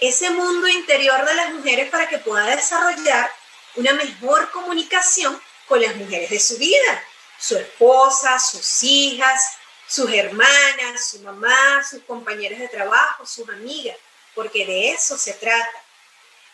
ese 0.00 0.30
mundo 0.30 0.66
interior 0.68 1.24
de 1.24 1.34
las 1.34 1.52
mujeres 1.52 1.90
para 1.90 2.08
que 2.08 2.18
pueda 2.18 2.46
desarrollar 2.56 3.30
una 3.76 3.92
mejor 3.92 4.50
comunicación 4.50 5.40
con 5.66 5.80
las 5.80 5.94
mujeres 5.96 6.30
de 6.30 6.40
su 6.40 6.56
vida, 6.58 7.04
su 7.38 7.56
esposa, 7.56 8.38
sus 8.38 8.82
hijas, 8.82 9.56
sus 9.86 10.12
hermanas, 10.12 11.08
su 11.10 11.20
mamá, 11.20 11.84
sus 11.88 12.02
compañeros 12.04 12.58
de 12.58 12.68
trabajo, 12.68 13.26
sus 13.26 13.48
amigas, 13.48 13.96
porque 14.34 14.66
de 14.66 14.90
eso 14.90 15.18
se 15.18 15.34
trata. 15.34 15.84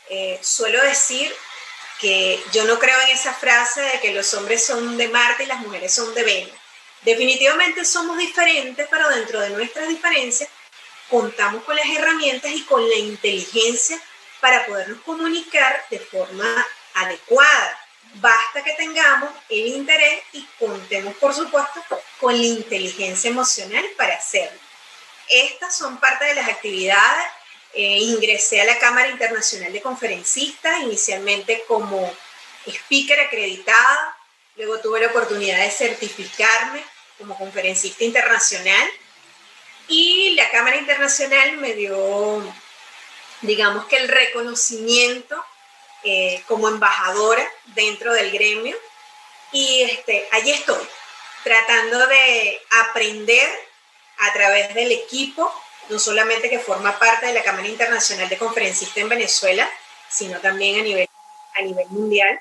Eh, 0.08 0.38
suelo 0.42 0.82
decir 0.82 1.34
que 2.00 2.42
yo 2.52 2.64
no 2.64 2.78
creo 2.78 3.00
en 3.02 3.08
esa 3.08 3.34
frase 3.34 3.80
de 3.80 4.00
que 4.00 4.12
los 4.12 4.32
hombres 4.34 4.64
son 4.64 4.96
de 4.96 5.08
Marte 5.08 5.44
y 5.44 5.46
las 5.46 5.60
mujeres 5.60 5.94
son 5.94 6.14
de 6.14 6.22
Venus. 6.22 6.65
Definitivamente 7.02 7.84
somos 7.84 8.18
diferentes, 8.18 8.86
pero 8.90 9.08
dentro 9.10 9.40
de 9.40 9.50
nuestras 9.50 9.88
diferencias 9.88 10.50
contamos 11.08 11.62
con 11.64 11.76
las 11.76 11.86
herramientas 11.86 12.50
y 12.52 12.62
con 12.62 12.88
la 12.88 12.96
inteligencia 12.96 14.00
para 14.40 14.66
podernos 14.66 15.00
comunicar 15.02 15.84
de 15.90 15.98
forma 16.00 16.66
adecuada. 16.94 17.80
Basta 18.14 18.62
que 18.64 18.72
tengamos 18.72 19.30
el 19.48 19.66
interés 19.68 20.22
y 20.32 20.46
contemos, 20.58 21.14
por 21.16 21.34
supuesto, 21.34 21.82
con 22.18 22.36
la 22.36 22.46
inteligencia 22.46 23.30
emocional 23.30 23.84
para 23.96 24.14
hacerlo. 24.14 24.58
Estas 25.28 25.76
son 25.76 25.98
parte 25.98 26.24
de 26.24 26.34
las 26.34 26.48
actividades. 26.48 27.26
Eh, 27.74 27.98
ingresé 27.98 28.60
a 28.60 28.64
la 28.64 28.78
Cámara 28.78 29.08
Internacional 29.08 29.72
de 29.72 29.82
Conferencistas, 29.82 30.82
inicialmente 30.82 31.64
como 31.68 32.10
speaker 32.66 33.20
acreditada, 33.20 34.15
luego 34.56 34.80
tuve 34.80 35.00
la 35.00 35.08
oportunidad 35.08 35.58
de 35.60 35.70
certificarme 35.70 36.84
como 37.18 37.36
conferencista 37.36 38.04
internacional 38.04 38.88
y 39.88 40.34
la 40.34 40.50
Cámara 40.50 40.76
Internacional 40.76 41.58
me 41.58 41.74
dio, 41.74 42.42
digamos 43.42 43.86
que 43.86 43.96
el 43.96 44.08
reconocimiento 44.08 45.42
eh, 46.02 46.42
como 46.46 46.68
embajadora 46.68 47.46
dentro 47.66 48.12
del 48.12 48.30
gremio. 48.30 48.76
Y 49.52 49.82
este, 49.82 50.28
allí 50.32 50.50
estoy, 50.50 50.84
tratando 51.44 52.06
de 52.06 52.60
aprender 52.88 53.48
a 54.18 54.32
través 54.32 54.74
del 54.74 54.90
equipo, 54.92 55.52
no 55.88 55.98
solamente 55.98 56.50
que 56.50 56.58
forma 56.58 56.98
parte 56.98 57.26
de 57.26 57.32
la 57.32 57.44
Cámara 57.44 57.68
Internacional 57.68 58.28
de 58.28 58.38
Conferencistas 58.38 58.96
en 58.96 59.08
Venezuela, 59.08 59.70
sino 60.08 60.40
también 60.40 60.80
a 60.80 60.82
nivel, 60.82 61.08
a 61.54 61.62
nivel 61.62 61.86
mundial, 61.88 62.40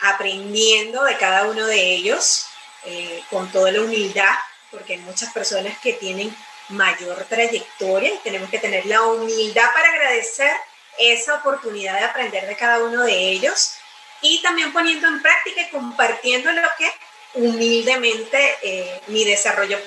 aprendiendo 0.00 1.04
de 1.04 1.16
cada 1.16 1.44
uno 1.44 1.66
de 1.66 1.94
ellos 1.94 2.46
eh, 2.84 3.22
con 3.30 3.50
toda 3.50 3.72
la 3.72 3.80
humildad, 3.80 4.34
porque 4.70 4.94
hay 4.94 4.98
muchas 5.00 5.32
personas 5.32 5.78
que 5.78 5.94
tienen 5.94 6.34
mayor 6.68 7.24
trayectoria 7.24 8.14
y 8.14 8.18
tenemos 8.18 8.50
que 8.50 8.58
tener 8.58 8.86
la 8.86 9.02
humildad 9.02 9.66
para 9.74 9.88
agradecer 9.88 10.52
esa 10.98 11.36
oportunidad 11.36 11.98
de 11.98 12.04
aprender 12.04 12.46
de 12.46 12.56
cada 12.56 12.78
uno 12.84 13.04
de 13.04 13.30
ellos 13.30 13.74
y 14.20 14.42
también 14.42 14.72
poniendo 14.72 15.06
en 15.06 15.22
práctica 15.22 15.62
y 15.62 15.70
compartiendo 15.70 16.52
lo 16.52 16.68
que 16.76 16.90
humildemente 17.34 18.56
eh, 18.62 19.00
mi 19.06 19.24
desarrollo 19.24 19.78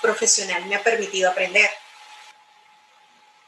profesional 0.00 0.64
me 0.66 0.76
ha 0.76 0.82
permitido 0.82 1.30
aprender. 1.30 1.68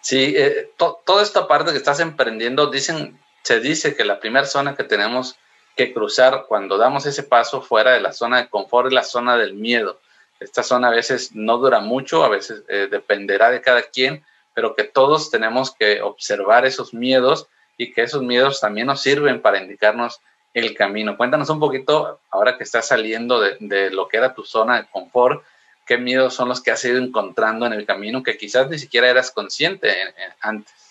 Sí, 0.01 0.35
eh, 0.37 0.73
toda 0.77 1.23
esta 1.23 1.47
parte 1.47 1.73
que 1.73 1.79
estás 1.79 2.01
emprendiendo, 2.01 2.71
dicen, 2.71 3.21
se 3.43 3.61
dice 3.61 3.95
que 3.95 4.05
la 4.05 4.21
primera 4.21 4.47
zona 4.47 4.75
que 4.75 4.85
tenemos 4.85 5.37
que 5.79 5.95
cruzar 5.95 6.47
cuando 6.49 6.77
damos 6.77 7.07
ese 7.07 7.23
paso 7.23 7.63
fuera 7.63 7.93
de 7.93 8.01
la 8.01 8.13
zona 8.13 8.39
de 8.39 8.49
confort 8.49 8.91
la 8.91 9.05
zona 9.05 9.37
del 9.37 9.55
miedo. 9.55 10.01
Esta 10.41 10.65
zona 10.65 10.89
a 10.89 10.91
veces 10.91 11.37
no 11.37 11.59
dura 11.59 11.79
mucho, 11.79 12.25
a 12.25 12.29
veces 12.29 12.65
eh, 12.69 12.89
dependerá 12.91 13.49
de 13.49 13.61
cada 13.61 13.83
quien, 13.83 14.25
pero 14.55 14.75
que 14.75 14.83
todos 14.83 15.31
tenemos 15.31 15.73
que 15.73 16.03
observar 16.03 16.67
esos 16.67 16.93
miedos 16.93 17.47
y 17.77 17.93
que 17.93 18.03
esos 18.03 18.23
miedos 18.23 18.59
también 18.59 18.89
nos 18.89 19.03
sirven 19.03 19.41
para 19.41 19.63
indicarnos 19.63 20.21
el 20.53 20.75
camino. 20.75 21.17
Cuéntanos 21.17 21.49
un 21.49 21.61
poquito, 21.61 22.19
ahora 22.29 22.59
que 22.59 22.65
estás 22.65 22.89
saliendo 22.89 23.39
de, 23.39 23.57
de 23.61 23.91
lo 23.91 24.09
que 24.09 24.17
era 24.17 24.35
tu 24.35 24.43
zona 24.43 24.81
de 24.81 24.89
confort, 24.89 25.45
qué 25.87 25.97
miedos 25.97 26.35
son 26.35 26.49
los 26.49 26.61
que 26.61 26.73
has 26.73 26.85
ido 26.85 26.99
encontrando 26.99 27.67
en 27.67 27.73
el 27.73 27.87
camino 27.87 28.25
que 28.25 28.37
quizás 28.37 28.69
ni 28.69 28.81
siquiera 28.81 29.09
eras 29.09 29.31
consciente 29.31 29.95
antes. 30.41 30.88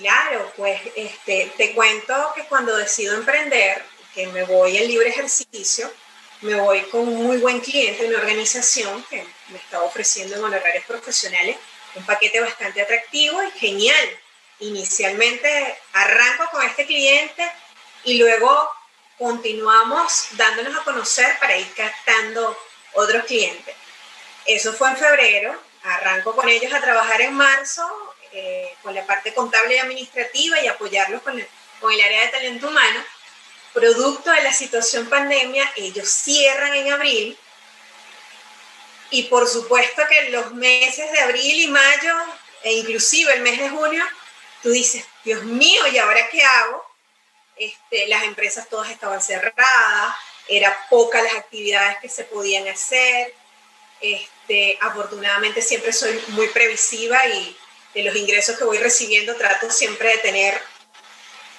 Claro, 0.00 0.50
pues 0.56 0.80
este, 0.96 1.52
te 1.58 1.74
cuento 1.74 2.32
que 2.34 2.44
cuando 2.44 2.74
decido 2.74 3.14
emprender, 3.16 3.84
que 4.14 4.26
me 4.28 4.44
voy 4.44 4.78
al 4.78 4.88
libre 4.88 5.10
ejercicio, 5.10 5.92
me 6.40 6.54
voy 6.54 6.80
con 6.84 7.02
un 7.06 7.22
muy 7.22 7.36
buen 7.36 7.60
cliente, 7.60 8.06
una 8.06 8.16
organización 8.16 9.04
que 9.10 9.26
me 9.48 9.58
estaba 9.58 9.84
ofreciendo 9.84 10.36
en 10.36 10.44
honorarios 10.44 10.84
profesionales 10.86 11.56
un 11.94 12.06
paquete 12.06 12.40
bastante 12.40 12.80
atractivo 12.80 13.42
y 13.42 13.50
genial. 13.58 14.18
Inicialmente 14.60 15.78
arranco 15.92 16.48
con 16.50 16.62
este 16.62 16.86
cliente 16.86 17.52
y 18.04 18.16
luego 18.16 18.70
continuamos 19.18 20.28
dándonos 20.32 20.80
a 20.80 20.84
conocer 20.84 21.38
para 21.40 21.58
ir 21.58 21.70
captando 21.74 22.56
otros 22.94 23.24
clientes. 23.24 23.74
Eso 24.46 24.72
fue 24.72 24.88
en 24.88 24.96
febrero, 24.96 25.62
arranco 25.82 26.34
con 26.34 26.48
ellos 26.48 26.72
a 26.72 26.80
trabajar 26.80 27.20
en 27.20 27.34
marzo 27.34 28.09
eh, 28.32 28.74
con 28.82 28.94
la 28.94 29.06
parte 29.06 29.34
contable 29.34 29.74
y 29.76 29.78
administrativa 29.78 30.60
y 30.60 30.68
apoyarlos 30.68 31.22
con 31.22 31.38
el, 31.38 31.46
con 31.80 31.92
el 31.92 32.00
área 32.00 32.22
de 32.22 32.28
talento 32.28 32.68
humano. 32.68 33.04
Producto 33.72 34.30
de 34.30 34.42
la 34.42 34.52
situación 34.52 35.08
pandemia, 35.08 35.70
ellos 35.76 36.08
cierran 36.08 36.74
en 36.74 36.92
abril 36.92 37.38
y 39.10 39.24
por 39.24 39.48
supuesto 39.48 40.02
que 40.08 40.30
los 40.30 40.52
meses 40.52 41.10
de 41.10 41.20
abril 41.20 41.60
y 41.60 41.68
mayo, 41.68 42.14
e 42.62 42.72
inclusive 42.74 43.32
el 43.32 43.42
mes 43.42 43.58
de 43.58 43.68
junio, 43.68 44.04
tú 44.62 44.70
dices, 44.70 45.04
Dios 45.24 45.42
mío, 45.42 45.86
¿y 45.88 45.98
ahora 45.98 46.28
qué 46.30 46.42
hago? 46.42 46.84
Este, 47.56 48.06
las 48.06 48.24
empresas 48.24 48.68
todas 48.68 48.90
estaban 48.90 49.20
cerradas, 49.20 50.14
era 50.48 50.86
poca 50.88 51.22
las 51.22 51.34
actividades 51.34 51.98
que 52.00 52.08
se 52.08 52.24
podían 52.24 52.66
hacer. 52.68 53.34
Este, 54.00 54.78
afortunadamente 54.80 55.60
siempre 55.60 55.92
soy 55.92 56.22
muy 56.28 56.48
previsiva 56.48 57.26
y 57.26 57.56
de 57.94 58.02
los 58.02 58.14
ingresos 58.16 58.56
que 58.56 58.64
voy 58.64 58.78
recibiendo 58.78 59.36
trato 59.36 59.70
siempre 59.70 60.10
de 60.10 60.18
tener 60.18 60.62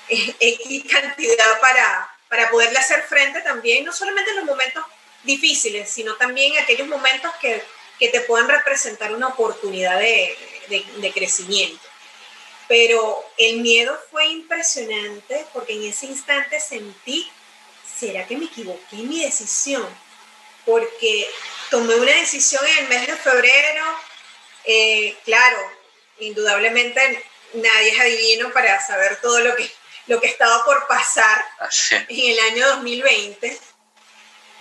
eh, 0.10 0.36
X 0.40 0.84
cantidad 0.90 1.60
para, 1.60 2.10
para 2.30 2.50
poderle 2.50 2.80
hacer 2.80 3.04
frente 3.04 3.42
también, 3.42 3.86
no 3.86 3.94
solamente 3.94 4.32
en 4.32 4.38
los 4.38 4.46
momentos 4.46 4.84
difíciles, 5.24 5.90
sino 5.90 6.16
también 6.16 6.54
en 6.54 6.64
aquellos 6.64 6.88
momentos 6.88 7.32
que, 7.42 7.64
que 8.00 8.10
te 8.10 8.22
puedan 8.22 8.50
representar 8.50 9.14
una 9.14 9.28
oportunidad 9.28 10.00
de, 10.00 10.38
de, 10.70 10.86
de 10.98 11.12
crecimiento. 11.12 11.86
Pero 12.68 13.26
el 13.38 13.58
miedo 13.58 14.00
fue 14.10 14.28
impresionante 14.28 15.46
porque 15.54 15.74
en 15.74 15.84
ese 15.84 16.06
instante 16.06 16.60
sentí 16.60 17.30
¿será 18.02 18.26
que 18.26 18.36
me 18.36 18.46
equivoqué 18.46 18.96
en 18.96 19.10
mi 19.10 19.24
decisión? 19.24 19.88
Porque 20.66 21.28
tomé 21.70 21.96
una 21.96 22.14
decisión 22.14 22.66
en 22.66 22.84
el 22.84 22.90
mes 22.90 23.08
de 23.08 23.16
febrero, 23.16 23.86
eh, 24.66 25.16
claro, 25.24 25.60
indudablemente 26.26 27.24
nadie 27.54 27.90
es 27.90 28.00
adivino 28.00 28.52
para 28.52 28.80
saber 28.86 29.20
todo 29.22 29.40
lo 29.40 29.56
que, 29.56 29.70
lo 30.08 30.20
que 30.22 30.28
estaba 30.28 30.64
por 30.64 30.88
pasar 30.88 31.46
ah, 31.60 31.70
en 32.08 32.32
el 32.32 32.40
año 32.52 32.68
2020 32.76 33.60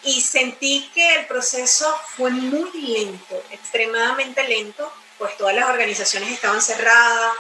y 0.03 0.21
sentí 0.21 0.91
que 0.95 1.17
el 1.17 1.27
proceso 1.27 1.95
fue 2.17 2.31
muy 2.31 2.71
lento, 2.73 3.43
extremadamente 3.51 4.43
lento, 4.45 4.91
pues 5.19 5.37
todas 5.37 5.55
las 5.55 5.69
organizaciones 5.69 6.33
estaban 6.33 6.63
cerradas, 6.63 7.35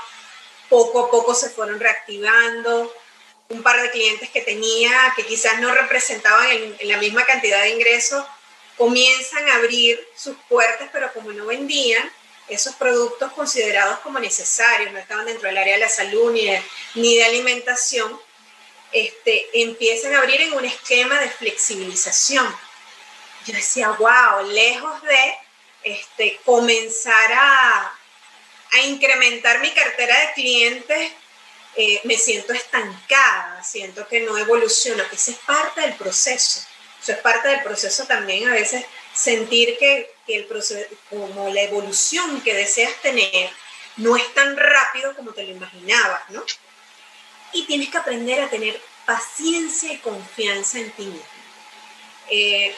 poco 0.69 1.07
a 1.07 1.11
poco 1.11 1.35
se 1.35 1.51
fueron 1.51 1.81
reactivando, 1.81 2.95
un 3.49 3.63
par 3.63 3.81
de 3.81 3.91
clientes 3.91 4.31
que 4.31 4.43
tenía 4.43 5.13
que 5.17 5.27
quizás 5.27 5.61
no 5.61 5.75
representaban 5.75 6.49
en, 6.51 6.89
la 6.89 6.99
misma 6.99 7.25
cantidad 7.25 7.63
de 7.63 7.71
ingresos, 7.71 8.25
comienzan 8.77 9.49
a 9.49 9.57
abrir 9.57 10.01
sus 10.15 10.37
puertas, 10.49 10.89
pero 10.93 11.13
como 11.13 11.33
no 11.33 11.47
vendían 11.47 12.11
esos 12.51 12.75
productos 12.75 13.33
considerados 13.33 14.01
como 14.01 14.19
necesarios, 14.19 14.93
no 14.93 14.99
estaban 14.99 15.27
dentro 15.27 15.49
del 15.49 15.59
área 15.59 15.75
de 15.75 15.81
la 15.81 15.89
salud 15.89 16.33
ni 16.33 16.45
de, 16.45 16.63
ni 16.95 17.21
alimentación, 17.23 18.21
este, 18.93 19.63
empiezan 19.63 20.15
a 20.15 20.19
abrir 20.19 20.41
en 20.41 20.53
un 20.53 20.65
esquema 20.65 21.21
de 21.21 21.31
flexibilización. 21.31 22.47
Yo 23.47 23.55
decía, 23.55 23.91
wow, 23.91 24.47
lejos 24.49 25.03
de 25.03 25.35
este, 25.85 26.41
comenzar 26.45 27.33
a, 27.33 27.99
a 28.73 28.81
incrementar 28.83 29.61
mi 29.61 29.71
cartera 29.71 30.19
de 30.21 30.33
clientes 30.35 31.13
eh, 31.77 32.01
me 32.05 32.17
siento 32.17 32.53
estancada, 32.53 33.63
siento 33.63 34.07
que 34.09 34.21
no 34.21 34.37
evoluciono. 34.37 35.05
Esa 35.13 35.31
es 35.31 35.37
parte 35.39 35.81
del 35.83 35.95
proceso. 35.95 36.67
Eso 37.01 37.13
es 37.13 37.19
parte 37.19 37.49
del 37.49 37.63
proceso 37.63 38.07
también 38.07 38.49
a 38.49 38.53
veces 38.53 38.85
sentir 39.15 39.79
que, 39.79 40.13
que 40.31 40.37
el 40.37 40.45
proceso, 40.45 40.87
como 41.09 41.49
la 41.49 41.63
evolución 41.63 42.41
que 42.43 42.55
deseas 42.55 42.95
tener, 43.03 43.51
no 43.97 44.17
es 44.17 44.33
tan 44.33 44.57
rápido 44.57 45.17
como 45.17 45.33
te 45.33 45.43
lo 45.43 45.51
imaginabas, 45.51 46.23
¿no? 46.31 46.45
Y 47.53 47.65
tienes 47.65 47.89
que 47.91 47.99
aprender 47.99 48.41
a 48.41 48.49
tener 48.49 48.81
paciencia 49.05 49.93
y 49.93 49.99
confianza 49.99 50.79
en 50.79 50.91
ti 50.93 51.03
mismo. 51.03 51.25
Eh, 52.31 52.73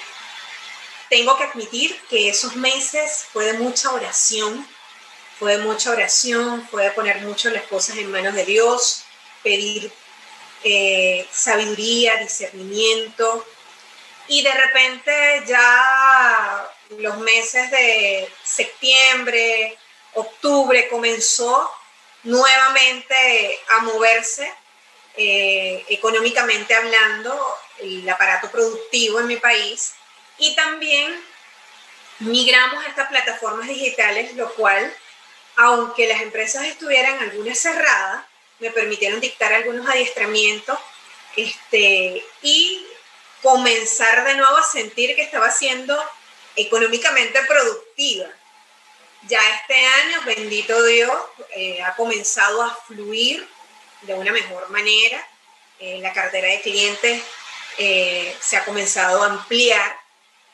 tengo 1.11 1.37
que 1.37 1.45
admitir 1.45 2.01
que 2.09 2.31
esos 2.31 2.57
meses 2.57 3.27
fue 3.31 3.45
de 3.45 3.59
mucha 3.59 3.93
oración, 3.93 4.67
fue 5.39 5.59
mucha 5.59 5.91
oración, 5.91 6.67
fue 6.71 6.91
poner 6.93 7.21
mucho 7.21 7.51
las 7.51 7.65
cosas 7.65 7.99
en 7.99 8.11
manos 8.11 8.35
de 8.35 8.47
Dios, 8.47 9.05
pedir 9.43 9.93
eh, 10.65 11.29
sabiduría, 11.31 12.17
discernimiento. 12.17 13.47
Y 14.29 14.43
de 14.43 14.55
repente 14.55 15.45
ya 15.47 16.72
los 16.99 17.19
meses 17.19 17.71
de 17.71 18.29
septiembre, 18.43 19.77
octubre 20.15 20.89
comenzó 20.89 21.71
nuevamente 22.25 23.61
a 23.69 23.81
moverse 23.81 24.53
eh, 25.17 25.85
económicamente 25.89 26.75
hablando 26.75 27.39
el 27.79 28.09
aparato 28.09 28.51
productivo 28.51 29.21
en 29.21 29.27
mi 29.27 29.37
país. 29.37 29.95
Y 30.39 30.55
también 30.55 31.15
migramos 32.21 32.85
a 32.85 32.89
estas 32.89 33.09
plataformas 33.09 33.69
digitales, 33.69 34.35
lo 34.35 34.53
cual 34.55 34.95
aunque 35.57 36.07
las 36.07 36.23
empresas 36.23 36.65
estuvieran 36.65 37.19
algunas 37.19 37.59
cerradas, 37.59 38.25
me 38.59 38.71
permitieron 38.71 39.21
dictar 39.21 39.53
algunos 39.53 39.87
adiestramientos 39.89 40.79
este, 41.37 42.25
y 42.43 42.87
comenzar 43.43 44.25
de 44.25 44.37
nuevo 44.37 44.57
a 44.57 44.63
sentir 44.63 45.15
que 45.17 45.23
estaba 45.23 45.51
siendo 45.51 46.01
económicamente 46.57 47.41
productiva. 47.47 48.27
Ya 49.29 49.41
este 49.61 49.75
año, 49.75 50.23
bendito 50.25 50.83
Dios, 50.85 51.13
eh, 51.55 51.81
ha 51.83 51.95
comenzado 51.95 52.63
a 52.63 52.75
fluir 52.87 53.47
de 54.03 54.15
una 54.15 54.33
mejor 54.33 54.69
manera. 54.71 55.27
Eh, 55.79 55.99
la 56.01 56.13
cartera 56.13 56.49
de 56.49 56.61
clientes 56.61 57.23
eh, 57.79 58.37
se 58.41 58.57
ha 58.57 58.65
comenzado 58.65 59.23
a 59.23 59.27
ampliar, 59.27 59.97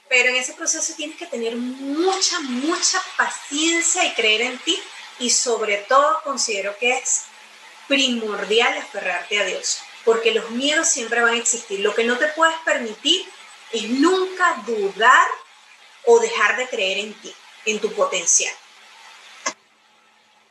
pero 0.08 0.28
en 0.30 0.36
ese 0.36 0.54
proceso 0.54 0.94
tienes 0.96 1.16
que 1.16 1.26
tener 1.26 1.56
mucha, 1.56 2.40
mucha 2.40 3.02
paciencia 3.16 4.04
y 4.04 4.14
creer 4.14 4.42
en 4.42 4.58
ti 4.58 4.80
y 5.18 5.30
sobre 5.30 5.78
todo 5.78 6.20
considero 6.22 6.76
que 6.78 6.96
es 6.96 7.24
primordial 7.88 8.76
aferrarte 8.78 9.38
a 9.40 9.44
Dios, 9.44 9.80
porque 10.04 10.32
los 10.32 10.50
miedos 10.50 10.88
siempre 10.88 11.22
van 11.22 11.34
a 11.34 11.38
existir. 11.38 11.80
Lo 11.80 11.94
que 11.94 12.04
no 12.04 12.18
te 12.18 12.28
puedes 12.28 12.56
permitir 12.64 13.26
es 13.72 13.82
nunca 13.84 14.62
dudar 14.66 15.26
o 16.06 16.20
dejar 16.20 16.56
de 16.56 16.68
creer 16.68 16.98
en 16.98 17.14
ti, 17.14 17.34
en 17.66 17.80
tu 17.80 17.92
potencial. 17.92 18.54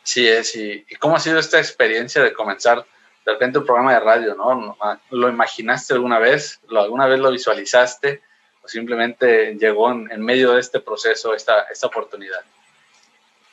Sí 0.04 0.28
es, 0.28 0.56
y, 0.56 0.86
cómo 1.00 1.16
ha 1.16 1.20
sido 1.20 1.39
esta 1.39 1.58
experiencia 1.58 2.24
de 2.24 2.34
comenzar 2.34 2.86
de 3.26 3.34
repente 3.34 3.60
un 3.60 3.66
programa 3.66 3.93
de 3.93 4.00
radio, 4.00 4.36
¿no? 4.36 4.78
¿Lo 5.10 5.28
imaginaste 5.28 5.93
alguna 5.93 6.18
vez? 6.18 6.60
¿Lo, 6.70 6.82
¿Alguna 6.82 7.08
vez 7.08 7.20
lo 7.20 7.30
visualizaste? 7.30 8.22
¿O 8.64 8.68
simplemente 8.70 9.56
llegó 9.56 9.91
en, 9.91 10.22
medio 10.24 10.54
de 10.54 10.62
este 10.62 10.80
proceso 10.80 11.34
esta, 11.34 11.64
esta 11.64 11.88
oportunidad? 11.88 12.41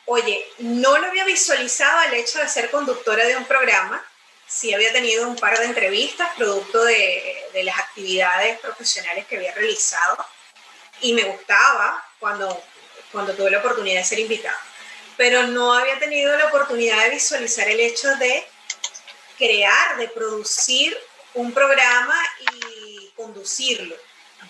oye, 0.06 0.46
no 0.58 0.98
lo 0.98 1.06
había 1.06 1.24
visualizado 1.24 2.02
el 2.02 2.14
hecho 2.14 2.38
de 2.38 2.48
ser 2.48 2.70
conductora 2.70 3.24
de 3.24 3.36
un 3.36 3.44
programa, 3.44 4.04
sí 4.46 4.72
había 4.74 4.92
tenido 4.92 5.26
un 5.26 5.36
par 5.36 5.58
de 5.58 5.64
entrevistas 5.64 6.28
producto 6.36 6.84
de, 6.84 7.46
de 7.52 7.64
las 7.64 7.78
actividades 7.78 8.58
profesionales 8.60 9.26
que 9.26 9.36
había 9.36 9.54
realizado 9.54 10.24
y 11.00 11.12
me 11.12 11.24
gustaba 11.24 12.04
cuando, 12.18 12.62
cuando 13.12 13.34
tuve 13.34 13.50
la 13.50 13.58
oportunidad 13.58 14.00
de 14.00 14.04
ser 14.06 14.18
invitada. 14.18 14.58
Pero 15.16 15.46
no 15.46 15.72
había 15.72 15.98
tenido 15.98 16.36
la 16.36 16.46
oportunidad 16.46 17.04
de 17.04 17.10
visualizar 17.10 17.68
el 17.68 17.80
hecho 17.80 18.14
de 18.16 18.44
crear, 19.38 19.96
de 19.96 20.08
producir 20.08 20.96
un 21.34 21.52
programa 21.52 22.16
y 22.52 23.10
conducirlo. 23.16 23.96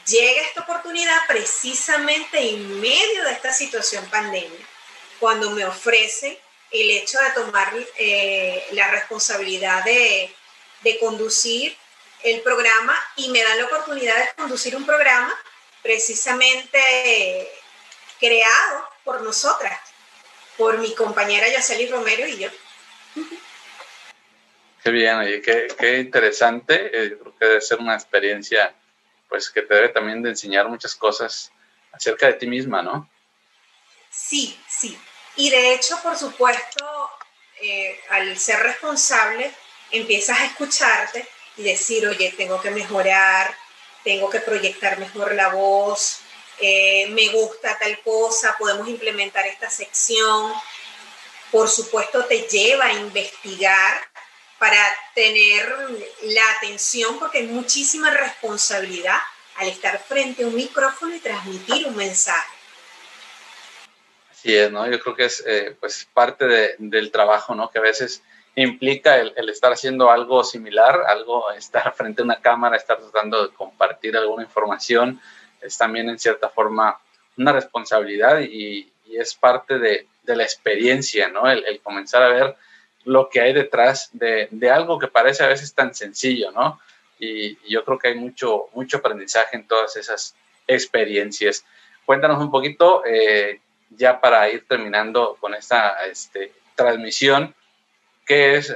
Llega 0.07 0.43
esta 0.43 0.63
oportunidad 0.63 1.17
precisamente 1.27 2.51
en 2.51 2.81
medio 2.81 3.25
de 3.25 3.33
esta 3.33 3.53
situación 3.53 4.05
pandemia, 4.11 4.67
cuando 5.19 5.51
me 5.51 5.65
ofrece 5.65 6.41
el 6.71 6.91
hecho 6.91 7.19
de 7.21 7.31
tomar 7.31 7.73
eh, 7.97 8.67
la 8.73 8.91
responsabilidad 8.91 9.85
de, 9.85 10.35
de 10.83 10.99
conducir 10.99 11.77
el 12.23 12.41
programa 12.41 12.99
y 13.17 13.29
me 13.29 13.43
dan 13.43 13.59
la 13.59 13.67
oportunidad 13.67 14.17
de 14.17 14.35
conducir 14.35 14.75
un 14.75 14.85
programa 14.85 15.35
precisamente 15.85 17.53
creado 18.19 18.89
por 19.05 19.21
nosotras, 19.21 19.79
por 20.57 20.79
mi 20.79 20.95
compañera 20.95 21.47
Yaceli 21.47 21.87
Romero 21.89 22.27
y 22.27 22.39
yo. 22.39 22.49
Qué 24.83 24.91
bien, 24.91 25.17
oye, 25.17 25.43
qué, 25.43 25.69
qué 25.79 25.99
interesante. 25.99 26.87
Eh, 26.87 27.19
creo 27.19 27.37
que 27.39 27.47
debe 27.47 27.61
ser 27.61 27.79
una 27.79 27.95
experiencia 27.95 28.75
pues 29.29 29.51
que 29.51 29.63
te 29.63 29.75
debe 29.75 29.91
también 29.91 30.23
de 30.23 30.31
enseñar 30.31 30.69
muchas 30.69 30.95
cosas 30.95 31.53
acerca 31.93 32.27
de 32.27 32.35
ti 32.35 32.47
misma, 32.47 32.83
¿no? 32.83 33.09
Sí, 34.11 34.59
sí. 34.69 34.99
Y 35.37 35.51
de 35.51 35.75
hecho, 35.75 35.99
por 36.03 36.17
supuesto, 36.17 37.11
eh, 37.61 38.01
al 38.09 38.39
ser 38.39 38.61
responsable, 38.61 39.53
empiezas 39.91 40.39
a 40.39 40.45
escucharte 40.47 41.29
y 41.57 41.63
decir, 41.63 42.07
oye, 42.07 42.33
tengo 42.37 42.61
que 42.61 42.71
mejorar, 42.71 43.55
tengo 44.05 44.31
que 44.31 44.41
proyectar 44.41 44.99
mejor 44.99 45.35
la 45.35 45.49
voz, 45.49 46.21
eh, 46.61 47.09
me 47.11 47.29
gusta 47.31 47.77
tal 47.79 47.99
cosa, 48.03 48.55
podemos 48.59 48.89
implementar 48.89 49.47
esta 49.47 49.69
sección. 49.71 50.53
Por 51.51 51.69
supuesto, 51.69 52.25
te 52.27 52.43
lleva 52.43 52.87
a 52.87 52.93
investigar 52.93 54.01
para 54.59 54.79
tener 55.15 55.69
la 56.23 56.51
atención, 56.57 57.19
porque 57.19 57.39
hay 57.39 57.47
muchísima 57.47 58.11
responsabilidad 58.11 59.19
al 59.57 59.69
estar 59.69 60.03
frente 60.03 60.45
a 60.45 60.47
un 60.47 60.55
micrófono 60.55 61.15
y 61.15 61.21
transmitir 61.21 61.87
un 61.87 61.97
mensaje. 61.97 62.55
Así 64.31 64.55
es, 64.55 64.71
¿no? 64.71 64.89
Yo 64.89 65.01
creo 65.01 65.17
que 65.17 65.25
es 65.25 65.43
eh, 65.47 65.77
pues 65.79 66.07
parte 66.13 66.47
de, 66.47 66.75
del 66.79 67.11
trabajo, 67.11 67.55
¿no? 67.55 67.71
Que 67.71 67.79
a 67.79 67.83
veces 67.83 68.23
implica 68.57 69.17
el, 69.17 69.49
estar 69.49 69.73
haciendo 69.73 70.11
algo 70.11 70.45
similar, 70.45 71.03
algo, 71.07 71.51
estar 71.57 71.93
frente 71.95 72.23
a 72.23 72.25
una 72.25 72.41
cámara, 72.41 72.77
estar 72.77 72.99
tratando 72.99 73.47
de 73.47 73.55
compartir 73.55 74.17
alguna 74.17 74.45
información, 74.45 75.21
es 75.61 75.77
también 75.79 76.09
en 76.09 76.19
cierta 76.19 76.49
forma 76.49 76.99
una 77.37 77.53
responsabilidad 77.53 78.41
y, 78.41 78.91
es 79.07 79.35
parte 79.35 79.79
de, 79.79 80.07
la 80.25 80.43
experiencia, 80.43 81.29
¿no? 81.29 81.49
El, 81.49 81.79
comenzar 81.83 82.23
a 82.23 82.29
ver 82.29 82.57
lo 83.05 83.29
que 83.29 83.41
hay 83.41 83.53
detrás 83.53 84.09
de, 84.13 84.49
algo 84.71 84.99
que 84.99 85.07
parece 85.07 85.45
a 85.45 85.49
veces 85.49 85.73
tan 85.73 85.95
sencillo, 85.95 86.51
¿no? 86.51 86.81
Y, 87.21 87.59
y, 87.65 87.71
yo 87.71 87.85
creo 87.85 87.99
que 87.99 88.09
hay 88.09 88.15
mucho, 88.17 88.71
mucho 88.73 88.97
aprendizaje 88.97 89.57
en 89.57 89.69
todas 89.69 89.95
esas 89.97 90.35
experiencias. 90.67 91.65
Cuéntanos 92.05 92.41
un 92.43 92.51
poquito, 92.51 93.05
eh, 93.07 93.61
ya 93.91 94.21
para 94.21 94.49
ir 94.51 94.67
terminando 94.67 95.37
con 95.41 95.55
esta 95.55 96.05
este, 96.07 96.53
transmisión, 96.75 97.55
qué 98.25 98.57
es 98.57 98.73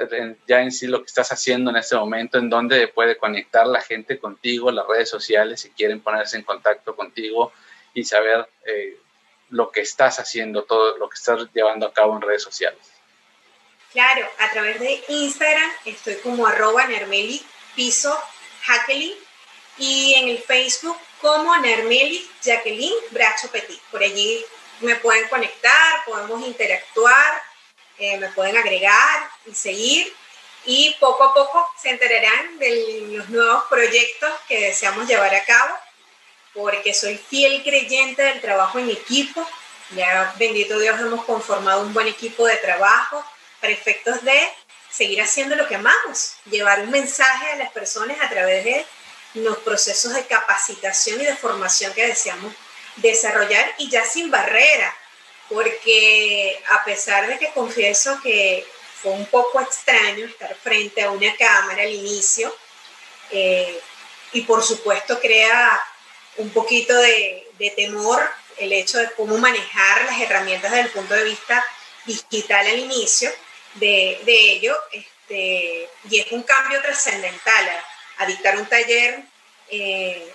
ya 0.46 0.60
en 0.60 0.72
sí 0.72 0.86
lo 0.86 1.00
que 1.00 1.06
estás 1.06 1.32
haciendo 1.32 1.70
en 1.70 1.76
este 1.76 1.96
momento, 1.96 2.38
en 2.38 2.50
dónde 2.50 2.88
puede 2.88 3.16
conectar 3.16 3.66
la 3.66 3.80
gente 3.80 4.18
contigo, 4.18 4.70
las 4.70 4.86
redes 4.86 5.08
sociales, 5.08 5.60
si 5.60 5.70
quieren 5.70 6.00
ponerse 6.00 6.36
en 6.36 6.42
contacto 6.42 6.94
contigo 6.94 7.52
y 7.94 8.04
saber 8.04 8.48
eh, 8.66 8.98
lo 9.50 9.70
que 9.70 9.80
estás 9.80 10.18
haciendo, 10.18 10.64
todo 10.64 10.98
lo 10.98 11.08
que 11.08 11.14
estás 11.14 11.48
llevando 11.54 11.86
a 11.86 11.92
cabo 11.92 12.14
en 12.14 12.22
redes 12.22 12.42
sociales. 12.42 12.80
Claro, 13.92 14.26
a 14.38 14.50
través 14.50 14.78
de 14.80 15.02
Instagram 15.08 15.70
estoy 15.86 16.16
como 16.16 16.46
arroba 16.46 16.86
Nermeli 16.86 17.42
Piso 17.74 18.16
Jacqueline 18.66 19.16
y 19.78 20.14
en 20.14 20.28
el 20.28 20.38
Facebook 20.38 20.98
como 21.22 21.56
Nermeli 21.56 22.28
Jacqueline 22.42 22.94
Bracho 23.10 23.48
Petit. 23.50 23.80
Por 23.90 24.02
allí 24.02 24.44
me 24.80 24.96
pueden 24.96 25.26
conectar, 25.28 26.04
podemos 26.04 26.46
interactuar 26.46 27.47
eh, 27.98 28.18
me 28.18 28.28
pueden 28.30 28.56
agregar 28.56 29.30
y 29.46 29.54
seguir 29.54 30.12
y 30.64 30.94
poco 31.00 31.24
a 31.24 31.34
poco 31.34 31.68
se 31.80 31.90
enterarán 31.90 32.58
de 32.58 33.08
los 33.12 33.28
nuevos 33.28 33.64
proyectos 33.70 34.30
que 34.46 34.60
deseamos 34.60 35.08
llevar 35.08 35.34
a 35.34 35.44
cabo, 35.44 35.74
porque 36.52 36.92
soy 36.92 37.16
fiel 37.16 37.62
creyente 37.62 38.22
del 38.22 38.40
trabajo 38.40 38.78
en 38.78 38.90
equipo. 38.90 39.46
Ya, 39.90 40.34
bendito 40.38 40.78
Dios, 40.78 41.00
hemos 41.00 41.24
conformado 41.24 41.82
un 41.82 41.94
buen 41.94 42.08
equipo 42.08 42.46
de 42.46 42.56
trabajo 42.56 43.24
para 43.60 43.72
efectos 43.72 44.22
de 44.22 44.48
seguir 44.90 45.22
haciendo 45.22 45.54
lo 45.56 45.66
que 45.66 45.76
amamos, 45.76 46.34
llevar 46.50 46.80
un 46.80 46.90
mensaje 46.90 47.52
a 47.52 47.56
las 47.56 47.70
personas 47.72 48.18
a 48.20 48.28
través 48.28 48.64
de 48.64 48.86
los 49.34 49.58
procesos 49.58 50.14
de 50.14 50.26
capacitación 50.26 51.20
y 51.20 51.24
de 51.24 51.36
formación 51.36 51.92
que 51.92 52.06
deseamos 52.06 52.52
desarrollar 52.96 53.74
y 53.78 53.88
ya 53.88 54.04
sin 54.04 54.30
barrera, 54.30 54.94
porque 55.48 56.60
a 56.70 56.84
pesar 56.84 57.26
de 57.26 57.38
que 57.38 57.52
confieso 57.52 58.20
que 58.22 58.66
fue 59.02 59.12
un 59.12 59.26
poco 59.26 59.60
extraño 59.60 60.26
estar 60.26 60.54
frente 60.56 61.02
a 61.02 61.10
una 61.10 61.34
cámara 61.36 61.82
al 61.82 61.92
inicio, 61.92 62.54
eh, 63.30 63.80
y 64.32 64.42
por 64.42 64.62
supuesto 64.62 65.20
crea 65.20 65.82
un 66.36 66.50
poquito 66.50 66.96
de, 66.96 67.48
de, 67.58 67.70
temor 67.70 68.22
el 68.58 68.72
hecho 68.72 68.98
de 68.98 69.10
cómo 69.12 69.38
manejar 69.38 70.04
las 70.04 70.20
herramientas 70.20 70.70
desde 70.70 70.86
el 70.86 70.92
punto 70.92 71.14
de 71.14 71.24
vista 71.24 71.64
digital 72.04 72.66
al 72.66 72.78
inicio 72.78 73.30
de, 73.74 74.20
de 74.24 74.52
ello, 74.52 74.76
este, 74.92 75.88
y 76.10 76.20
es 76.20 76.32
un 76.32 76.42
cambio 76.42 76.80
trascendental 76.82 77.68
a, 77.68 78.22
a, 78.22 78.26
dictar 78.26 78.56
un 78.56 78.66
taller 78.66 79.22
eh, 79.70 80.32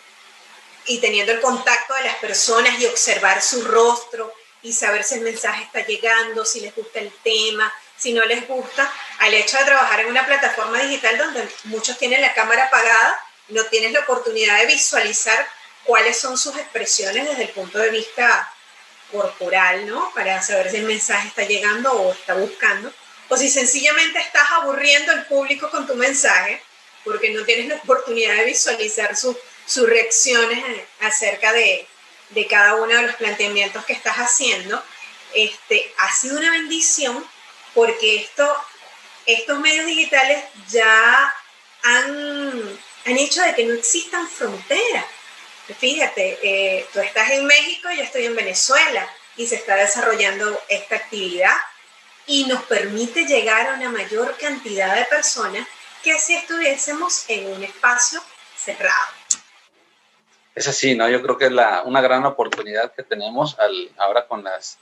y 0.85 0.99
teniendo 0.99 1.31
el 1.31 1.41
contacto 1.41 1.93
de 1.95 2.03
las 2.03 2.15
personas 2.17 2.79
y 2.79 2.85
observar 2.85 3.41
su 3.41 3.63
rostro, 3.63 4.33
y 4.63 4.71
saber 4.71 5.03
si 5.03 5.15
el 5.15 5.21
mensaje 5.21 5.63
está 5.63 5.85
llegando, 5.85 6.45
si 6.45 6.61
les 6.61 6.73
gusta 6.73 6.99
el 6.99 7.11
tema, 7.23 7.71
si 7.97 8.13
no 8.13 8.23
les 8.25 8.47
gusta, 8.47 8.91
al 9.19 9.33
hecho 9.33 9.57
de 9.57 9.65
trabajar 9.65 9.99
en 9.99 10.07
una 10.07 10.25
plataforma 10.25 10.79
digital 10.81 11.17
donde 11.17 11.47
muchos 11.65 11.97
tienen 11.97 12.21
la 12.21 12.33
cámara 12.33 12.65
apagada, 12.65 13.19
no 13.49 13.63
tienes 13.65 13.91
la 13.91 13.99
oportunidad 13.99 14.59
de 14.59 14.67
visualizar 14.67 15.47
cuáles 15.83 16.17
son 16.17 16.37
sus 16.37 16.55
expresiones 16.55 17.27
desde 17.27 17.43
el 17.43 17.49
punto 17.49 17.77
de 17.77 17.89
vista 17.89 18.51
corporal, 19.11 19.85
¿no? 19.85 20.11
Para 20.15 20.41
saber 20.41 20.71
si 20.71 20.77
el 20.77 20.83
mensaje 20.83 21.27
está 21.27 21.43
llegando 21.43 21.91
o 21.91 22.13
está 22.13 22.33
buscando, 22.33 22.91
o 23.29 23.37
si 23.37 23.49
sencillamente 23.49 24.19
estás 24.19 24.49
aburriendo 24.51 25.11
al 25.11 25.25
público 25.27 25.69
con 25.69 25.85
tu 25.85 25.95
mensaje, 25.95 26.61
porque 27.03 27.31
no 27.31 27.43
tienes 27.43 27.67
la 27.67 27.75
oportunidad 27.75 28.37
de 28.37 28.45
visualizar 28.45 29.15
sus 29.15 29.35
reacciones 29.89 30.63
acerca 31.01 31.51
de, 31.51 31.87
de 32.33 32.47
cada 32.47 32.75
uno 32.75 32.95
de 32.95 33.03
los 33.03 33.15
planteamientos 33.15 33.85
que 33.85 33.93
estás 33.93 34.17
haciendo, 34.17 34.83
este, 35.33 35.93
ha 35.97 36.11
sido 36.13 36.37
una 36.37 36.51
bendición 36.51 37.25
porque 37.73 38.17
esto, 38.17 38.55
estos 39.25 39.59
medios 39.59 39.85
digitales 39.85 40.43
ya 40.69 41.33
han, 41.83 42.79
han 43.05 43.17
hecho 43.17 43.41
de 43.41 43.55
que 43.55 43.65
no 43.65 43.73
existan 43.73 44.27
fronteras. 44.27 45.05
Fíjate, 45.79 46.39
eh, 46.43 46.87
tú 46.91 46.99
estás 46.99 47.31
en 47.31 47.45
México, 47.45 47.89
yo 47.91 48.03
estoy 48.03 48.25
en 48.25 48.35
Venezuela 48.35 49.09
y 49.37 49.47
se 49.47 49.55
está 49.55 49.75
desarrollando 49.75 50.61
esta 50.67 50.95
actividad 50.95 51.55
y 52.27 52.45
nos 52.45 52.63
permite 52.63 53.25
llegar 53.25 53.67
a 53.67 53.73
una 53.73 53.89
mayor 53.89 54.37
cantidad 54.37 54.95
de 54.95 55.05
personas 55.05 55.67
que 56.03 56.19
si 56.19 56.35
estuviésemos 56.35 57.25
en 57.29 57.47
un 57.47 57.63
espacio 57.63 58.21
cerrado 58.55 59.22
es 60.55 60.67
así, 60.67 60.95
¿no? 60.95 61.09
Yo 61.09 61.21
creo 61.21 61.37
que 61.37 61.45
es 61.45 61.51
la, 61.51 61.83
una 61.83 62.01
gran 62.01 62.25
oportunidad 62.25 62.93
que 62.93 63.03
tenemos 63.03 63.57
al, 63.59 63.89
ahora 63.97 64.27
con 64.27 64.43
las, 64.43 64.77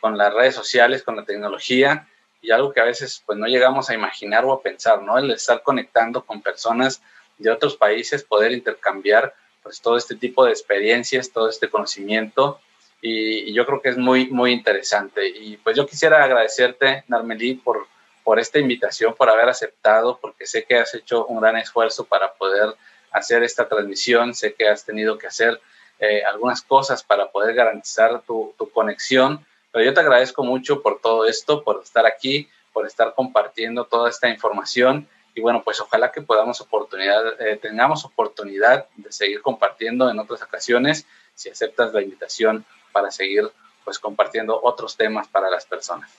con 0.00 0.18
las 0.18 0.32
redes 0.32 0.54
sociales, 0.54 1.02
con 1.02 1.16
la 1.16 1.24
tecnología 1.24 2.08
y 2.40 2.50
algo 2.50 2.72
que 2.72 2.80
a 2.80 2.84
veces 2.84 3.22
pues 3.24 3.38
no 3.38 3.46
llegamos 3.46 3.88
a 3.88 3.94
imaginar 3.94 4.44
o 4.44 4.52
a 4.52 4.62
pensar, 4.62 5.02
¿no? 5.02 5.16
El 5.18 5.30
estar 5.30 5.62
conectando 5.62 6.24
con 6.24 6.42
personas 6.42 7.00
de 7.38 7.50
otros 7.50 7.76
países, 7.76 8.24
poder 8.24 8.52
intercambiar 8.52 9.34
pues 9.62 9.80
todo 9.80 9.96
este 9.96 10.16
tipo 10.16 10.44
de 10.44 10.50
experiencias, 10.50 11.30
todo 11.30 11.48
este 11.48 11.70
conocimiento 11.70 12.60
y, 13.02 13.52
yo 13.52 13.66
creo 13.66 13.82
que 13.82 13.90
es 13.90 13.98
muy, 13.98 14.28
muy 14.30 14.52
interesante. 14.52 15.28
Y 15.28 15.56
pues 15.58 15.76
yo 15.76 15.86
quisiera 15.86 16.22
agradecerte, 16.22 17.04
Narmelí, 17.08 17.54
por, 17.54 17.86
por 18.22 18.38
esta 18.38 18.60
invitación, 18.60 19.14
por 19.14 19.28
haber 19.28 19.48
aceptado, 19.48 20.18
porque 20.20 20.46
sé 20.46 20.64
que 20.64 20.76
has 20.76 20.94
hecho 20.94 21.26
un 21.26 21.40
gran 21.40 21.56
esfuerzo 21.56 22.04
para 22.04 22.32
poder 22.34 22.74
hacer 23.12 23.42
esta 23.42 23.68
transmisión. 23.68 24.34
Sé 24.34 24.54
que 24.54 24.68
has 24.68 24.84
tenido 24.84 25.18
que 25.18 25.26
hacer 25.26 25.60
eh, 25.98 26.24
algunas 26.24 26.62
cosas 26.62 27.02
para 27.02 27.30
poder 27.30 27.54
garantizar 27.54 28.22
tu, 28.22 28.54
conexión, 28.72 29.46
pero 29.70 29.84
yo 29.84 29.94
te 29.94 30.00
agradezco 30.00 30.42
mucho 30.42 30.82
por 30.82 31.00
todo 31.00 31.26
esto, 31.26 31.62
por 31.62 31.80
estar 31.82 32.06
aquí, 32.06 32.48
por 32.72 32.86
estar 32.86 33.14
compartiendo 33.14 33.84
toda 33.84 34.10
esta 34.10 34.28
información 34.28 35.08
Y 35.34 35.40
bueno, 35.40 35.62
pues 35.62 35.80
ojalá 35.80 36.10
que 36.10 36.20
podamos 36.20 36.60
oportunidad, 36.60 37.40
eh, 37.40 37.56
tengamos 37.56 38.04
oportunidad 38.04 38.86
de 38.96 39.12
seguir 39.12 39.40
compartiendo 39.42 40.10
en 40.10 40.18
otras 40.18 40.42
ocasiones, 40.42 41.06
si 41.34 41.48
aceptas 41.48 41.94
la 41.94 42.02
invitación 42.02 42.66
para 42.92 43.10
seguir 43.10 43.50
pues 43.84 43.98
compartiendo 43.98 44.60
otros 44.62 44.96
temas 44.96 45.28
para 45.28 45.48
las 45.50 45.64
personas. 45.64 46.10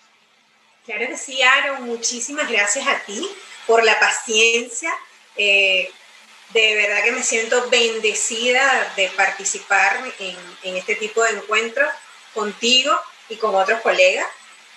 Claro 0.86 1.08
que 1.08 1.18
sí, 1.18 1.40
muchísimas 1.82 2.50
gracias 2.50 2.88
a 2.88 3.00
ti 3.06 3.28
por 3.68 3.84
la 3.84 4.00
paciencia. 4.00 4.92
Eh, 5.36 5.92
de 6.54 6.76
verdad 6.76 7.04
que 7.04 7.12
me 7.12 7.24
siento 7.24 7.70
bendecida 7.70 8.94
de 8.96 9.10
participar 9.10 10.04
en, 10.20 10.78
este 10.78 10.96
tipo 10.96 11.24
de 11.24 11.32
encuentros 11.32 11.90
contigo 12.34 12.98
y 13.30 13.38
con 13.38 13.56
otros 13.56 13.82
colegas. 13.82 14.28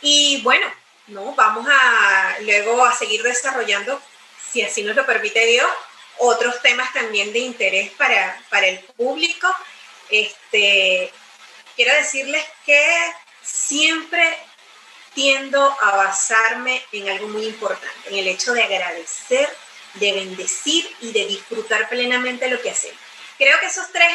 Y 0.00 0.40
bueno, 0.42 0.66
no, 1.08 1.34
vamos 1.34 1.66
a 1.68 2.36
luego 2.40 2.84
a 2.84 2.96
seguir 2.96 3.22
desarrollando, 3.22 4.00
si 4.50 4.62
así 4.62 4.82
nos 4.82 4.96
lo 4.96 5.04
permite 5.04 5.44
Dios, 5.46 5.70
otros 6.18 6.62
temas 6.62 6.92
también 6.92 7.32
de 7.32 7.40
interés 7.40 7.90
para, 7.92 8.40
para 8.48 8.66
el 8.66 8.78
público. 8.80 9.48
Este, 10.08 11.12
quiero 11.74 11.94
decirles 11.94 12.44
que 12.64 13.12
siempre 13.42 14.38
tiendo 15.14 15.76
a 15.80 15.96
basarme 15.96 16.82
en 16.92 17.08
algo 17.08 17.28
muy 17.28 17.46
importante, 17.46 18.08
en 18.08 18.16
el 18.16 18.28
hecho 18.28 18.52
de 18.52 18.62
agradecer, 18.62 19.48
de 19.98 20.12
bendecir 20.12 20.88
y 21.00 21.12
de 21.12 21.26
disfrutar 21.26 21.88
plenamente 21.88 22.48
lo 22.48 22.60
que 22.60 22.70
hacemos. 22.70 22.98
Creo 23.38 23.58
que 23.60 23.66
esos 23.66 23.90
tres 23.92 24.08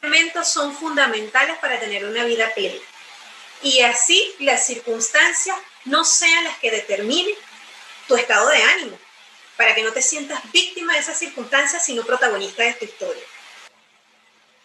elementos 0.00 0.48
son 0.48 0.74
fundamentales 0.74 1.58
para 1.58 1.78
tener 1.78 2.04
una 2.04 2.24
vida 2.24 2.52
plena. 2.54 2.78
Y 3.62 3.80
así 3.82 4.34
las 4.40 4.66
circunstancias 4.66 5.56
no 5.84 6.04
sean 6.04 6.44
las 6.44 6.58
que 6.58 6.70
determinen 6.70 7.34
tu 8.08 8.16
estado 8.16 8.48
de 8.48 8.62
ánimo, 8.62 8.98
para 9.56 9.74
que 9.74 9.82
no 9.82 9.92
te 9.92 10.02
sientas 10.02 10.40
víctima 10.52 10.94
de 10.94 10.98
esas 10.98 11.18
circunstancias, 11.18 11.84
sino 11.84 12.04
protagonista 12.04 12.64
de 12.64 12.72
tu 12.74 12.84
historia. 12.84 13.22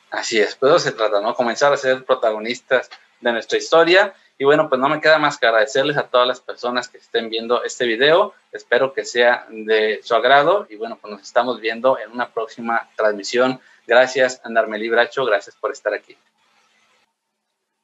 Así 0.10 0.40
es, 0.40 0.56
pues 0.56 0.82
se 0.84 0.94
trata, 0.94 1.22
¿no? 1.22 1.36
Comenzar 1.36 1.72
a 1.72 1.78
ser 1.78 2.04
protagonistas 2.06 2.90
de 3.20 3.32
nuestra 3.32 3.58
historia. 3.58 4.16
Y 4.40 4.46
bueno, 4.46 4.70
pues 4.70 4.80
no 4.80 4.88
me 4.88 5.02
queda 5.02 5.18
más 5.18 5.38
que 5.38 5.48
agradecerles 5.48 5.98
a 5.98 6.08
todas 6.08 6.28
las 6.28 6.40
personas 6.42 6.88
que 6.88 7.00
estén 7.00 7.30
viendo 7.30 7.64
este 7.64 7.86
video. 7.86 8.36
Espero 8.52 8.94
que 8.94 9.04
sea 9.04 9.48
de 9.50 10.00
su 10.04 10.14
agrado 10.14 10.68
y 10.70 10.76
bueno, 10.76 10.98
pues 11.02 11.12
nos 11.12 11.24
estamos 11.24 11.60
viendo 11.60 11.98
en 11.98 12.12
una 12.12 12.32
próxima 12.32 12.88
transmisión. 12.96 13.60
Gracias, 13.88 14.40
Andarmeli 14.44 14.90
Bracho, 14.90 15.26
gracias 15.26 15.56
por 15.56 15.72
estar 15.72 15.94
aquí. 15.94 16.16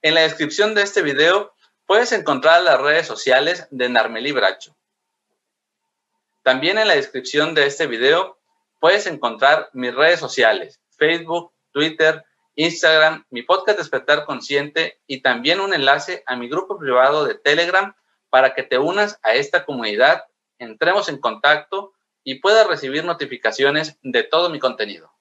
En 0.04 0.14
la 0.14 0.22
descripción 0.22 0.76
de 0.76 0.84
este 0.84 1.02
video 1.02 1.54
puedes 1.88 2.12
encontrar 2.12 2.62
las 2.62 2.80
redes 2.80 3.08
sociales 3.08 3.68
de 3.72 3.90
Narmeli 3.90 4.32
Bracho. 4.32 4.76
También 6.44 6.78
en 6.78 6.88
la 6.88 6.96
descripción 6.96 7.56
de 7.56 7.66
este 7.66 7.88
video 7.88 8.38
puedes 8.80 9.08
encontrar 9.08 9.70
mis 9.74 9.96
redes 9.96 10.20
sociales, 10.20 10.80
Facebook, 10.98 11.52
Twitter, 11.72 12.24
Instagram, 12.56 13.26
mi 13.32 13.42
podcast 13.42 13.80
Despertar 13.80 14.26
Consciente 14.26 15.02
y 15.08 15.22
también 15.22 15.60
un 15.60 15.74
enlace 15.74 16.24
a 16.28 16.36
mi 16.36 16.48
grupo 16.48 16.78
privado 16.78 17.26
de 17.26 17.34
Telegram 17.34 17.96
para 18.30 18.54
que 18.54 18.62
te 18.62 18.78
unas 18.78 19.20
a 19.24 19.34
esta 19.34 19.66
comunidad, 19.66 20.26
entremos 20.60 21.10
en 21.10 21.18
contacto 21.18 21.94
y 22.24 22.36
puedas 22.36 22.68
recibir 22.68 23.04
notificaciones 23.06 23.98
de 24.04 24.24
todo 24.24 24.50
mi 24.50 24.60
contenido. 24.60 25.12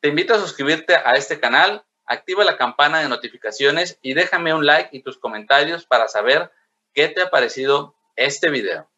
Te 0.00 0.08
invito 0.08 0.34
a 0.34 0.38
suscribirte 0.38 0.96
a 0.96 1.12
este 1.12 1.40
canal, 1.40 1.84
activa 2.04 2.44
la 2.44 2.58
campana 2.58 3.00
de 3.00 3.08
notificaciones 3.08 3.98
y 4.02 4.12
déjame 4.12 4.52
un 4.52 4.66
like 4.66 4.90
y 4.92 5.02
tus 5.02 5.16
comentarios 5.16 5.86
para 5.86 6.08
saber 6.08 6.52
qué 6.92 7.08
te 7.08 7.22
ha 7.22 7.30
parecido 7.30 7.94
este 8.16 8.50
video. 8.50 8.91